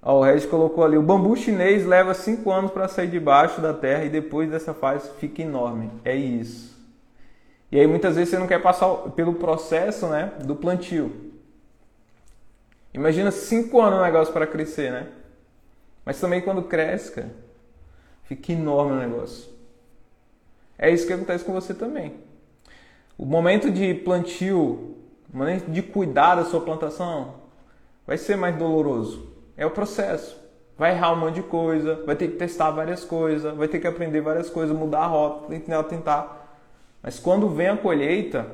[0.00, 3.74] Ó, o Regis colocou ali: o bambu chinês leva 5 anos para sair debaixo da
[3.74, 5.90] terra e depois dessa fase fica enorme.
[6.06, 6.74] É isso.
[7.70, 11.32] E aí muitas vezes você não quer passar pelo processo né, do plantio.
[12.94, 15.08] Imagina cinco anos o negócio para crescer, né?
[16.02, 17.30] Mas também quando cresce, cara,
[18.22, 19.50] fica enorme o negócio.
[20.78, 22.14] É isso que acontece com você também.
[23.16, 24.96] O momento de plantio,
[25.32, 27.34] o momento de cuidar da sua plantação,
[28.06, 29.30] vai ser mais doloroso.
[29.56, 30.40] É o processo.
[30.76, 33.86] Vai errar um monte de coisa, vai ter que testar várias coisas, vai ter que
[33.86, 35.48] aprender várias coisas, mudar a rota,
[35.88, 36.58] tentar.
[37.02, 38.46] Mas quando vem a colheita,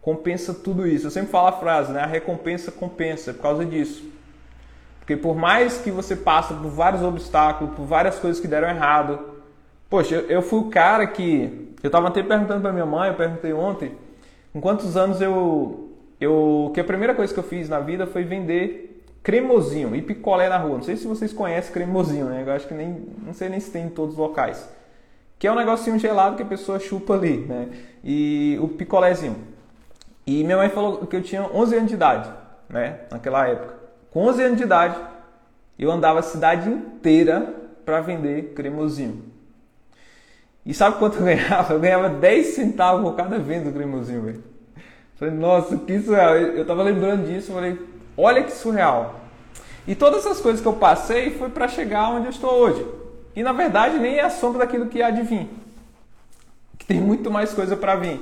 [0.00, 1.06] compensa tudo isso.
[1.06, 2.00] Eu sempre falo a frase, né?
[2.00, 4.04] A recompensa compensa, por causa disso.
[5.10, 9.18] Porque por mais que você passe por vários obstáculos, por várias coisas que deram errado.
[9.88, 11.74] Poxa, eu, eu fui o cara que.
[11.82, 13.90] Eu estava até perguntando para minha mãe, eu perguntei ontem,
[14.52, 15.90] com quantos anos eu.
[16.20, 20.48] eu que a primeira coisa que eu fiz na vida foi vender cremosinho e picolé
[20.48, 20.76] na rua.
[20.76, 22.44] Não sei se vocês conhecem cremosinho, né?
[22.46, 23.04] Eu acho que nem.
[23.26, 24.64] Não sei nem se tem em todos os locais.
[25.40, 27.68] Que é um negocinho gelado que a pessoa chupa ali, né?
[28.04, 29.38] E o picolézinho.
[30.24, 32.30] E minha mãe falou que eu tinha 11 anos de idade.
[32.68, 33.00] né?
[33.10, 33.79] Naquela época.
[34.10, 34.96] Com 11 anos de idade,
[35.78, 37.54] eu andava a cidade inteira
[37.84, 39.24] para vender cremosinho.
[40.64, 41.74] E sabe quanto eu ganhava?
[41.74, 44.44] Eu ganhava 10 centavos por cada venda do cremosinho, velho.
[45.16, 46.36] Falei, nossa, que surreal.
[46.36, 47.78] Eu tava lembrando disso, falei,
[48.16, 49.20] olha que surreal.
[49.86, 52.86] E todas essas coisas que eu passei foi para chegar onde eu estou hoje.
[53.34, 55.48] E na verdade nem é a sombra daquilo que há de vir.
[56.78, 58.20] Que tem muito mais coisa para vir.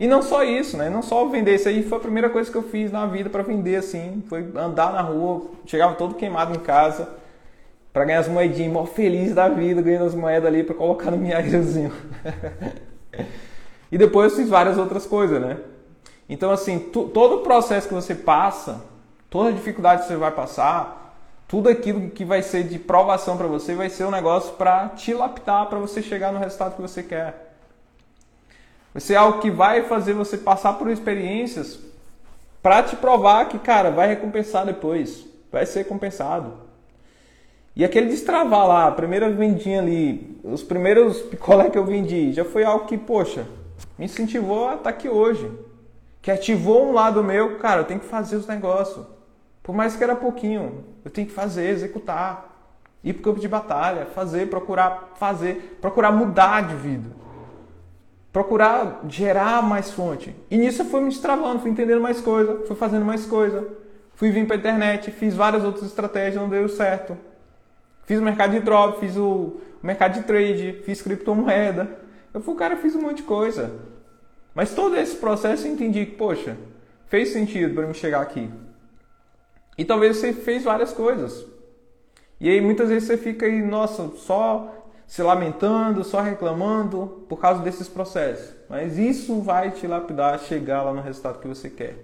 [0.00, 0.88] E não só isso, né?
[0.88, 3.42] Não só vender isso aí foi a primeira coisa que eu fiz na vida para
[3.42, 7.08] vender assim, foi andar na rua, chegava todo queimado em casa
[7.92, 11.16] para ganhar as moedinhas, mó feliz da vida, ganhando as moedas ali para colocar no
[11.16, 11.92] minhairozinho.
[13.90, 15.56] e depois eu fiz várias outras coisas, né?
[16.28, 18.84] Então assim, todo o processo que você passa,
[19.28, 21.16] toda a dificuldade que você vai passar,
[21.48, 25.12] tudo aquilo que vai ser de provação para você vai ser um negócio para te
[25.12, 27.47] lapidar, para você chegar no resultado que você quer.
[28.92, 31.78] Vai ser algo que vai fazer você passar por experiências
[32.62, 35.26] para te provar que, cara, vai recompensar depois.
[35.52, 36.52] Vai ser compensado.
[37.76, 42.44] E aquele destravar lá, a primeira vendinha ali, os primeiros picolé que eu vendi, já
[42.44, 43.46] foi algo que, poxa,
[43.96, 45.50] me incentivou a estar tá aqui hoje.
[46.20, 49.06] Que ativou um lado meu, cara, eu tenho que fazer os negócios.
[49.62, 52.46] Por mais que era pouquinho, eu tenho que fazer, executar.
[53.04, 57.27] Ir pro campo de batalha, fazer, procurar fazer, procurar mudar de vida
[58.32, 60.34] procurar gerar mais fonte.
[60.50, 63.66] E nisso eu fui me destravando, fui entendendo mais coisa, fui fazendo mais coisa.
[64.14, 67.16] Fui vir para a internet, fiz várias outras estratégias, não deu certo.
[68.04, 71.88] Fiz o mercado de drop, fiz o mercado de trade, fiz criptomoeda.
[72.34, 73.70] Eu fui, cara, fiz um monte de coisa.
[74.54, 76.56] Mas todo esse processo eu entendi que, poxa,
[77.06, 78.50] fez sentido para me chegar aqui.
[79.78, 81.46] E talvez você fez várias coisas.
[82.40, 84.77] E aí muitas vezes você fica aí, nossa, só
[85.08, 88.54] se lamentando, só reclamando por causa desses processos.
[88.68, 91.96] Mas isso vai te lapidar a chegar lá no resultado que você quer.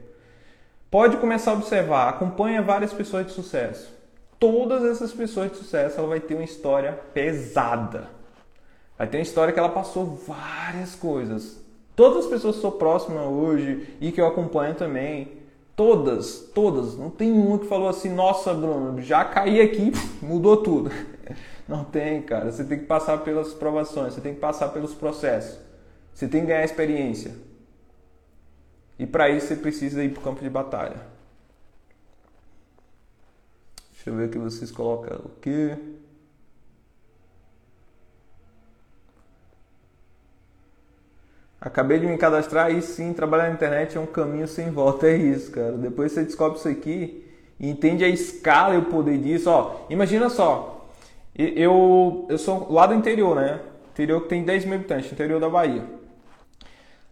[0.90, 3.92] Pode começar a observar, acompanha várias pessoas de sucesso.
[4.40, 8.08] Todas essas pessoas de sucesso, ela vai ter uma história pesada.
[8.96, 11.60] Vai ter uma história que ela passou várias coisas.
[11.94, 15.32] Todas as pessoas que sou próxima hoje e que eu acompanho também,
[15.76, 19.92] todas, todas, não tem uma que falou assim: "Nossa, Bruno, já caí aqui,
[20.22, 20.90] mudou tudo".
[21.66, 22.50] Não tem, cara.
[22.50, 25.58] Você tem que passar pelas provações, você tem que passar pelos processos.
[26.12, 27.34] Você tem que ganhar experiência.
[28.98, 31.00] E para isso você precisa ir para o campo de batalha.
[33.92, 35.76] Deixa eu ver que vocês colocam o quê?
[41.60, 45.16] Acabei de me cadastrar e sim, trabalhar na internet é um caminho sem volta, é
[45.16, 45.72] isso, cara.
[45.72, 47.24] Depois você descobre isso aqui
[47.58, 49.48] e entende a escala e o poder disso.
[49.48, 50.73] Ó, imagina só,
[51.36, 53.60] eu, eu sou lá do interior, né?
[53.92, 55.84] Interior que tem 10 mil habitantes, interior da Bahia.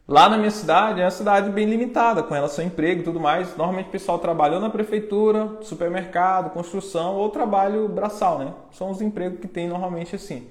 [0.07, 3.21] Lá na minha cidade é uma cidade bem limitada com relação ao emprego e tudo
[3.21, 3.57] mais.
[3.57, 8.53] Normalmente o pessoal trabalhou na prefeitura, supermercado, construção ou trabalho braçal, né?
[8.73, 10.49] São os empregos que tem normalmente assim.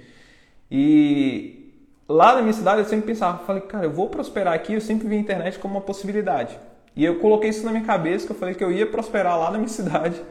[0.70, 1.74] E
[2.08, 5.08] lá na minha cidade eu sempre pensava, falei, cara, eu vou prosperar aqui, eu sempre
[5.08, 6.58] vi a internet como uma possibilidade.
[6.96, 9.52] E eu coloquei isso na minha cabeça, que eu falei que eu ia prosperar lá
[9.52, 10.22] na minha cidade.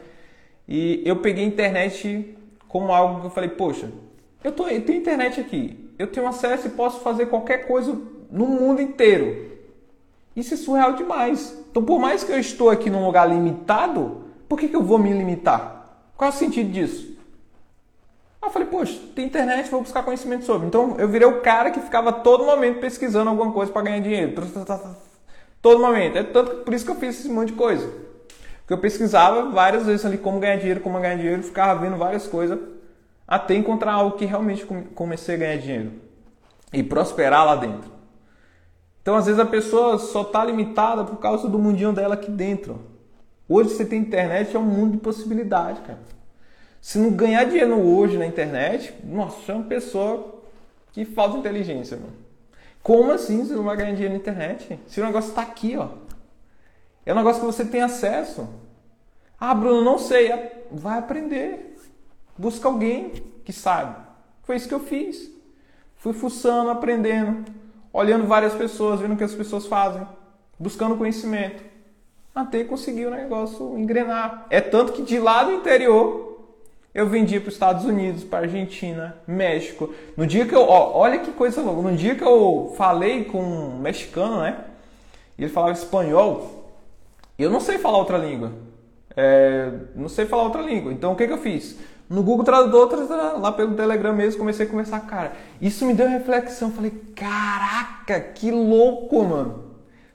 [0.67, 2.35] E eu peguei internet
[2.71, 3.91] como algo que eu falei, poxa,
[4.41, 7.91] eu, tô, eu tenho internet aqui, eu tenho acesso e posso fazer qualquer coisa
[8.31, 9.51] no mundo inteiro.
[10.33, 11.61] Isso é surreal demais.
[11.69, 14.97] Então, por mais que eu estou aqui num lugar limitado, por que, que eu vou
[14.97, 15.99] me limitar?
[16.15, 17.17] Qual é o sentido disso?
[18.41, 20.65] Aí eu falei, poxa, tem internet, vou buscar conhecimento sobre.
[20.65, 24.33] Então, eu virei o cara que ficava todo momento pesquisando alguma coisa para ganhar dinheiro.
[25.61, 26.17] Todo momento.
[26.17, 28.10] É tanto por isso que eu fiz esse monte de coisa.
[28.71, 32.25] Porque eu pesquisava várias vezes ali como ganhar dinheiro, como ganhar dinheiro, ficava vendo várias
[32.25, 32.57] coisas
[33.27, 34.65] até encontrar algo que realmente
[34.95, 35.91] comecei a ganhar dinheiro
[36.71, 37.91] e prosperar lá dentro.
[39.01, 42.79] Então, às vezes a pessoa só está limitada por causa do mundinho dela aqui dentro.
[43.45, 45.99] Hoje você tem internet, é um mundo de possibilidade, cara.
[46.79, 50.41] Se não ganhar dinheiro hoje na internet, nossa, é uma pessoa
[50.93, 52.13] que falta inteligência, mano.
[52.81, 54.79] Como assim você não vai ganhar dinheiro na internet?
[54.87, 55.89] Se o negócio está aqui, ó.
[57.05, 58.47] É um negócio que você tem acesso.
[59.43, 60.31] Ah, Bruno, não sei.
[60.31, 61.75] É, vai aprender.
[62.37, 63.11] Busca alguém
[63.43, 63.95] que sabe.
[64.43, 65.31] Foi isso que eu fiz.
[65.95, 67.51] Fui fuçando, aprendendo,
[67.91, 70.07] olhando várias pessoas, vendo o que as pessoas fazem,
[70.59, 71.63] buscando conhecimento.
[72.35, 74.45] Até conseguir o negócio engrenar.
[74.51, 76.39] É tanto que de lá do interior
[76.93, 79.91] eu vendi para os Estados Unidos, para Argentina, México.
[80.15, 81.81] No dia que eu, ó, olha que coisa louca.
[81.81, 84.65] No dia que eu falei com um mexicano, né?
[85.35, 86.69] E ele falava espanhol.
[87.39, 88.51] Eu não sei falar outra língua.
[89.15, 90.91] É, não sei falar outra língua.
[90.91, 91.77] Então o que, que eu fiz?
[92.09, 93.07] No Google Tradutor,
[93.39, 95.31] lá pelo Telegram mesmo, comecei a conversar, cara.
[95.61, 96.71] Isso me deu reflexão.
[96.71, 99.71] Falei, caraca, que louco, mano.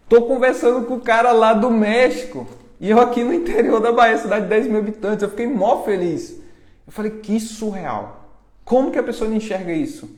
[0.09, 2.47] Tô conversando com o cara lá do México.
[2.79, 5.83] E eu aqui no interior da Bahia, cidade de 10 mil habitantes, eu fiquei mó
[5.85, 6.39] feliz.
[6.87, 8.27] Eu falei, que surreal.
[8.65, 10.09] Como que a pessoa não enxerga isso?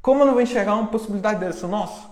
[0.00, 1.66] Como eu não vou enxergar uma possibilidade dessa?
[1.66, 2.08] Nossa,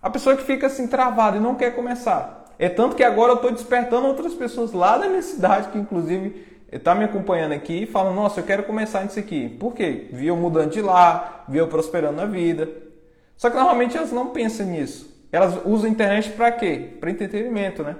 [0.00, 2.37] a pessoa que fica assim travada e não quer começar.
[2.58, 6.44] É tanto que agora eu estou despertando outras pessoas lá da minha cidade, que inclusive
[6.72, 9.48] está me acompanhando aqui, e falam, nossa, eu quero começar nisso aqui.
[9.48, 10.08] Por quê?
[10.12, 12.68] Viu mudando de lá, viu prosperando na vida.
[13.36, 15.08] Só que normalmente elas não pensam nisso.
[15.30, 16.96] Elas usam a internet para quê?
[16.98, 17.94] Para entretenimento, né?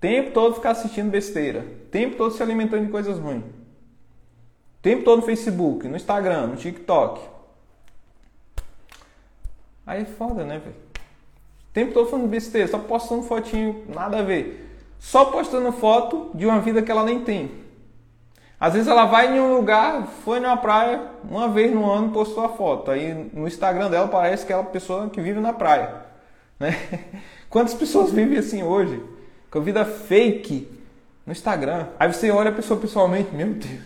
[0.00, 1.64] Tempo todo ficar assistindo besteira.
[1.90, 3.44] Tempo todo se alimentando de coisas ruins.
[4.80, 7.20] Tempo todo no Facebook, no Instagram, no TikTok.
[9.86, 10.89] Aí é foda, né, velho?
[11.72, 14.68] Tempo todo falando besteira, só postando fotinho, nada a ver.
[14.98, 17.50] Só postando foto de uma vida que ela nem tem.
[18.58, 22.44] Às vezes ela vai em um lugar, foi numa praia, uma vez no ano postou
[22.44, 22.90] a foto.
[22.90, 25.94] Aí no Instagram dela parece que é uma pessoa que vive na praia.
[26.58, 26.76] Né?
[27.48, 29.02] Quantas pessoas vivem assim hoje?
[29.50, 30.68] Com vida fake
[31.24, 31.86] no Instagram.
[31.98, 33.80] Aí você olha a pessoa pessoalmente, meu Deus,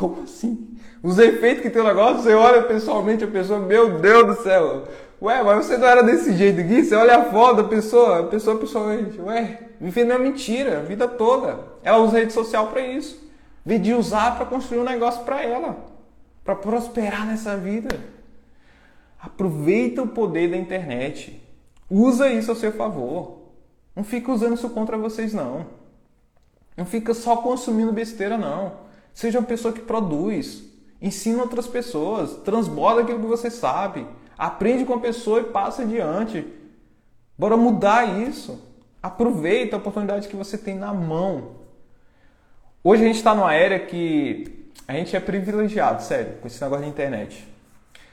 [0.00, 0.66] como assim?
[1.02, 4.88] Os efeitos que tem o negócio, você olha pessoalmente a pessoa, meu Deus do céu.
[5.20, 6.82] Ué, mas você não era desse jeito aqui?
[6.82, 11.06] Você olha a foto da pessoa, a pessoa pessoalmente, ué, vivendo é mentira, a vida
[11.06, 11.60] toda.
[11.82, 13.28] Ela usa rede social para isso.
[13.66, 15.76] De usar para construir um negócio para ela,
[16.42, 17.94] para prosperar nessa vida.
[19.20, 21.46] Aproveita o poder da internet.
[21.90, 23.42] Usa isso a seu favor.
[23.94, 25.66] Não fica usando isso contra vocês, não.
[26.74, 28.89] Não fica só consumindo besteira, não.
[29.14, 30.62] Seja uma pessoa que produz.
[31.00, 32.34] Ensina outras pessoas.
[32.44, 34.06] Transborda aquilo que você sabe.
[34.36, 36.46] Aprende com a pessoa e passa adiante.
[37.38, 38.60] Bora mudar isso.
[39.02, 41.56] Aproveita a oportunidade que você tem na mão.
[42.82, 46.84] Hoje a gente está numa era que a gente é privilegiado, sério, com esse negócio
[46.84, 47.46] de internet.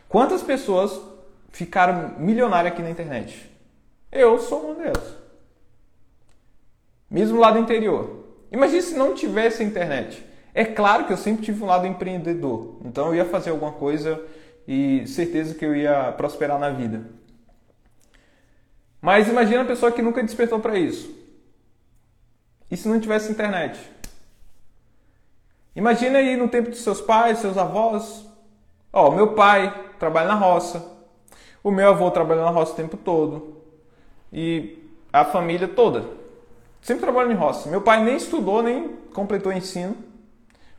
[0.10, 1.00] Quantas pessoas
[1.52, 3.50] ficaram milionárias aqui na internet?
[4.12, 5.16] Eu sou uma delas.
[7.10, 8.26] Mesmo lá do interior.
[8.52, 10.24] Imagina se não tivesse internet.
[10.58, 12.78] É claro que eu sempre tive um lado empreendedor.
[12.84, 14.20] Então eu ia fazer alguma coisa
[14.68, 17.06] e certeza que eu ia prosperar na vida.
[19.00, 21.16] Mas imagina a pessoa que nunca despertou para isso.
[22.72, 23.80] E se não tivesse internet?
[25.76, 28.26] Imagina aí no tempo dos seus pais, seus avós.
[28.92, 30.84] Ó, meu pai trabalha na roça.
[31.64, 33.62] O meu avô trabalha na roça o tempo todo.
[34.34, 36.04] E a família toda.
[36.82, 37.70] Sempre trabalhando em roça.
[37.70, 40.07] Meu pai nem estudou, nem completou o ensino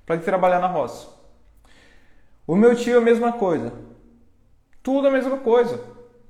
[0.08, 1.06] para trabalhar na roça.
[2.46, 3.74] O meu tio é a mesma coisa.
[4.82, 5.84] Tudo a mesma coisa.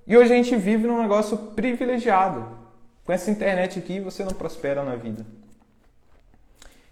[0.05, 2.59] E hoje a gente vive num negócio privilegiado.
[3.05, 5.25] Com essa internet aqui você não prospera na vida.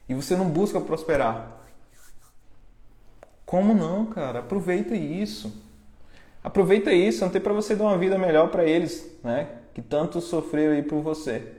[0.08, 1.56] E você não busca prosperar.
[3.44, 4.38] Como não, cara?
[4.38, 5.52] Aproveita isso.
[6.44, 9.48] Aproveita isso, não tem para você dar uma vida melhor para eles, né?
[9.74, 11.54] Que tanto sofreram aí por você.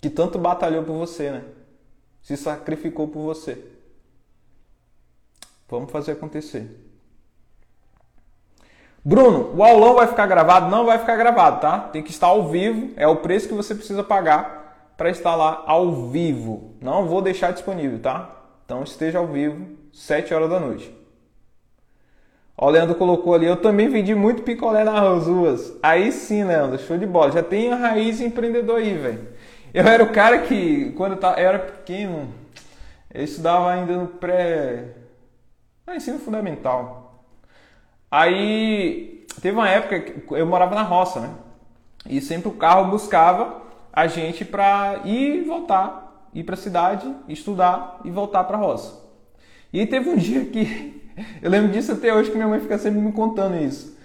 [0.00, 1.44] Que tanto batalhou por você, né?
[2.22, 3.75] Se sacrificou por você.
[5.68, 6.82] Vamos fazer acontecer.
[9.04, 10.68] Bruno, o aulão vai ficar gravado?
[10.68, 11.78] Não vai ficar gravado, tá?
[11.78, 12.92] Tem que estar ao vivo.
[12.96, 16.74] É o preço que você precisa pagar para estar lá ao vivo.
[16.80, 18.30] Não vou deixar disponível, tá?
[18.64, 20.92] Então esteja ao vivo, 7 horas da noite.
[22.58, 25.72] Ó, o Leandro colocou ali, eu também vendi muito picolé nas ruas.
[25.82, 27.30] Aí sim, Leandro, show de bola.
[27.30, 29.28] Já tem a raiz empreendedor aí, velho.
[29.74, 32.32] Eu era o cara que, quando eu, tava, eu era pequeno,
[33.12, 35.05] eu estudava ainda no pré.
[35.86, 37.24] No ensino fundamental.
[38.10, 41.30] Aí teve uma época que eu morava na roça, né?
[42.08, 43.62] E sempre o carro buscava
[43.92, 48.60] a gente para ir e voltar, ir para a cidade, estudar e voltar para a
[48.60, 49.00] roça.
[49.72, 51.02] E teve um dia que
[51.40, 53.96] eu lembro disso até hoje que minha mãe fica sempre me contando isso.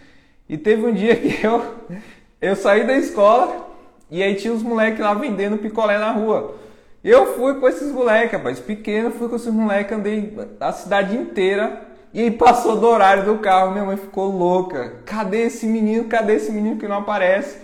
[0.47, 1.75] E teve um dia que eu,
[2.39, 3.69] eu saí da escola
[4.09, 6.55] e aí tinha os moleques lá vendendo picolé na rua.
[7.03, 11.81] Eu fui com esses moleques, rapaz, pequeno, fui com esses moleques, andei a cidade inteira
[12.13, 14.97] e aí passou do horário do carro, minha mãe ficou louca.
[15.05, 16.05] Cadê esse menino?
[16.05, 17.57] Cadê esse menino que não aparece?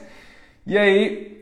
[0.66, 1.38] E aí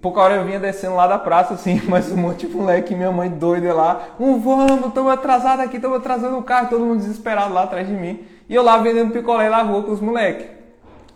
[0.00, 3.10] pouca hora eu vinha descendo lá da praça, assim, mas um monte de moleque, minha
[3.10, 7.52] mãe doida lá, um vamos, estamos atrasados aqui, estamos atrasando o carro, todo mundo desesperado
[7.52, 8.20] lá atrás de mim.
[8.48, 10.46] E eu lá vendendo picolé na rua com os moleques.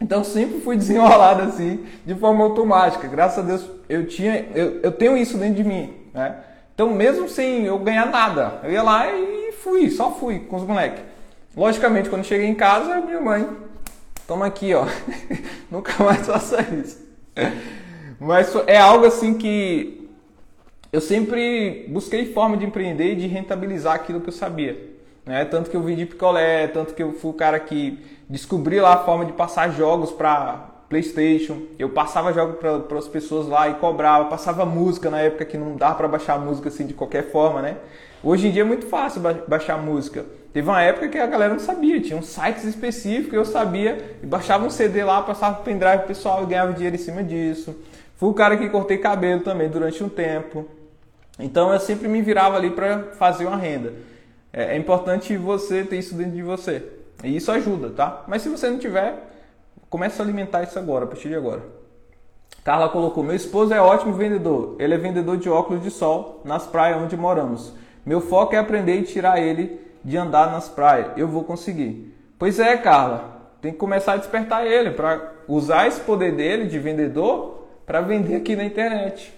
[0.01, 3.07] Então sempre fui desenrolado assim, de forma automática.
[3.07, 6.37] Graças a Deus eu tinha, eu, eu tenho isso dentro de mim, né?
[6.75, 10.63] Então mesmo sem eu ganhar nada, eu ia lá e fui, só fui com os
[10.63, 11.03] moleques.
[11.57, 13.49] Logicamente, quando cheguei em casa, minha mãe,
[14.27, 14.87] toma aqui, ó.
[15.71, 17.05] Nunca mais faça isso.
[18.19, 20.09] Mas é algo assim que
[20.93, 24.95] eu sempre busquei forma de empreender e de rentabilizar aquilo que eu sabia.
[25.25, 25.45] Né?
[25.45, 29.05] Tanto que eu vendi picolé, tanto que eu fui o cara que descobri lá a
[29.05, 31.63] forma de passar jogos para PlayStation.
[31.77, 35.75] Eu passava jogos para as pessoas lá e cobrava, passava música na época que não
[35.75, 37.79] dava para baixar música assim de qualquer forma, né?
[38.23, 40.25] Hoje em dia é muito fácil baixar música.
[40.53, 44.27] Teve uma época que a galera não sabia, tinha uns sites específicos, eu sabia, e
[44.27, 47.75] baixava um CD lá, passava pro pendrive pro pessoal e ganhava dinheiro em cima disso.
[48.17, 50.65] Fui o cara que cortei cabelo também durante um tempo.
[51.41, 53.93] Então eu sempre me virava ali para fazer uma renda.
[54.53, 56.85] É, é importante você ter isso dentro de você.
[57.25, 58.25] E isso ajuda, tá?
[58.29, 59.34] Mas se você não tiver,
[59.95, 61.63] comece a alimentar isso agora, a partir de agora.
[62.65, 64.75] Carla colocou: Meu esposo é ótimo vendedor.
[64.81, 67.73] Ele é vendedor de óculos de sol nas praias onde moramos.
[68.05, 71.17] Meu foco é aprender e tirar ele de andar nas praias.
[71.17, 72.13] Eu vou conseguir.
[72.37, 73.53] Pois é, Carla.
[73.63, 78.35] Tem que começar a despertar ele para usar esse poder dele de vendedor para vender
[78.35, 79.33] aqui na internet.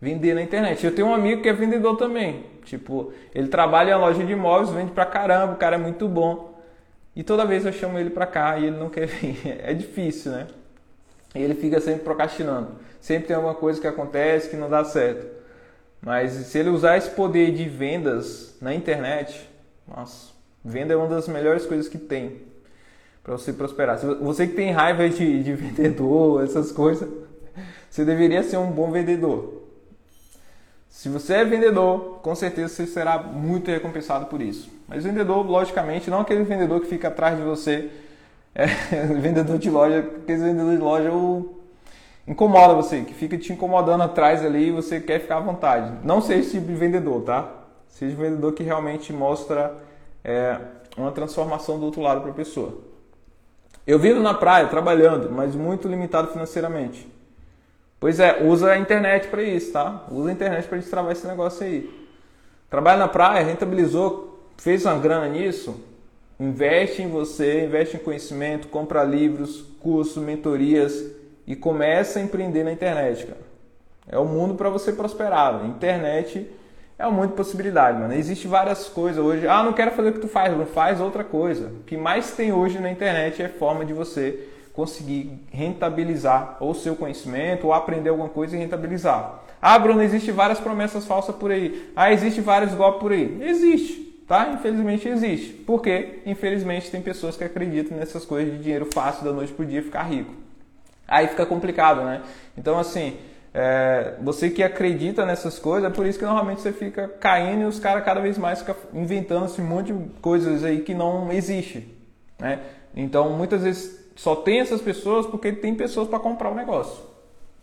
[0.00, 0.84] Vender na internet.
[0.84, 2.44] Eu tenho um amigo que é vendedor também.
[2.64, 6.49] Tipo, ele trabalha em loja de imóveis, vende pra caramba, o cara é muito bom.
[7.14, 9.38] E toda vez eu chamo ele pra cá e ele não quer vir.
[9.62, 10.46] É difícil, né?
[11.34, 12.72] E ele fica sempre procrastinando.
[13.00, 15.26] Sempre tem alguma coisa que acontece que não dá certo.
[16.00, 19.48] Mas se ele usar esse poder de vendas na internet,
[19.86, 20.30] nossa,
[20.64, 22.42] venda é uma das melhores coisas que tem
[23.22, 23.98] para você prosperar.
[23.98, 27.08] Você que tem raiva de, de vendedor, essas coisas,
[27.88, 29.59] você deveria ser um bom vendedor.
[30.90, 34.68] Se você é vendedor, com certeza você será muito recompensado por isso.
[34.86, 37.88] Mas vendedor, logicamente, não aquele vendedor que fica atrás de você,
[38.54, 38.66] é,
[39.18, 41.60] vendedor de loja, aquele vendedor de loja, o
[42.26, 45.92] incomoda você, que fica te incomodando atrás ali e você quer ficar à vontade.
[46.04, 47.48] Não seja esse tipo de vendedor, tá?
[47.88, 49.74] Seja um vendedor que realmente mostra
[50.22, 50.58] é,
[50.96, 52.78] uma transformação do outro lado para a pessoa.
[53.86, 57.08] Eu vivo na praia trabalhando, mas muito limitado financeiramente.
[58.00, 60.06] Pois é, usa a internet para isso, tá?
[60.10, 62.08] Usa a internet para destravar esse negócio aí.
[62.70, 65.78] Trabalha na praia, rentabilizou, fez uma grana nisso,
[66.38, 72.72] investe em você, investe em conhecimento, compra livros, cursos, mentorias, e começa a empreender na
[72.72, 73.40] internet, cara.
[74.08, 75.62] É o mundo para você prosperar.
[75.62, 76.48] A internet
[76.98, 78.14] é um mundo de possibilidade, mano.
[78.14, 79.46] Existem várias coisas hoje.
[79.46, 81.66] Ah, não quero fazer o que tu faz, não faz outra coisa.
[81.68, 86.96] O que mais tem hoje na internet é forma de você conseguir rentabilizar ou seu
[86.96, 89.40] conhecimento ou aprender alguma coisa e rentabilizar.
[89.60, 91.92] Ah, Bruno, existe várias promessas falsas por aí.
[91.94, 93.38] Ah, existe vários golpes por aí.
[93.42, 94.50] Existe, tá?
[94.52, 95.52] Infelizmente existe.
[95.52, 96.20] Por quê?
[96.24, 100.04] Infelizmente tem pessoas que acreditam nessas coisas de dinheiro fácil da noite pro dia ficar
[100.04, 100.40] rico
[101.10, 102.22] aí fica complicado, né?
[102.56, 103.16] Então, assim,
[103.52, 107.64] é, você que acredita nessas coisas, é por isso que normalmente você fica caindo e
[107.64, 111.92] os caras cada vez mais ficam inventando esse monte de coisas aí que não existe,
[112.38, 112.60] né?
[112.94, 117.02] Então, muitas vezes só tem essas pessoas porque tem pessoas para comprar o negócio.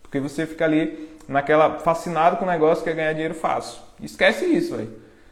[0.02, 3.78] Porque você fica ali naquela fascinado com o negócio que é ganhar dinheiro fácil.
[4.02, 4.90] Esquece isso, velho.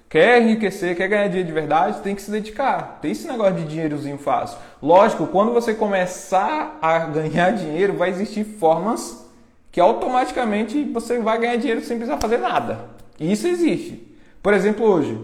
[0.09, 3.01] Quer enriquecer, quer ganhar dinheiro de verdade, tem que se dedicar.
[3.03, 4.57] Tem esse negócio de dinheirozinho fácil.
[4.81, 9.29] Lógico, quando você começar a ganhar dinheiro, vai existir formas
[9.73, 12.85] que automaticamente você vai ganhar dinheiro sem precisar fazer nada.
[13.19, 14.17] Isso existe.
[14.41, 15.19] Por exemplo, hoje.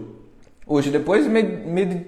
[0.67, 2.07] Hoje, depois de me, me,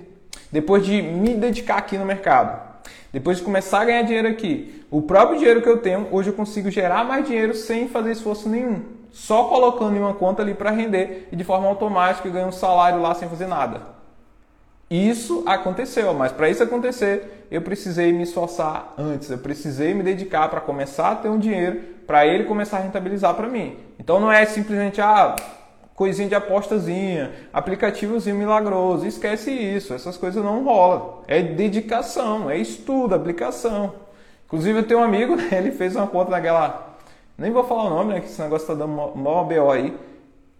[0.52, 2.75] depois de me dedicar aqui no mercado,
[3.16, 6.34] depois de começar a ganhar dinheiro aqui, o próprio dinheiro que eu tenho, hoje eu
[6.34, 10.72] consigo gerar mais dinheiro sem fazer esforço nenhum só colocando em uma conta ali para
[10.72, 13.96] render e de forma automática ganhar um salário lá sem fazer nada.
[14.90, 20.50] Isso aconteceu, mas para isso acontecer, eu precisei me esforçar antes, eu precisei me dedicar
[20.50, 23.78] para começar a ter um dinheiro para ele começar a rentabilizar para mim.
[23.98, 25.38] Então não é simplesmente ah,
[25.96, 31.22] coisinha de apostazinha, aplicativozinho milagroso, esquece isso, essas coisas não rolam.
[31.28, 33.94] É dedicação, é estudo, aplicação.
[34.46, 36.96] Inclusive eu tenho um amigo, ele fez uma conta naquela
[37.38, 38.20] nem vou falar o nome, né?
[38.22, 39.96] Que esse negócio tá dando mó BO aí.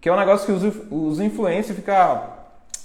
[0.00, 2.22] Que é um negócio que os, os influencers ficam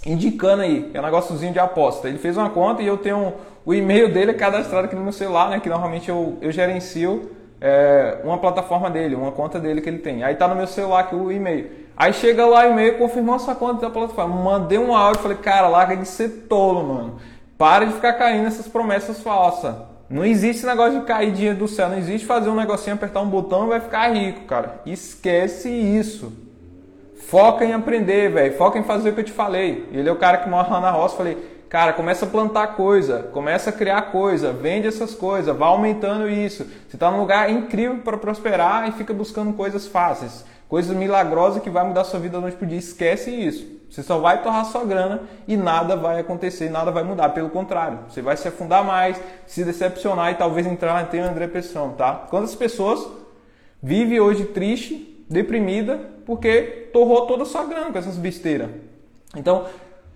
[0.06, 0.90] indicando aí.
[0.94, 2.08] É um negóciozinho de aposta.
[2.08, 3.34] Ele fez uma conta e eu tenho
[3.66, 5.60] o e-mail dele cadastrado aqui no meu celular, né?
[5.60, 10.24] Que normalmente eu, eu gerencio é, uma plataforma dele, uma conta dele que ele tem.
[10.24, 11.70] Aí tá no meu celular aqui o e-mail.
[12.02, 14.36] Aí chega lá e-mail confirmou sua conta da plataforma.
[14.36, 17.20] Mandei um áudio, falei, cara, larga de ser tolo, mano.
[17.60, 19.76] Para de ficar caindo nessas promessas falsas.
[20.10, 23.30] Não existe negócio de cair dinheiro do céu, não existe fazer um negocinho, apertar um
[23.30, 24.82] botão e vai ficar rico, cara.
[24.84, 26.34] Esquece isso.
[27.28, 28.58] Foca em aprender, velho.
[28.58, 29.88] Foca em fazer o que eu te falei.
[29.92, 31.18] Ele é o cara que mora lá na roça.
[31.18, 31.38] Falei,
[31.70, 36.66] cara, começa a plantar coisa, começa a criar coisa, vende essas coisas, vai aumentando isso.
[36.90, 41.70] Você está num lugar incrível para prosperar e fica buscando coisas fáceis, coisas milagrosas que
[41.70, 42.80] vai mudar sua vida da noite pro dia.
[42.80, 43.68] Esquece isso.
[43.90, 47.28] Você só vai torrar sua grana e nada vai acontecer, nada vai mudar.
[47.32, 51.92] Pelo contrário, você vai se afundar mais, se decepcionar e talvez entrar na teia depressão,
[51.92, 52.26] tá?
[52.30, 53.06] Quantas pessoas
[53.84, 58.70] vivem hoje triste, deprimida, porque torrou toda a sua grana com essas besteiras?
[59.36, 59.66] Então,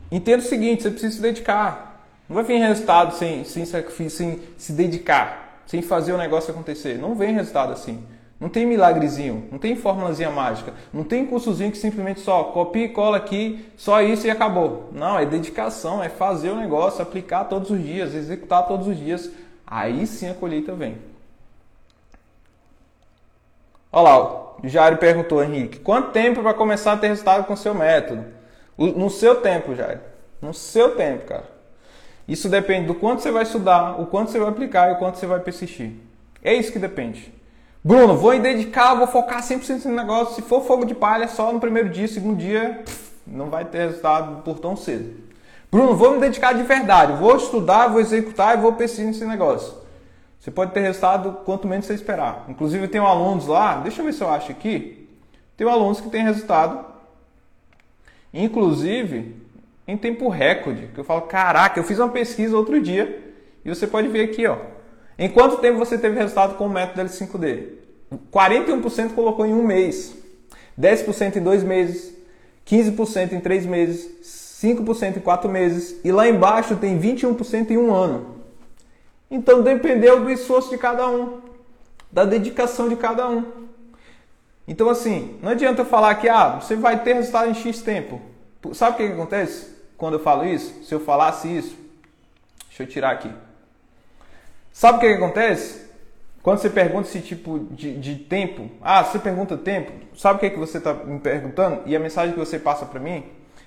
[0.09, 2.01] entenda o seguinte, você precisa se dedicar.
[2.29, 5.63] Não vai vir resultado sem, sem sacrifício, sem se dedicar.
[5.65, 6.97] sem fazer o negócio acontecer.
[6.97, 8.01] Não vem resultado assim.
[8.39, 12.89] Não tem milagrezinho, não tem formulazinha mágica, não tem cursozinho que simplesmente só copia e
[12.89, 14.89] cola aqui, só isso e acabou.
[14.91, 19.31] Não, é dedicação, é fazer o negócio, aplicar todos os dias, executar todos os dias.
[19.65, 20.97] Aí sim a colheita vem.
[23.89, 27.57] Olha lá, o Jairo perguntou, Henrique, quanto tempo para começar a ter resultado com o
[27.57, 28.25] seu método?
[28.77, 30.01] No seu tempo, Jairo.
[30.41, 31.45] No seu tempo, cara.
[32.27, 35.17] Isso depende do quanto você vai estudar, o quanto você vai aplicar e o quanto
[35.17, 35.93] você vai persistir.
[36.43, 37.33] É isso que depende.
[37.85, 40.33] Bruno, vou me dedicar, vou focar 100% nesse negócio.
[40.33, 42.83] Se for fogo de palha, só no primeiro dia, segundo dia,
[43.27, 45.15] não vai ter resultado por tão cedo.
[45.71, 47.13] Bruno, vou me dedicar de verdade.
[47.13, 49.71] Vou estudar, vou executar e vou persistir nesse negócio.
[50.39, 52.45] Você pode ter resultado quanto menos você esperar.
[52.49, 55.07] Inclusive, tem alunos lá, deixa eu ver se eu acho aqui.
[55.55, 56.83] Tem alunos que tem resultado,
[58.33, 59.35] inclusive
[59.87, 60.87] em tempo recorde.
[60.87, 63.31] Que eu falo, caraca, eu fiz uma pesquisa outro dia
[63.63, 64.57] e você pode ver aqui, ó.
[65.17, 67.69] Em quanto tempo você teve resultado com o método L5D?
[68.31, 70.15] 41% colocou em um mês,
[70.79, 72.13] 10% em dois meses,
[72.65, 74.09] 15% em três meses,
[74.61, 78.35] 5% em quatro meses e lá embaixo tem 21% em um ano.
[79.29, 81.41] Então dependeu do esforço de cada um,
[82.11, 83.45] da dedicação de cada um.
[84.67, 88.21] Então assim, não adianta eu falar que ah, você vai ter resultado em X tempo.
[88.73, 90.83] Sabe o que, que acontece quando eu falo isso?
[90.83, 91.75] Se eu falasse isso,
[92.67, 93.31] deixa eu tirar aqui.
[94.75, 95.85] Sabe o que, que acontece?
[96.43, 100.49] Quando você pergunta esse tipo de, de tempo, ah, você pergunta tempo, sabe o que,
[100.49, 101.83] que você está me perguntando?
[101.85, 103.23] E a mensagem que você passa para mim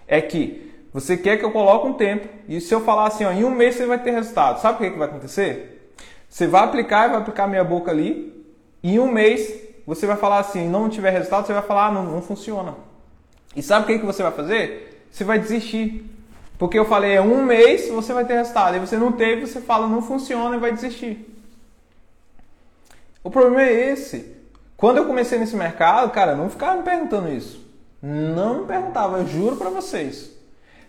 [0.07, 3.33] é que você quer que eu coloque um tempo e se eu falar assim, ó,
[3.33, 5.95] em um mês você vai ter resultado, sabe o que, que vai acontecer?
[6.29, 8.45] Você vai aplicar e vai aplicar a minha boca ali,
[8.83, 9.51] e em um mês
[9.87, 12.75] você vai falar assim, não tiver resultado, você vai falar, ah, não, não funciona.
[13.57, 15.07] E sabe o que, que você vai fazer?
[15.11, 16.18] Você vai desistir.
[16.59, 18.77] Porque eu falei, é um mês você vai ter resultado.
[18.77, 21.33] E você não teve, você fala, não funciona e vai desistir.
[23.23, 24.37] O problema é esse.
[24.77, 27.65] Quando eu comecei nesse mercado, cara, não ficava me perguntando isso.
[28.03, 30.31] Não me perguntava, eu juro para vocês.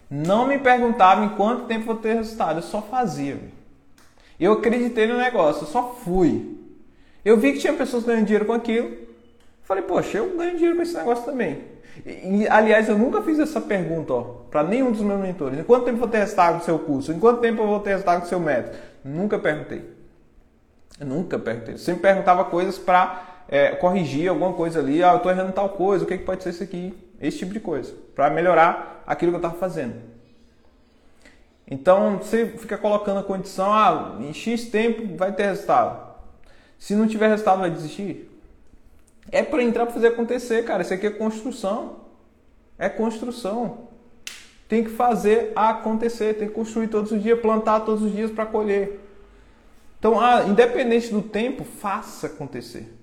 [0.09, 3.39] Não me perguntava em quanto tempo vou ter resultado, eu só fazia.
[4.39, 6.57] Eu acreditei no negócio, eu só fui.
[7.23, 8.95] Eu vi que tinha pessoas ganhando dinheiro com aquilo.
[9.63, 11.63] Falei, poxa, eu ganho dinheiro com esse negócio também.
[12.05, 14.13] E, aliás, eu nunca fiz essa pergunta
[14.49, 15.59] para nenhum dos meus mentores.
[15.59, 17.11] Em quanto tempo eu vou resultado no seu curso?
[17.11, 18.77] Em quanto tempo eu vou resultado no seu método?
[19.03, 19.83] Nunca perguntei.
[20.99, 21.77] Nunca perguntei.
[21.77, 25.03] Sempre perguntava coisas para é, corrigir alguma coisa ali.
[25.03, 26.03] Ah, eu estou errando tal coisa.
[26.03, 26.97] O que, que pode ser isso aqui?
[27.19, 27.93] Esse tipo de coisa.
[28.15, 29.95] Para melhorar aquilo que eu estava fazendo.
[31.69, 36.09] Então, você fica colocando a condição, ah, em X tempo vai ter resultado.
[36.79, 38.28] Se não tiver resultado, vai desistir?
[39.31, 40.81] É para entrar para fazer acontecer, cara.
[40.81, 42.01] Isso aqui é construção.
[42.77, 43.89] É construção.
[44.67, 48.45] Tem que fazer acontecer, tem que construir todos os dias, plantar todos os dias para
[48.45, 48.99] colher.
[49.97, 52.95] Então, ah, independente do tempo, faça acontecer.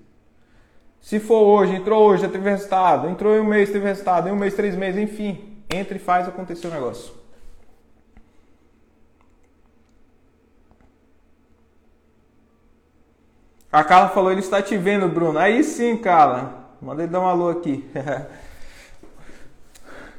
[0.99, 3.07] Se for hoje, entrou hoje, já teve resultado.
[3.07, 4.27] Entrou em um mês, teve resultado.
[4.27, 5.63] Em um mês, três meses, enfim.
[5.69, 7.13] Entre e faz acontecer o negócio.
[13.77, 15.37] A Carla falou, ele está te vendo, Bruno.
[15.37, 16.65] Aí sim, Carla.
[16.81, 17.87] Manda ele dar um alô aqui.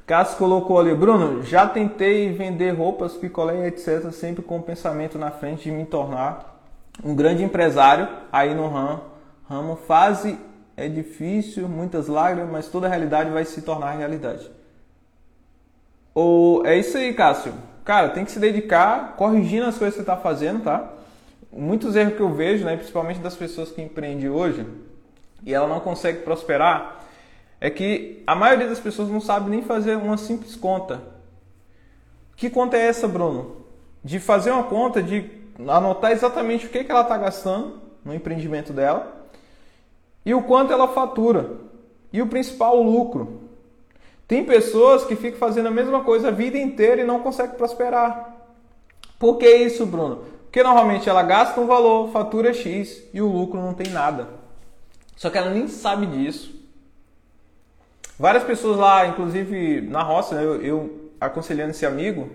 [0.06, 5.32] Cássio colocou ali, Bruno, já tentei vender roupas, picolé, etc, sempre com o pensamento na
[5.32, 6.62] frente de me tornar
[7.02, 9.00] um grande empresário aí no ramo.
[9.48, 9.74] ramo.
[9.74, 10.38] Fase
[10.76, 14.48] é difícil, muitas lágrimas, mas toda a realidade vai se tornar realidade.
[16.14, 17.54] Ou é isso aí, Cássio.
[17.84, 20.92] Cara, tem que se dedicar corrigindo as coisas que você está fazendo, tá?
[21.52, 24.66] Muitos erros que eu vejo, né, principalmente das pessoas que empreendem hoje,
[25.44, 27.04] e ela não consegue prosperar,
[27.60, 31.02] é que a maioria das pessoas não sabe nem fazer uma simples conta.
[32.36, 33.56] Que conta é essa, Bruno?
[34.04, 35.28] De fazer uma conta, de
[35.66, 39.26] anotar exatamente o que, que ela está gastando no empreendimento dela
[40.24, 41.52] e o quanto ela fatura.
[42.12, 43.48] E o principal, o lucro.
[44.26, 48.36] Tem pessoas que ficam fazendo a mesma coisa a vida inteira e não conseguem prosperar.
[49.18, 50.22] Por que isso, Bruno?
[50.58, 54.28] Porque normalmente ela gasta um valor, fatura X e o lucro não tem nada.
[55.16, 56.52] Só que ela nem sabe disso.
[58.18, 62.28] Várias pessoas lá, inclusive na roça, eu, eu aconselhando esse amigo,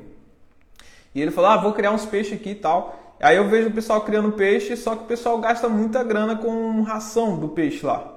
[1.14, 2.98] e ele falou: Ah, vou criar uns peixes aqui e tal.
[3.20, 6.82] Aí eu vejo o pessoal criando peixe, só que o pessoal gasta muita grana com
[6.82, 8.10] ração do peixe lá.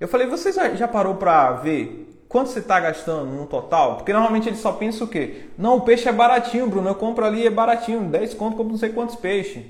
[0.00, 3.96] Eu falei: Você já, já parou para ver quanto você está gastando no total?
[3.96, 5.46] Porque normalmente ele só pensa o quê?
[5.56, 6.88] Não, o peixe é baratinho, Bruno.
[6.88, 8.04] Eu compro ali, é baratinho.
[8.04, 9.64] 10 conto, compro não sei quantos peixes.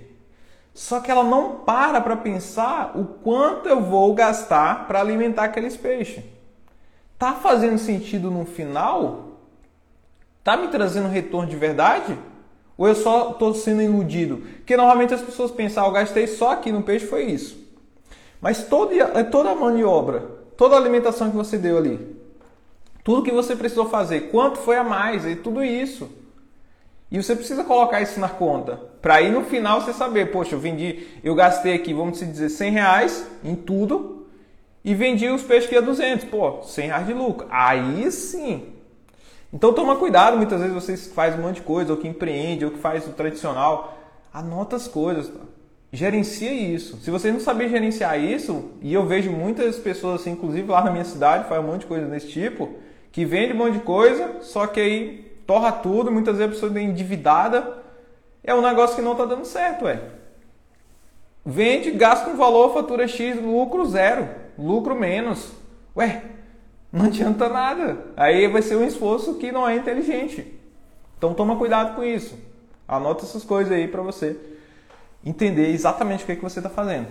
[0.74, 5.76] Só que ela não para para pensar o quanto eu vou gastar para alimentar aqueles
[5.76, 6.22] peixes.
[7.18, 9.38] Tá fazendo sentido no final?
[10.44, 12.16] Tá me trazendo retorno de verdade?
[12.76, 14.36] Ou eu só estou sendo iludido?
[14.58, 17.58] Porque normalmente as pessoas pensam, ah, eu gastei só aqui no peixe, foi isso.
[18.40, 20.20] Mas toda, toda a maniobra,
[20.56, 22.16] toda a alimentação que você deu ali,
[23.08, 26.10] tudo que você precisou fazer, quanto foi a mais, e tudo isso.
[27.10, 28.78] E você precisa colocar isso na conta.
[29.00, 32.70] Para aí no final você saber, poxa, eu vendi, eu gastei aqui, vamos dizer, 100
[32.70, 34.26] reais em tudo
[34.84, 36.26] e vendi os peixes que a 200.
[36.26, 37.46] Pô, 100 reais de lucro.
[37.50, 38.74] Aí sim.
[39.50, 42.72] Então toma cuidado, muitas vezes você faz um monte de coisa, ou que empreende, ou
[42.72, 43.96] que faz o tradicional.
[44.30, 45.40] Anota as coisas, tá?
[45.90, 46.98] gerencia isso.
[46.98, 50.90] Se você não saber gerenciar isso, e eu vejo muitas pessoas assim, inclusive lá na
[50.90, 54.42] minha cidade, faz um monte de coisa desse tipo, que vende um monte de coisa,
[54.42, 57.78] só que aí torra tudo, muitas vezes a pessoa é endividada,
[58.44, 60.00] é um negócio que não está dando certo, é.
[61.44, 64.28] Vende, gasta um valor, fatura X, lucro zero,
[64.58, 65.52] lucro menos.
[65.96, 66.22] Ué,
[66.92, 68.04] não adianta nada.
[68.16, 70.58] Aí vai ser um esforço que não é inteligente.
[71.16, 72.38] Então toma cuidado com isso.
[72.86, 74.36] Anota essas coisas aí para você
[75.24, 77.08] entender exatamente o que, é que você está fazendo.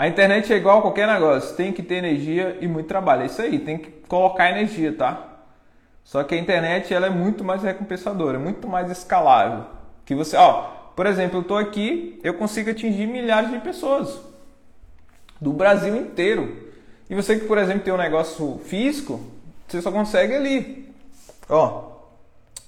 [0.00, 3.20] A internet é igual a qualquer negócio, tem que ter energia e muito trabalho.
[3.20, 5.42] É isso aí, tem que colocar energia, tá?
[6.02, 9.66] Só que a internet ela é muito mais recompensadora, muito mais escalável.
[10.06, 10.62] Que você, ó,
[10.96, 14.18] por exemplo, eu estou aqui, eu consigo atingir milhares de pessoas
[15.38, 16.70] do Brasil inteiro.
[17.10, 19.20] E você que, por exemplo, tem um negócio físico,
[19.68, 20.94] você só consegue ali.
[21.46, 21.90] Ó,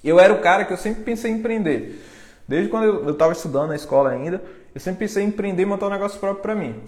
[0.03, 1.99] eu era o cara que eu sempre pensei em empreender.
[2.47, 4.39] Desde quando eu estava estudando na escola ainda,
[4.75, 6.79] eu sempre pensei em empreender e montar um negócio próprio para mim.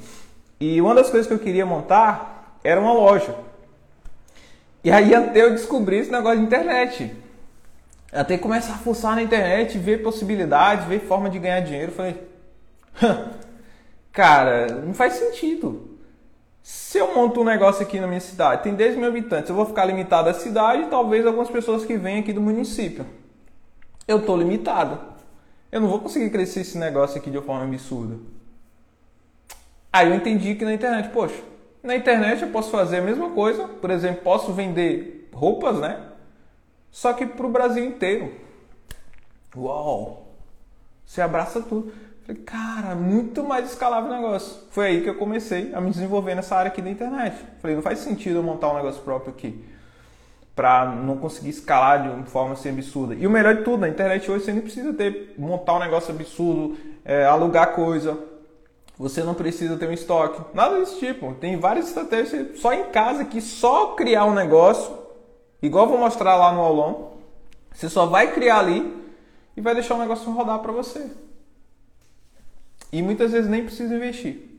[0.66, 3.36] E uma das coisas que eu queria montar era uma loja.
[4.84, 7.16] E aí até eu descobri esse negócio de internet.
[8.12, 11.92] Até começar a fuçar na internet, ver possibilidades, ver forma de ganhar dinheiro.
[11.92, 12.20] Falei,
[14.12, 16.00] cara, não faz sentido.
[16.64, 19.68] Se eu monto um negócio aqui na minha cidade, tem 10 mil habitantes, eu vou
[19.68, 23.06] ficar limitado à cidade e talvez algumas pessoas que vêm aqui do município.
[24.08, 24.98] Eu estou limitado.
[25.72, 28.16] Eu não vou conseguir crescer esse negócio aqui de uma forma absurda.
[29.96, 31.42] Aí eu entendi que na internet, poxa,
[31.82, 35.98] na internet eu posso fazer a mesma coisa, por exemplo, posso vender roupas, né?
[36.92, 38.34] Só que para o Brasil inteiro.
[39.56, 40.34] Uau!
[41.06, 41.94] Você abraça tudo.
[42.26, 44.64] Falei, cara, muito mais escalável o negócio.
[44.70, 47.38] Foi aí que eu comecei a me desenvolver nessa área aqui da internet.
[47.62, 49.64] Falei, não faz sentido eu montar um negócio próprio aqui.
[50.54, 53.16] Para não conseguir escalar de uma forma assim absurda.
[53.16, 56.14] E o melhor de tudo, na internet hoje você não precisa ter, montar um negócio
[56.14, 58.35] absurdo, é, alugar coisa,
[58.98, 61.34] você não precisa ter um estoque, nada desse tipo.
[61.36, 64.98] Tem várias estratégias só em casa que só criar um negócio,
[65.62, 67.14] igual vou mostrar lá no aulão,
[67.74, 68.94] você só vai criar ali
[69.56, 71.10] e vai deixar o negócio rodar para você.
[72.92, 74.56] E muitas vezes nem precisa investir.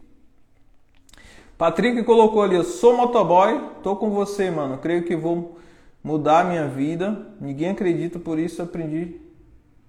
[1.56, 4.76] Patrick colocou ali, eu sou motoboy, tô com você, mano.
[4.76, 5.58] Creio que vou
[6.04, 7.26] mudar a minha vida.
[7.40, 9.18] Ninguém acredita, por isso aprendi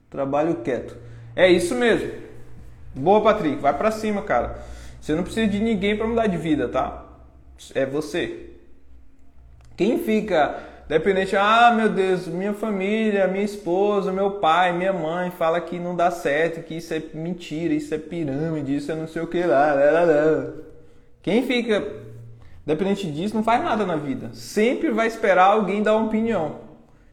[0.09, 0.95] trabalho quieto.
[1.35, 2.26] É isso mesmo.
[2.97, 3.57] Boa, Patrick.
[3.57, 4.57] Vai para cima, cara.
[4.99, 7.05] Você não precisa de ninguém para mudar de vida, tá?
[7.73, 8.51] É você.
[9.75, 10.57] Quem fica
[10.87, 15.95] dependente, ah, meu Deus, minha família, minha esposa, meu pai, minha mãe fala que não
[15.95, 19.43] dá certo, que isso é mentira, isso é pirâmide, isso é não sei o que
[19.43, 19.73] lá.
[19.73, 20.53] lá, lá.
[21.21, 21.85] Quem fica
[22.65, 24.29] dependente disso não faz nada na vida.
[24.33, 26.59] Sempre vai esperar alguém dar uma opinião.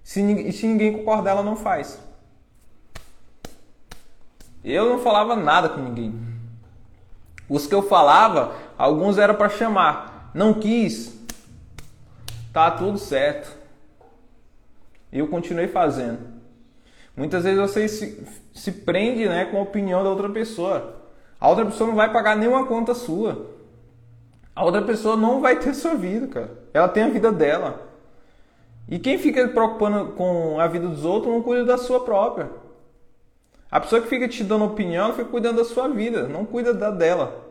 [0.03, 2.01] Se, se ninguém concordar, ela não faz.
[4.65, 6.19] Eu não falava nada com ninguém.
[7.49, 10.31] Os que eu falava, alguns eram para chamar.
[10.33, 11.15] Não quis.
[12.53, 13.55] Tá tudo certo.
[15.13, 16.19] E eu continuei fazendo.
[17.17, 20.97] Muitas vezes você se, se prende né, com a opinião da outra pessoa.
[21.39, 23.51] A outra pessoa não vai pagar nenhuma conta sua.
[24.57, 26.51] A outra pessoa não vai ter sua vida, cara.
[26.73, 27.87] Ela tem a vida dela.
[28.89, 32.51] E quem fica preocupando com a vida dos outros não cuida da sua própria.
[33.75, 36.73] A pessoa que fica te dando opinião, ela fica cuidando da sua vida, não cuida
[36.73, 37.45] da dela.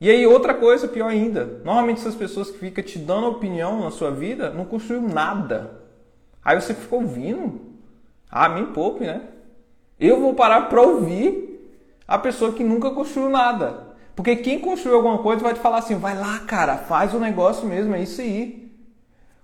[0.00, 3.92] E aí, outra coisa pior ainda: normalmente essas pessoas que ficam te dando opinião na
[3.92, 5.80] sua vida não construíram nada.
[6.44, 7.60] Aí você fica ouvindo.
[8.28, 9.22] Ah, me poupe, né?
[10.00, 11.70] Eu vou parar para ouvir
[12.08, 13.94] a pessoa que nunca construiu nada.
[14.16, 17.64] Porque quem construiu alguma coisa vai te falar assim: vai lá, cara, faz o negócio
[17.64, 18.72] mesmo, é isso aí.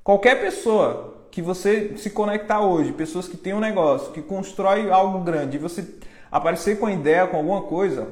[0.03, 5.21] Qualquer pessoa que você se conectar hoje, pessoas que têm um negócio, que constrói algo
[5.21, 5.89] grande, e você
[6.33, 8.09] aparecer com a ideia, com alguma coisa,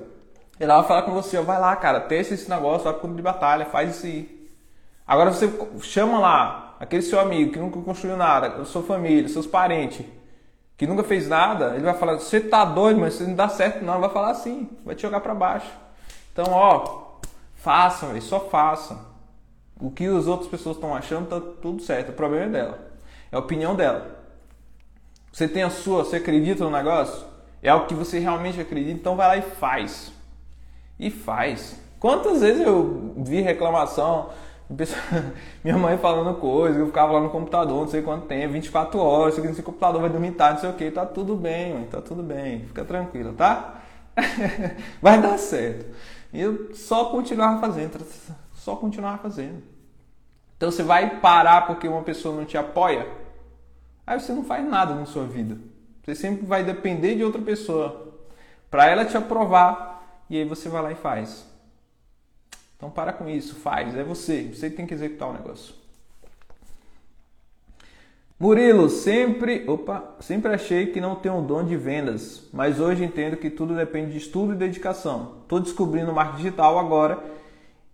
[0.60, 3.66] ela vai falar com você, vai lá, cara, testa esse negócio, vai pro de batalha,
[3.66, 4.48] faz isso aí.
[5.04, 10.06] Agora você chama lá aquele seu amigo que nunca construiu nada, sua família, seus parentes,
[10.76, 13.84] que nunca fez nada, ele vai falar, você tá doido, mas você não dá certo
[13.84, 15.72] não, ele vai falar assim, vai te jogar para baixo.
[16.32, 17.18] Então, ó,
[17.56, 19.00] façam, só façam.
[19.80, 22.85] O que as outras pessoas estão achando tá tudo certo, o problema é dela.
[23.30, 24.16] É a opinião dela.
[25.32, 27.26] Você tem a sua, você acredita no negócio?
[27.62, 30.12] É algo que você realmente acredita, então vai lá e faz.
[30.98, 31.78] E faz.
[31.98, 34.30] Quantas vezes eu vi reclamação,
[35.62, 39.34] minha mãe falando coisa, eu ficava lá no computador, não sei quanto tempo, 24 horas,
[39.34, 42.00] sei que esse computador vai dormir tarde, não sei o que, tá tudo bem, tá
[42.00, 43.80] tudo bem, fica tranquila, tá?
[45.00, 45.86] vai dar certo.
[46.32, 48.04] E eu só continuar fazendo,
[48.54, 49.75] só continuar fazendo.
[50.56, 53.06] Então você vai parar porque uma pessoa não te apoia?
[54.06, 55.58] Aí você não faz nada na sua vida.
[56.02, 58.14] Você sempre vai depender de outra pessoa
[58.70, 61.46] para ela te aprovar e aí você vai lá e faz.
[62.76, 65.74] Então para com isso, faz, é você, você tem que executar o negócio.
[68.38, 73.34] Murilo, sempre, opa, sempre achei que não tenho um dom de vendas, mas hoje entendo
[73.38, 75.38] que tudo depende de estudo e dedicação.
[75.42, 77.18] Estou descobrindo o marketing digital agora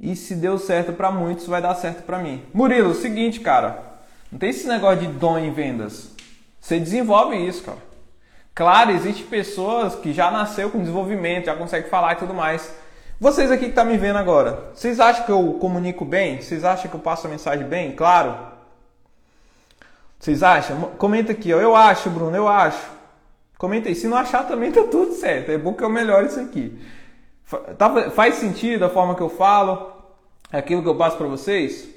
[0.02, 2.42] e se deu certo para muitos, vai dar certo para mim.
[2.52, 3.80] Murilo, é seguinte, cara,
[4.32, 6.10] não tem esse negócio de dom em vendas.
[6.60, 7.78] Você desenvolve isso, cara.
[8.52, 12.74] Claro, existe pessoas que já nasceu com desenvolvimento, já consegue falar e tudo mais.
[13.20, 16.40] Vocês aqui que estão tá me vendo agora, vocês acham que eu comunico bem?
[16.40, 17.92] Vocês acham que eu passo a mensagem bem?
[17.92, 18.36] Claro.
[20.18, 20.80] Vocês acham?
[20.98, 21.60] Comenta aqui, ó.
[21.60, 22.84] Eu acho, Bruno, eu acho.
[23.56, 23.94] Comenta aí.
[23.94, 25.50] Se não achar também tá tudo certo.
[25.50, 26.78] É bom que eu melhore isso aqui.
[27.78, 29.91] Tá, faz sentido a forma que eu falo?
[30.52, 31.88] Aquilo que eu passo para vocês?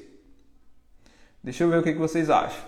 [1.44, 2.64] Deixa eu ver o que, que vocês acham.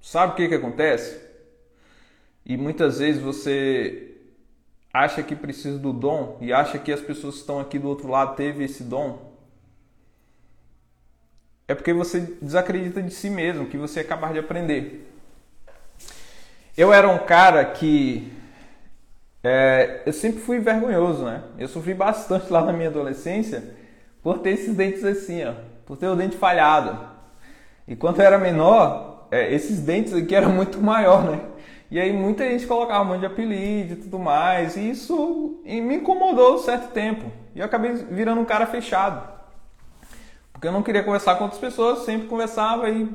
[0.00, 1.20] Sabe o que, que acontece?
[2.46, 4.16] E muitas vezes você
[4.90, 8.08] acha que precisa do dom e acha que as pessoas que estão aqui do outro
[8.08, 9.36] lado teve esse dom.
[11.68, 15.06] É porque você desacredita de si mesmo, que você é capaz de aprender.
[16.74, 18.32] Eu era um cara que
[19.42, 21.42] é, eu sempre fui vergonhoso, né?
[21.58, 23.62] Eu sofri bastante lá na minha adolescência
[24.22, 25.52] por ter esses dentes assim, ó,
[25.86, 26.98] por ter o dente falhado.
[27.86, 31.40] E quando eu era menor, é, esses dentes aqui eram muito maior, né?
[31.90, 35.96] E aí muita gente colocava um monte de apelido e tudo mais, e isso me
[35.96, 37.30] incomodou um certo tempo.
[37.54, 39.26] E eu acabei virando um cara fechado.
[40.52, 43.08] Porque eu não queria conversar com outras pessoas, sempre conversava e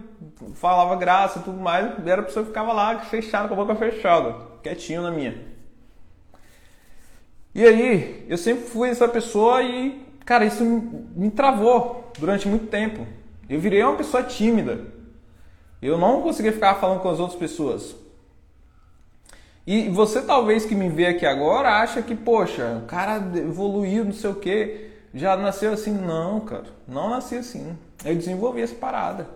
[0.55, 3.57] falava graça e tudo mais, e era a pessoa que ficava lá fechada, com a
[3.57, 5.52] boca fechada, quietinho na minha.
[7.55, 13.05] E aí, eu sempre fui essa pessoa e, cara, isso me travou durante muito tempo.
[13.47, 14.81] Eu virei uma pessoa tímida.
[15.81, 17.95] Eu não conseguia ficar falando com as outras pessoas.
[19.67, 24.13] E você talvez que me vê aqui agora acha que, poxa, o cara evoluiu, não
[24.13, 25.93] sei o quê, já nasceu assim.
[25.93, 27.77] Não, cara, não nasci assim.
[28.03, 29.27] Eu desenvolvi essa parada.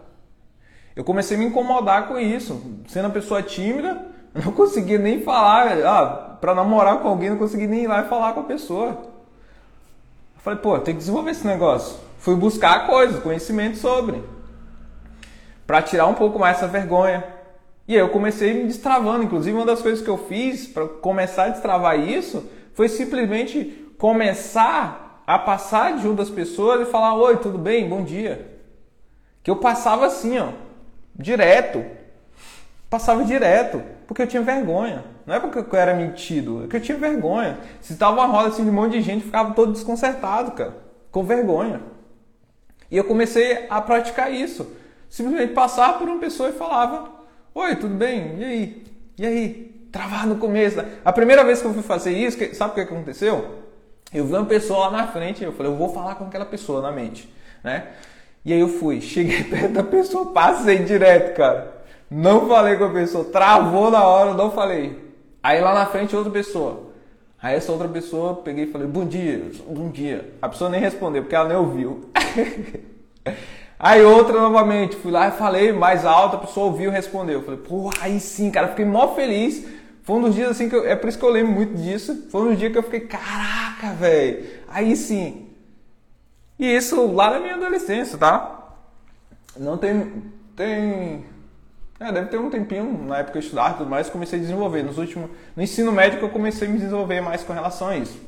[0.96, 2.62] Eu comecei a me incomodar com isso.
[2.88, 4.07] Sendo uma pessoa tímida,
[4.44, 5.78] não conseguia nem falar.
[5.86, 8.90] Ah, para namorar com alguém, não consegui nem ir lá e falar com a pessoa.
[8.90, 11.98] Eu falei, pô, tem que desenvolver esse negócio.
[12.20, 14.24] Fui buscar coisas, conhecimento sobre.
[15.66, 17.24] Para tirar um pouco mais essa vergonha.
[17.88, 19.24] E aí eu comecei me destravando.
[19.24, 25.24] Inclusive, uma das coisas que eu fiz para começar a destravar isso foi simplesmente começar
[25.26, 27.90] a passar junto das pessoas e falar: Oi, tudo bem?
[27.90, 28.60] Bom dia.
[29.44, 30.50] Que eu passava assim, ó,
[31.16, 31.84] direto.
[32.90, 35.04] Passava direto, porque eu tinha vergonha.
[35.26, 37.60] Não é porque eu era metido, é que eu tinha vergonha.
[37.82, 40.76] Se tava uma roda assim de um monte de gente, ficava todo desconcertado, cara,
[41.12, 41.82] com vergonha.
[42.90, 44.72] E eu comecei a praticar isso.
[45.10, 47.10] Simplesmente passar por uma pessoa e falava:
[47.54, 48.38] Oi, tudo bem?
[48.40, 48.84] E aí?
[49.18, 49.90] E aí?
[49.92, 50.78] Travar no começo.
[51.04, 53.64] A primeira vez que eu fui fazer isso, sabe o que aconteceu?
[54.14, 56.82] Eu vi uma pessoa lá na frente, eu falei, eu vou falar com aquela pessoa
[56.82, 57.88] na mente, né?
[58.46, 61.77] E aí eu fui, cheguei perto da pessoa, passei direto, cara.
[62.10, 65.08] Não falei com a pessoa, travou na hora, não falei.
[65.44, 66.88] Aí lá na frente outra pessoa.
[67.42, 70.34] Aí essa outra pessoa, peguei e falei, bom dia, bom dia.
[70.42, 72.10] A pessoa nem respondeu, porque ela nem ouviu.
[73.78, 77.44] aí outra novamente, fui lá e falei mais alto, a pessoa ouviu e respondeu.
[77.44, 79.68] Falei, pô, aí sim, cara, fiquei mó feliz.
[80.02, 82.28] Foi um dos dias assim que eu, é por isso que eu lembro muito disso.
[82.32, 84.46] Foi um dos dias que eu fiquei, caraca, velho.
[84.68, 85.50] Aí sim.
[86.58, 88.74] E isso lá na minha adolescência, tá?
[89.56, 90.24] Não tem
[90.56, 91.24] tem
[92.00, 94.84] é, deve ter um tempinho, na época eu estudava e tudo mais, comecei a desenvolver.
[94.84, 98.20] Nos últimos, no ensino médio eu comecei a me desenvolver mais com relação a isso.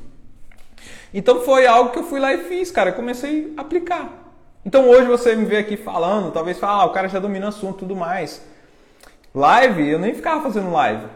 [1.14, 4.08] Então foi algo que eu fui lá e fiz, cara, comecei a aplicar.
[4.64, 7.76] Então hoje você me vê aqui falando, talvez fala, ah, o cara já domina assunto
[7.76, 8.44] e tudo mais.
[9.34, 11.06] Live, eu nem ficava fazendo live.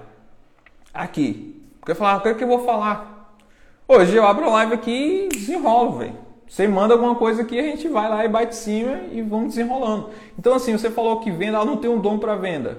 [0.92, 1.60] Aqui.
[1.80, 3.34] Porque eu falava, o que, é que eu vou falar?
[3.86, 6.23] Hoje eu abro a live aqui e desenrolo, velho.
[6.48, 10.10] Você manda alguma coisa aqui, a gente vai lá e bate cima e vamos desenrolando.
[10.38, 12.78] Então, assim, você falou que venda, ela não tem um dom para venda.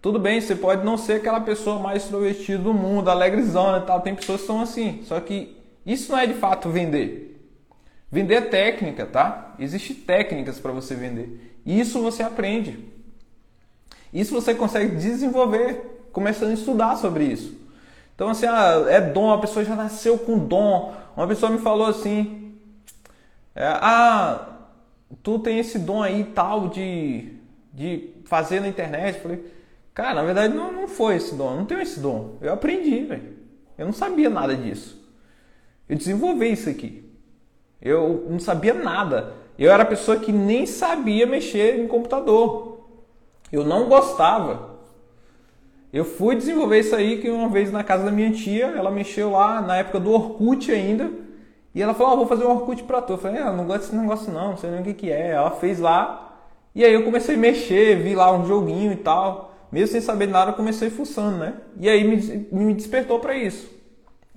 [0.00, 4.00] Tudo bem, você pode não ser aquela pessoa mais extrovertida do mundo, alegrezona e tal.
[4.00, 5.00] Tem pessoas que são assim.
[5.04, 7.26] Só que isso não é de fato vender.
[8.10, 9.54] Vender é técnica, tá?
[9.58, 11.58] Existem técnicas para você vender.
[11.66, 12.78] Isso você aprende.
[14.12, 17.58] Isso você consegue desenvolver começando a estudar sobre isso.
[18.14, 20.94] Então, assim, ah, é dom, a pessoa já nasceu com dom.
[21.16, 22.45] Uma pessoa me falou assim:
[23.56, 24.58] é, Ah,
[25.22, 27.32] tu tem esse dom aí tal de,
[27.72, 29.20] de fazer na internet.
[29.20, 29.42] Falei,
[29.94, 32.36] cara, na verdade não, não foi esse dom, eu não tenho esse dom.
[32.40, 33.34] Eu aprendi, velho.
[33.78, 35.04] Eu não sabia nada disso.
[35.88, 37.04] Eu desenvolvi isso aqui.
[37.80, 39.34] Eu não sabia nada.
[39.58, 42.86] Eu era a pessoa que nem sabia mexer em computador.
[43.50, 44.76] Eu não gostava.
[45.92, 49.30] Eu fui desenvolver isso aí que uma vez na casa da minha tia, ela mexeu
[49.30, 51.10] lá na época do Orkut ainda.
[51.76, 53.12] E ela falou: oh, vou fazer um Orkut pra tu.
[53.12, 55.32] Eu falei: ah, não gosto desse negócio não, não sei nem o que, que é.
[55.32, 56.38] Ela fez lá.
[56.74, 59.54] E aí eu comecei a mexer, vi lá um joguinho e tal.
[59.70, 61.52] Mesmo sem saber nada, eu comecei fuçando, né?
[61.78, 63.70] E aí me, me despertou para isso.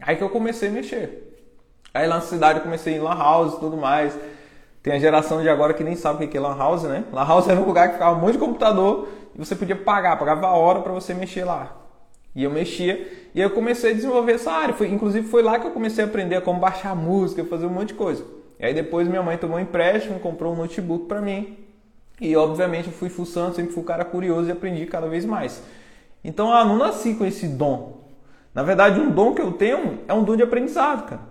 [0.01, 1.33] Aí que eu comecei a mexer.
[1.93, 4.17] Aí lá na cidade eu comecei em lan house e tudo mais.
[4.83, 7.05] Tem a geração de agora que nem sabe o que é lan house, né?
[7.09, 10.19] Lan house era um lugar que ficava um monte de computador e você podia pagar,
[10.19, 11.73] pagava a hora para você mexer lá.
[12.35, 14.73] E eu mexia e eu comecei a desenvolver essa área.
[14.73, 17.89] Foi, inclusive foi lá que eu comecei a aprender como baixar música, fazer um monte
[17.89, 18.23] de coisa.
[18.59, 21.57] E aí depois minha mãe tomou um empréstimo, comprou um notebook para mim.
[22.19, 25.61] E obviamente eu fui fuçando, sempre fui um cara curioso e aprendi cada vez mais.
[26.23, 27.99] Então, ah, não nasci com esse dom.
[28.53, 31.21] Na verdade, um dom que eu tenho é um dom de aprendizado, cara.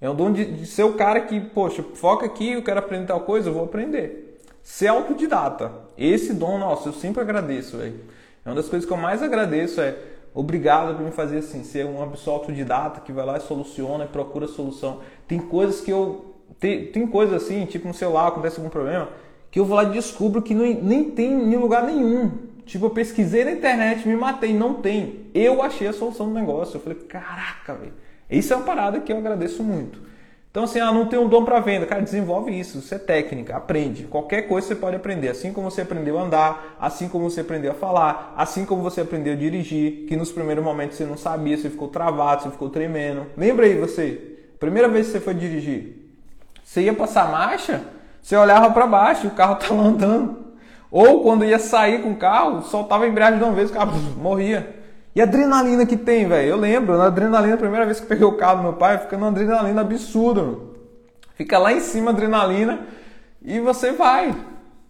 [0.00, 3.06] É um dom de, de ser o cara que, poxa, foca aqui, eu quero aprender
[3.06, 4.40] tal coisa, eu vou aprender.
[4.62, 5.70] Ser autodidata.
[5.98, 8.00] Esse dom, nossa, eu sempre agradeço, velho.
[8.44, 9.94] É uma das coisas que eu mais agradeço é
[10.34, 14.08] obrigado por me fazer assim, ser uma pessoa autodidata que vai lá e soluciona e
[14.08, 15.00] procura solução.
[15.26, 16.26] Tem coisas que eu
[16.58, 19.08] tem, tem coisas assim, tipo no celular acontece algum problema,
[19.50, 22.50] que eu vou lá e descubro que não, nem tem em lugar nenhum.
[22.70, 25.26] Tipo, eu pesquisei na internet, me matei, não tem.
[25.34, 26.76] Eu achei a solução do negócio.
[26.76, 27.92] Eu falei, caraca, velho.
[28.30, 30.00] Isso é uma parada que eu agradeço muito.
[30.50, 31.86] Então, assim, ah, não tem um dom para venda.
[31.86, 32.78] Cara, desenvolve isso.
[32.78, 34.04] Isso é técnica, aprende.
[34.04, 35.28] Qualquer coisa você pode aprender.
[35.28, 39.00] Assim como você aprendeu a andar, assim como você aprendeu a falar, assim como você
[39.00, 42.68] aprendeu a dirigir, que nos primeiros momentos você não sabia, você ficou travado, você ficou
[42.68, 43.26] tremendo.
[43.36, 44.38] Lembra aí você?
[44.58, 45.96] Primeira vez que você foi dirigir,
[46.62, 47.82] você ia passar marcha,
[48.20, 50.50] você olhava para baixo, o carro estava andando.
[50.90, 53.92] Ou quando ia sair com o carro, soltava a embreagem de uma vez, o carro
[54.20, 54.79] morria.
[55.14, 56.50] E adrenalina que tem, velho.
[56.50, 59.16] Eu lembro, na adrenalina, a primeira vez que peguei o carro do meu pai, fica
[59.16, 60.42] numa adrenalina absurda.
[60.42, 60.70] Mano.
[61.34, 62.86] Fica lá em cima a adrenalina
[63.42, 64.36] e você vai.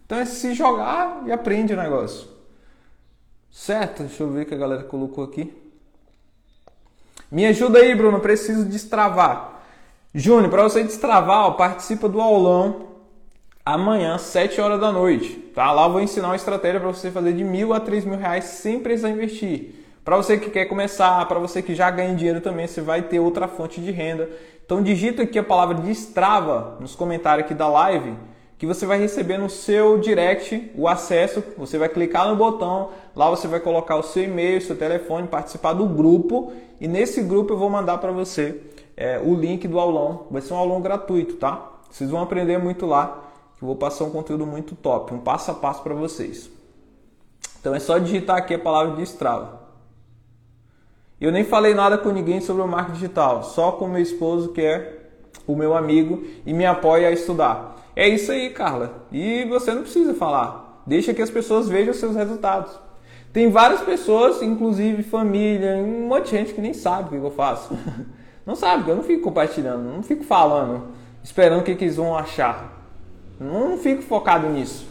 [0.04, 2.28] Então é se jogar e aprende o negócio.
[3.50, 4.02] Certo?
[4.02, 5.52] Deixa eu ver o que a galera colocou aqui.
[7.30, 8.20] Me ajuda aí, Bruno.
[8.20, 9.62] Preciso destravar.
[10.12, 12.88] Júnior, para você destravar, ó, participa do aulão
[13.64, 15.36] amanhã, 7 horas da noite.
[15.54, 15.70] Tá?
[15.70, 18.44] Lá eu vou ensinar uma estratégia para você fazer de mil a três mil reais
[18.44, 19.79] sem precisar investir.
[20.04, 23.20] Para você que quer começar, para você que já ganha dinheiro também, você vai ter
[23.20, 24.30] outra fonte de renda.
[24.64, 28.16] Então digita aqui a palavra destrava nos comentários aqui da live,
[28.56, 31.42] que você vai receber no seu direct o acesso.
[31.58, 35.74] Você vai clicar no botão, lá você vai colocar o seu e-mail, seu telefone, participar
[35.74, 38.60] do grupo e nesse grupo eu vou mandar para você
[38.96, 40.26] é, o link do aulão.
[40.30, 41.72] Vai ser um aulão gratuito, tá?
[41.90, 43.22] Vocês vão aprender muito lá,
[43.60, 46.50] eu vou passar um conteúdo muito top, um passo a passo para vocês.
[47.60, 49.59] Então é só digitar aqui a palavra destrava.
[51.20, 54.62] Eu nem falei nada com ninguém sobre o marketing digital, só com meu esposo, que
[54.62, 55.00] é
[55.46, 57.76] o meu amigo e me apoia a estudar.
[57.94, 59.04] É isso aí, Carla.
[59.12, 60.82] E você não precisa falar.
[60.86, 62.72] Deixa que as pessoas vejam seus resultados.
[63.32, 67.30] Tem várias pessoas, inclusive família, um monte de gente que nem sabe o que eu
[67.30, 67.76] faço.
[68.46, 70.88] Não sabe, eu não fico compartilhando, não fico falando,
[71.22, 72.84] esperando o que, eles vão achar.
[73.38, 74.88] Não fico focado nisso.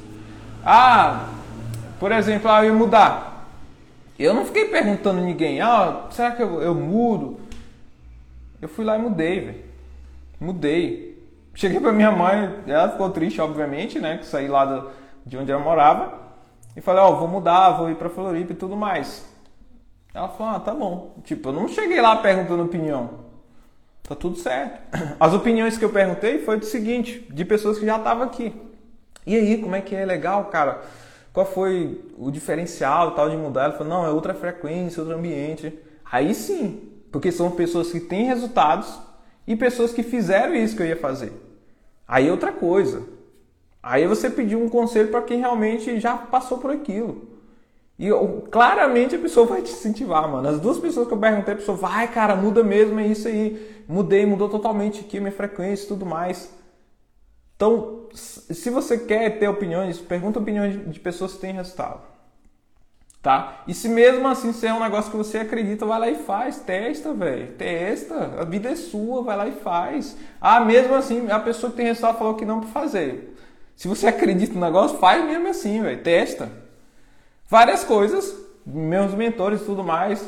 [0.64, 1.28] Ah,
[2.00, 3.39] por exemplo, ah, eu ia mudar.
[4.20, 7.40] Eu não fiquei perguntando a ninguém, ah, será que eu, eu mudo?
[8.62, 9.64] Eu fui lá e mudei, velho.
[10.40, 11.24] Mudei.
[11.56, 14.18] Cheguei pra minha mãe, ela ficou triste, obviamente, né?
[14.18, 14.92] Que saí lá do,
[15.26, 16.20] de onde ela morava.
[16.76, 19.26] E falei, ó, oh, vou mudar, vou ir pra Floripa e tudo mais.
[20.14, 21.16] Ela falou, ah, tá bom.
[21.24, 23.10] Tipo, eu não cheguei lá perguntando opinião.
[24.04, 24.82] Tá tudo certo.
[25.20, 28.54] As opiniões que eu perguntei foi do seguinte, de pessoas que já estavam aqui.
[29.26, 30.82] E aí, como é que é legal, cara?
[31.40, 33.70] Qual foi o diferencial tal de mudar?
[33.70, 35.74] Ele falou, não, é outra frequência, outro ambiente.
[36.12, 36.82] Aí sim,
[37.14, 39.00] porque são pessoas que têm resultados
[39.48, 41.32] e pessoas que fizeram isso que eu ia fazer.
[42.06, 43.04] Aí é outra coisa.
[43.82, 47.30] Aí você pediu um conselho para quem realmente já passou por aquilo.
[47.98, 48.10] E
[48.52, 50.50] claramente a pessoa vai te incentivar, mano.
[50.50, 53.86] As duas pessoas que eu perguntei, a pessoa vai, cara, muda mesmo, é isso aí.
[53.88, 56.54] Mudei, mudou totalmente aqui minha frequência e tudo mais.
[57.60, 62.00] Então, se você quer ter opiniões, pergunta opiniões de pessoas que têm resultado.
[63.22, 63.64] Tá?
[63.68, 66.62] E se mesmo assim se é um negócio que você acredita, vai lá e faz,
[66.62, 67.52] testa, velho.
[67.58, 68.40] Testa.
[68.40, 70.16] A vida é sua, vai lá e faz.
[70.40, 73.38] Ah, mesmo assim, a pessoa que tem resultado falou que não para fazer.
[73.76, 76.02] Se você acredita no negócio, faz mesmo assim, velho.
[76.02, 76.50] Testa.
[77.50, 78.34] Várias coisas,
[78.66, 80.26] meus mentores e tudo mais,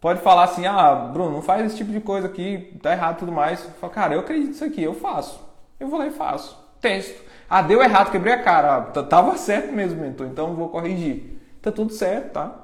[0.00, 3.30] pode falar assim: "Ah, Bruno, não faz esse tipo de coisa aqui, tá errado tudo
[3.30, 3.62] mais".
[3.64, 5.40] Eu falo: "Cara, eu acredito nisso aqui, eu faço".
[5.78, 6.63] Eu vou lá e faço.
[6.84, 7.22] Testo.
[7.48, 8.76] Ah, deu errado, quebrei a cara.
[8.76, 11.34] Ah, tava certo mesmo, mentor, então vou corrigir
[11.64, 12.54] tá tudo certo, tá?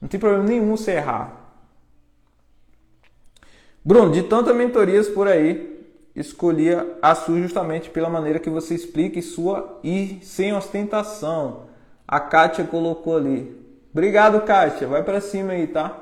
[0.00, 1.32] Não tem problema nenhum você errar.
[3.82, 6.68] Bruno, de tantas mentorias por aí, escolhi
[7.00, 11.64] a sua justamente pela maneira que você explica e sua e sem ostentação.
[12.06, 13.56] A Kátia colocou ali.
[13.90, 14.86] Obrigado, Kátia.
[14.86, 15.96] Vai para cima aí, tá?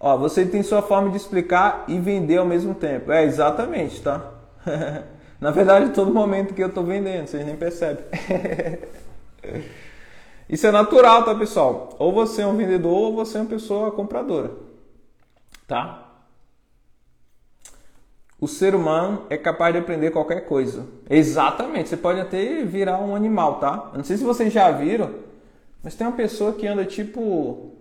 [0.00, 3.12] Ó, você tem sua forma de explicar e vender ao mesmo tempo.
[3.12, 4.32] É, exatamente, tá?
[5.40, 8.04] Na verdade, todo momento que eu tô vendendo, vocês nem percebem.
[10.48, 11.96] Isso é natural, tá, pessoal?
[11.98, 14.50] Ou você é um vendedor ou você é uma pessoa compradora.
[15.66, 16.08] Tá?
[18.38, 20.86] O ser humano é capaz de aprender qualquer coisa.
[21.08, 21.88] Exatamente.
[21.88, 23.90] Você pode até virar um animal, tá?
[23.92, 25.14] Eu não sei se vocês já viram,
[25.82, 27.72] mas tem uma pessoa que anda tipo.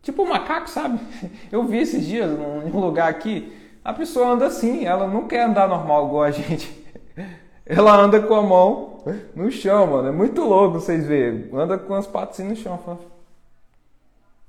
[0.00, 0.98] Tipo um macaco, sabe?
[1.50, 3.52] Eu vi esses dias num lugar aqui.
[3.84, 6.80] A pessoa anda assim, ela não quer andar normal igual a gente.
[7.64, 9.02] Ela anda com a mão
[9.36, 10.08] no chão, mano.
[10.08, 11.48] É muito louco vocês verem.
[11.54, 12.98] Anda com as patas assim no chão.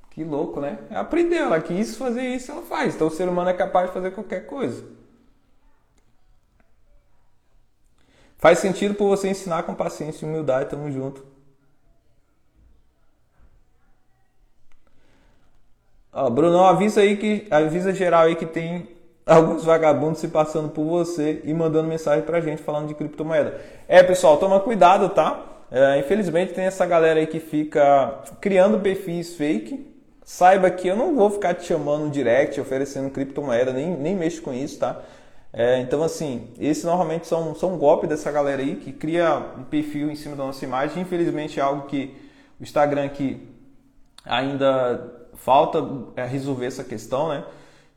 [0.10, 0.80] Que louco, né?
[0.92, 2.96] Aprendeu, ela quis fazer isso, ela faz.
[2.96, 4.84] Então o ser humano é capaz de fazer qualquer coisa.
[8.38, 11.26] Faz sentido por você ensinar com paciência e humildade, tamo junto.
[16.12, 18.88] Ó, Bruno, avisa aí que avisa geral aí que tem
[19.26, 23.60] alguns vagabundos se passando por você e mandando mensagem pra gente falando de criptomoeda.
[23.88, 25.44] É, pessoal, toma cuidado, tá?
[25.72, 29.92] É, infelizmente tem essa galera aí que fica criando perfis fake.
[30.24, 34.54] Saiba que eu não vou ficar te chamando direct, oferecendo criptomoeda, nem, nem mexo com
[34.54, 35.02] isso, tá?
[35.52, 39.64] É, então, assim, esse normalmente são, são um golpe dessa galera aí que cria um
[39.64, 41.04] perfil em cima da nossa imagem.
[41.04, 42.16] Infelizmente é algo que
[42.60, 43.48] o Instagram aqui
[44.26, 45.86] ainda falta
[46.16, 47.44] é, resolver essa questão, né?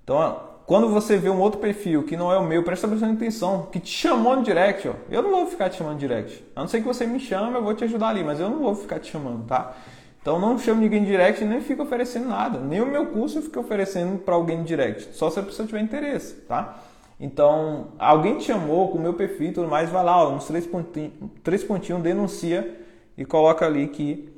[0.05, 3.69] Então, quando você vê um outro perfil que não é o meu, presta bastante atenção,
[3.71, 4.95] que te chamou no direct, ó.
[5.09, 6.45] Eu não vou ficar te chamando direct.
[6.57, 8.59] A não ser que você me chame, eu vou te ajudar ali, mas eu não
[8.59, 9.77] vou ficar te chamando, tá?
[10.21, 12.59] Então não chame ninguém direct nem fica oferecendo nada.
[12.59, 15.15] Nem o meu curso eu fico oferecendo para alguém direct.
[15.15, 16.83] Só se a pessoa tiver interesse, tá?
[17.21, 20.47] Então, alguém te chamou com o meu perfil e tudo mais, vai lá, ó, nos
[20.47, 21.13] três pontinhos,
[21.45, 22.77] três pontinhos, denuncia
[23.17, 24.29] e coloca ali que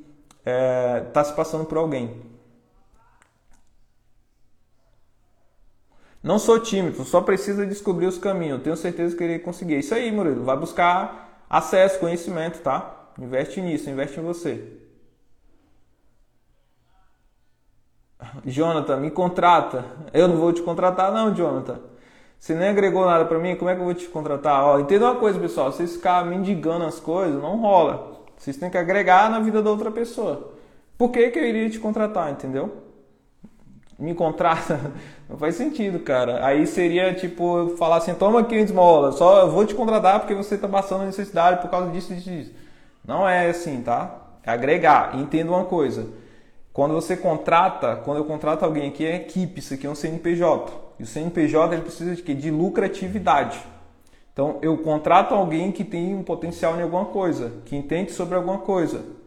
[0.41, 2.15] está é, se passando por alguém.
[6.29, 8.61] Não sou tímido, só precisa descobrir os caminhos.
[8.61, 9.77] Tenho certeza que ele conseguir.
[9.77, 10.45] É isso aí, Murilo.
[10.45, 13.15] Vai buscar acesso, conhecimento, tá?
[13.19, 14.63] Investe nisso, investe em você.
[18.45, 19.87] Jonathan, me contrata.
[20.13, 21.81] Eu não vou te contratar, não, Jonathan.
[22.39, 24.63] Você nem agregou nada para mim, como é que eu vou te contratar?
[24.67, 25.73] Ó, entenda uma coisa, pessoal.
[25.73, 28.21] Vocês ficar mendigando as coisas, não rola.
[28.37, 30.53] Vocês têm que agregar na vida da outra pessoa.
[30.99, 32.88] Por que, que eu iria te contratar, entendeu?
[33.99, 34.93] Me contrata.
[35.29, 36.45] Não faz sentido, cara.
[36.47, 40.35] Aí seria tipo falar assim: toma aqui uma esmola, só eu vou te contratar porque
[40.35, 42.53] você está passando necessidade por causa disso e disso.
[43.05, 44.15] Não é assim, tá?
[44.45, 45.19] É agregar.
[45.19, 46.07] entenda uma coisa:
[46.73, 50.73] quando você contrata, quando eu contrato alguém aqui, é equipe, isso aqui é um CNPJ.
[50.99, 52.35] E o CNPJ ele precisa de quê?
[52.35, 53.59] De lucratividade.
[54.33, 58.59] Então eu contrato alguém que tem um potencial em alguma coisa, que entende sobre alguma
[58.59, 59.18] coisa.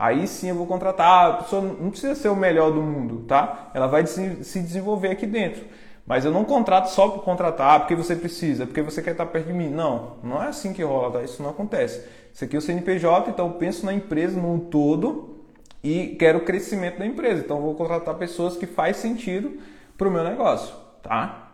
[0.00, 1.28] Aí sim eu vou contratar.
[1.28, 3.72] A pessoa não precisa ser o melhor do mundo, tá?
[3.74, 5.64] Ela vai se desenvolver aqui dentro.
[6.06, 9.48] Mas eu não contrato só por contratar, porque você precisa, porque você quer estar perto
[9.48, 9.68] de mim.
[9.68, 11.22] Não, não é assim que rola, tá?
[11.24, 12.06] Isso não acontece.
[12.32, 15.36] Isso aqui é o CNPJ, então eu penso na empresa no todo
[15.82, 17.42] e quero o crescimento da empresa.
[17.42, 19.58] Então eu vou contratar pessoas que faz sentido
[19.98, 21.50] para o meu negócio, tá?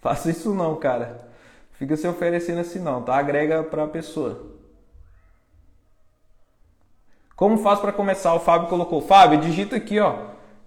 [0.00, 1.28] Faça isso não, cara.
[1.72, 3.16] Fica se oferecendo assim não, tá?
[3.18, 4.57] Agrega para a pessoa.
[7.38, 8.34] Como faz para começar?
[8.34, 9.00] O Fábio colocou.
[9.00, 10.12] Fábio, digita aqui, ó.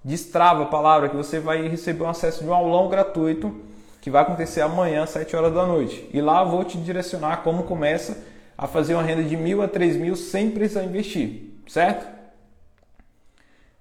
[0.02, 3.54] Destrava a palavra que você vai receber um acesso de um aulão gratuito
[4.00, 6.10] que vai acontecer amanhã às 7 horas da noite.
[6.14, 8.24] E lá vou te direcionar como começa
[8.58, 12.08] a fazer uma renda de mil a três mil sem precisar investir, certo?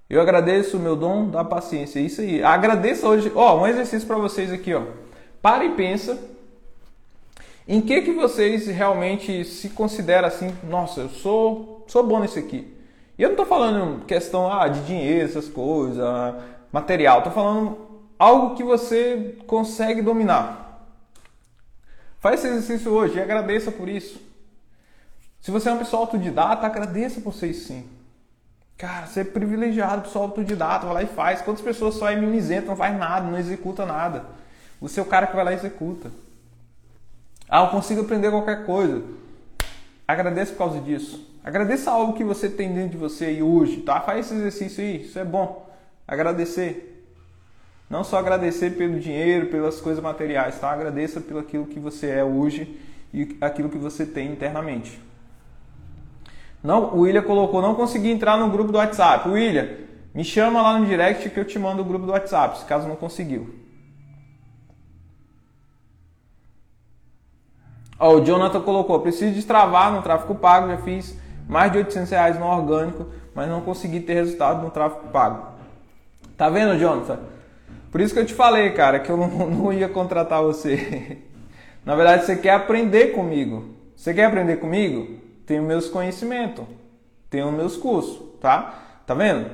[0.08, 2.00] Eu agradeço o meu dom da paciência.
[2.00, 2.42] É isso aí.
[2.42, 3.30] Agradeça hoje.
[3.36, 4.82] Ó, um exercício para vocês aqui, ó.
[5.40, 6.18] Para e pensa
[7.68, 12.80] em que que vocês realmente se consideram assim, nossa, eu sou sou bom nisso aqui.
[13.20, 16.02] E eu não estou falando questão ah, de dinheiro, essas coisas,
[16.72, 17.18] material.
[17.18, 17.76] Estou falando
[18.18, 20.86] algo que você consegue dominar.
[22.18, 24.18] Faz esse exercício hoje e agradeça por isso.
[25.38, 27.86] Se você é uma pessoa autodidata, agradeça por ser sim.
[28.78, 31.42] Cara, você é privilegiado, pessoal autodidata, vai lá e faz.
[31.42, 34.24] Quantas pessoas só é mimizento, não faz nada, não executa nada?
[34.80, 36.10] Você é o cara que vai lá e executa.
[37.47, 39.02] Ah, eu consigo aprender qualquer coisa.
[40.09, 41.30] Agradeça por causa disso.
[41.42, 44.00] Agradeça algo que você tem dentro de você aí hoje, tá?
[44.00, 45.68] Faz esse exercício aí, isso é bom.
[46.06, 47.04] Agradecer.
[47.88, 50.70] Não só agradecer pelo dinheiro, pelas coisas materiais, tá?
[50.70, 52.78] Agradeça pelo aquilo que você é hoje
[53.12, 55.00] e aquilo que você tem internamente.
[56.62, 59.28] Não, o William colocou, não consegui entrar no grupo do WhatsApp.
[59.28, 59.68] William,
[60.14, 62.86] me chama lá no direct que eu te mando o grupo do WhatsApp, se caso
[62.86, 63.54] não conseguiu.
[67.98, 71.18] Ó, o Jonathan colocou, preciso destravar no tráfego pago, já fiz
[71.51, 75.48] mais de 800 reais no orgânico, mas não consegui ter resultado no tráfego pago.
[76.36, 77.18] Tá vendo, Jonathan?
[77.90, 81.18] Por isso que eu te falei, cara, que eu não, não ia contratar você.
[81.85, 83.74] Na verdade, você quer aprender comigo.
[83.97, 85.20] Você quer aprender comigo?
[85.51, 86.64] tenho meus conhecimentos,
[87.28, 89.02] tenho meus cursos, tá?
[89.05, 89.51] Tá vendo?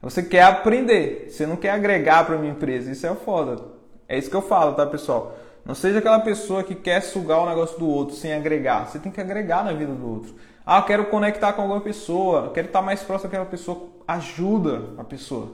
[0.00, 3.62] Você quer aprender, você não quer agregar para minha empresa, isso é foda.
[4.08, 5.36] É isso que eu falo, tá, pessoal?
[5.62, 8.86] Não seja aquela pessoa que quer sugar o negócio do outro sem agregar.
[8.86, 10.34] Você tem que agregar na vida do outro.
[10.64, 13.88] Ah, quero conectar com alguma pessoa, quero estar mais próximo daquela pessoa.
[14.06, 15.48] Ajuda a pessoa.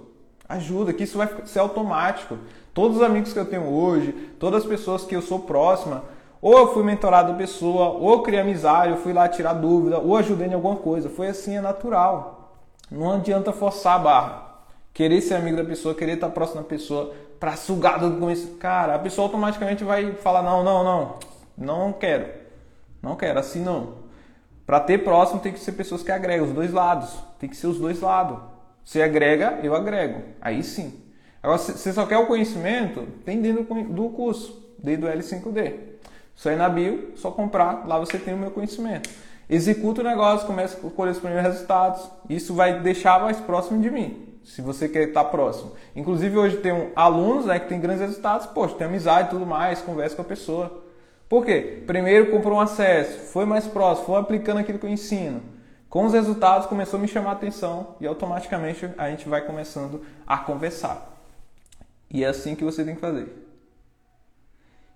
[0.49, 2.39] Ajuda, que isso vai ser automático.
[2.73, 6.05] Todos os amigos que eu tenho hoje, todas as pessoas que eu sou próxima,
[6.41, 9.99] ou eu fui mentorado da pessoa, ou eu criei amizade, eu fui lá tirar dúvida,
[9.99, 11.09] ou ajudei em alguma coisa.
[11.09, 12.61] Foi assim, é natural.
[12.91, 14.47] Não adianta forçar a barra.
[14.93, 18.57] Querer ser amigo da pessoa, querer estar próximo da pessoa para sugar do começo.
[18.59, 21.15] Cara, a pessoa automaticamente vai falar: não, não, não,
[21.57, 22.27] não quero.
[23.03, 24.06] Não quero, assim não.
[24.67, 27.17] Para ter próximo tem que ser pessoas que agregam os dois lados.
[27.39, 28.39] Tem que ser os dois lados.
[28.85, 30.23] Você agrega, eu agrego.
[30.41, 31.03] Aí sim.
[31.43, 35.75] Agora, você só quer o conhecimento, tem dentro do curso, dentro do L5D.
[36.35, 39.09] Só ir na bio, só comprar, lá você tem o meu conhecimento.
[39.49, 42.11] Executa o negócio, começa a colher os primeiros resultados.
[42.29, 45.73] Isso vai deixar mais próximo de mim, se você quer estar próximo.
[45.95, 49.47] Inclusive hoje tem um, alunos né, que tem grandes resultados, poxa, tem amizade e tudo
[49.47, 50.86] mais, conversa com a pessoa.
[51.29, 51.83] Por quê?
[51.87, 55.43] Primeiro comprou um acesso, foi mais próximo, foi aplicando aquilo que eu ensino.
[55.89, 60.03] Com os resultados começou a me chamar a atenção e automaticamente a gente vai começando
[60.27, 61.17] a conversar.
[62.11, 63.29] E é assim que você tem que fazer.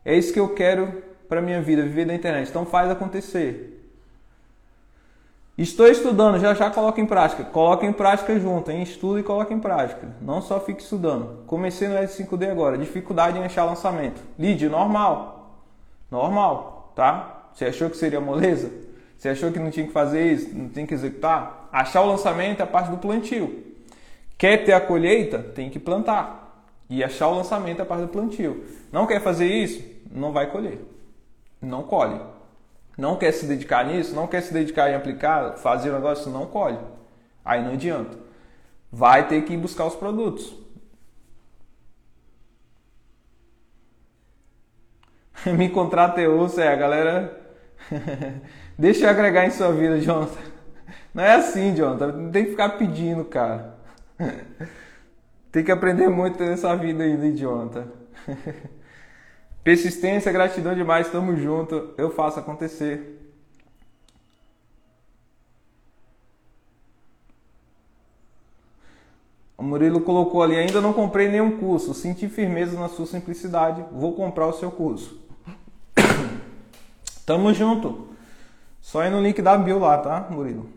[0.05, 2.49] É isso que eu quero para minha vida, viver da internet.
[2.49, 3.77] Então faz acontecer.
[5.57, 7.45] Estou estudando, já já coloca em prática.
[7.45, 8.83] Coloca em prática junto, hein?
[8.83, 10.09] Estuda e coloca em prática.
[10.21, 11.45] Não só fique estudando.
[11.47, 12.79] Comecei no S5D agora.
[12.79, 14.23] Dificuldade em achar lançamento.
[14.39, 15.40] Lead, normal.
[16.11, 17.49] Normal, tá?
[17.53, 18.71] Você achou que seria moleza?
[19.17, 21.69] Você achou que não tinha que fazer isso, não tinha que executar?
[21.71, 23.65] Achar o lançamento é a parte do plantio.
[24.39, 25.39] Quer ter a colheita?
[25.39, 26.65] Tem que plantar.
[26.89, 28.65] E achar o lançamento é a parte do plantio.
[28.91, 29.85] Não quer fazer isso?
[30.11, 30.81] Não vai colher
[31.61, 32.21] não colhe.
[32.97, 36.47] Não quer se dedicar nisso, não quer se dedicar em aplicar, fazer o negócio, não
[36.47, 36.79] colhe.
[37.45, 38.19] Aí não adianta.
[38.91, 40.55] Vai ter que ir buscar os produtos.
[45.57, 47.41] Me contrata eu, é galera.
[48.79, 50.41] Deixa eu agregar em sua vida, Jonathan.
[51.15, 52.13] Não é assim, Jonathan.
[52.13, 53.75] Não tem que ficar pedindo, cara.
[55.53, 57.89] Tem que aprender muito nessa vida aí, Jonathan.
[59.65, 63.19] Persistência, gratidão demais, tamo junto, eu faço acontecer.
[69.59, 74.15] O Murilo colocou ali, ainda não comprei nenhum curso, senti firmeza na sua simplicidade, vou
[74.15, 75.21] comprar o seu curso.
[77.31, 78.09] Tamo junto.
[78.81, 80.69] Só ir no link da bio lá, tá, Murilo?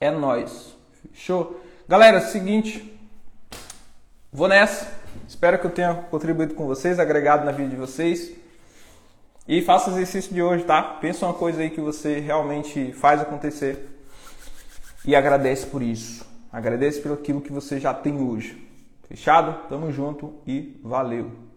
[0.00, 0.74] É nós.
[1.12, 1.60] Show.
[1.86, 2.98] Galera, seguinte,
[4.32, 4.90] vou nessa.
[5.28, 8.32] Espero que eu tenha contribuído com vocês, agregado na vida de vocês.
[9.46, 10.82] E faça o exercício de hoje, tá?
[10.82, 14.00] Pensa uma coisa aí que você realmente faz acontecer
[15.04, 16.26] e agradece por isso.
[16.50, 18.66] Agradece pelo aquilo que você já tem hoje.
[19.06, 19.68] Fechado?
[19.68, 21.49] Tamo junto e valeu!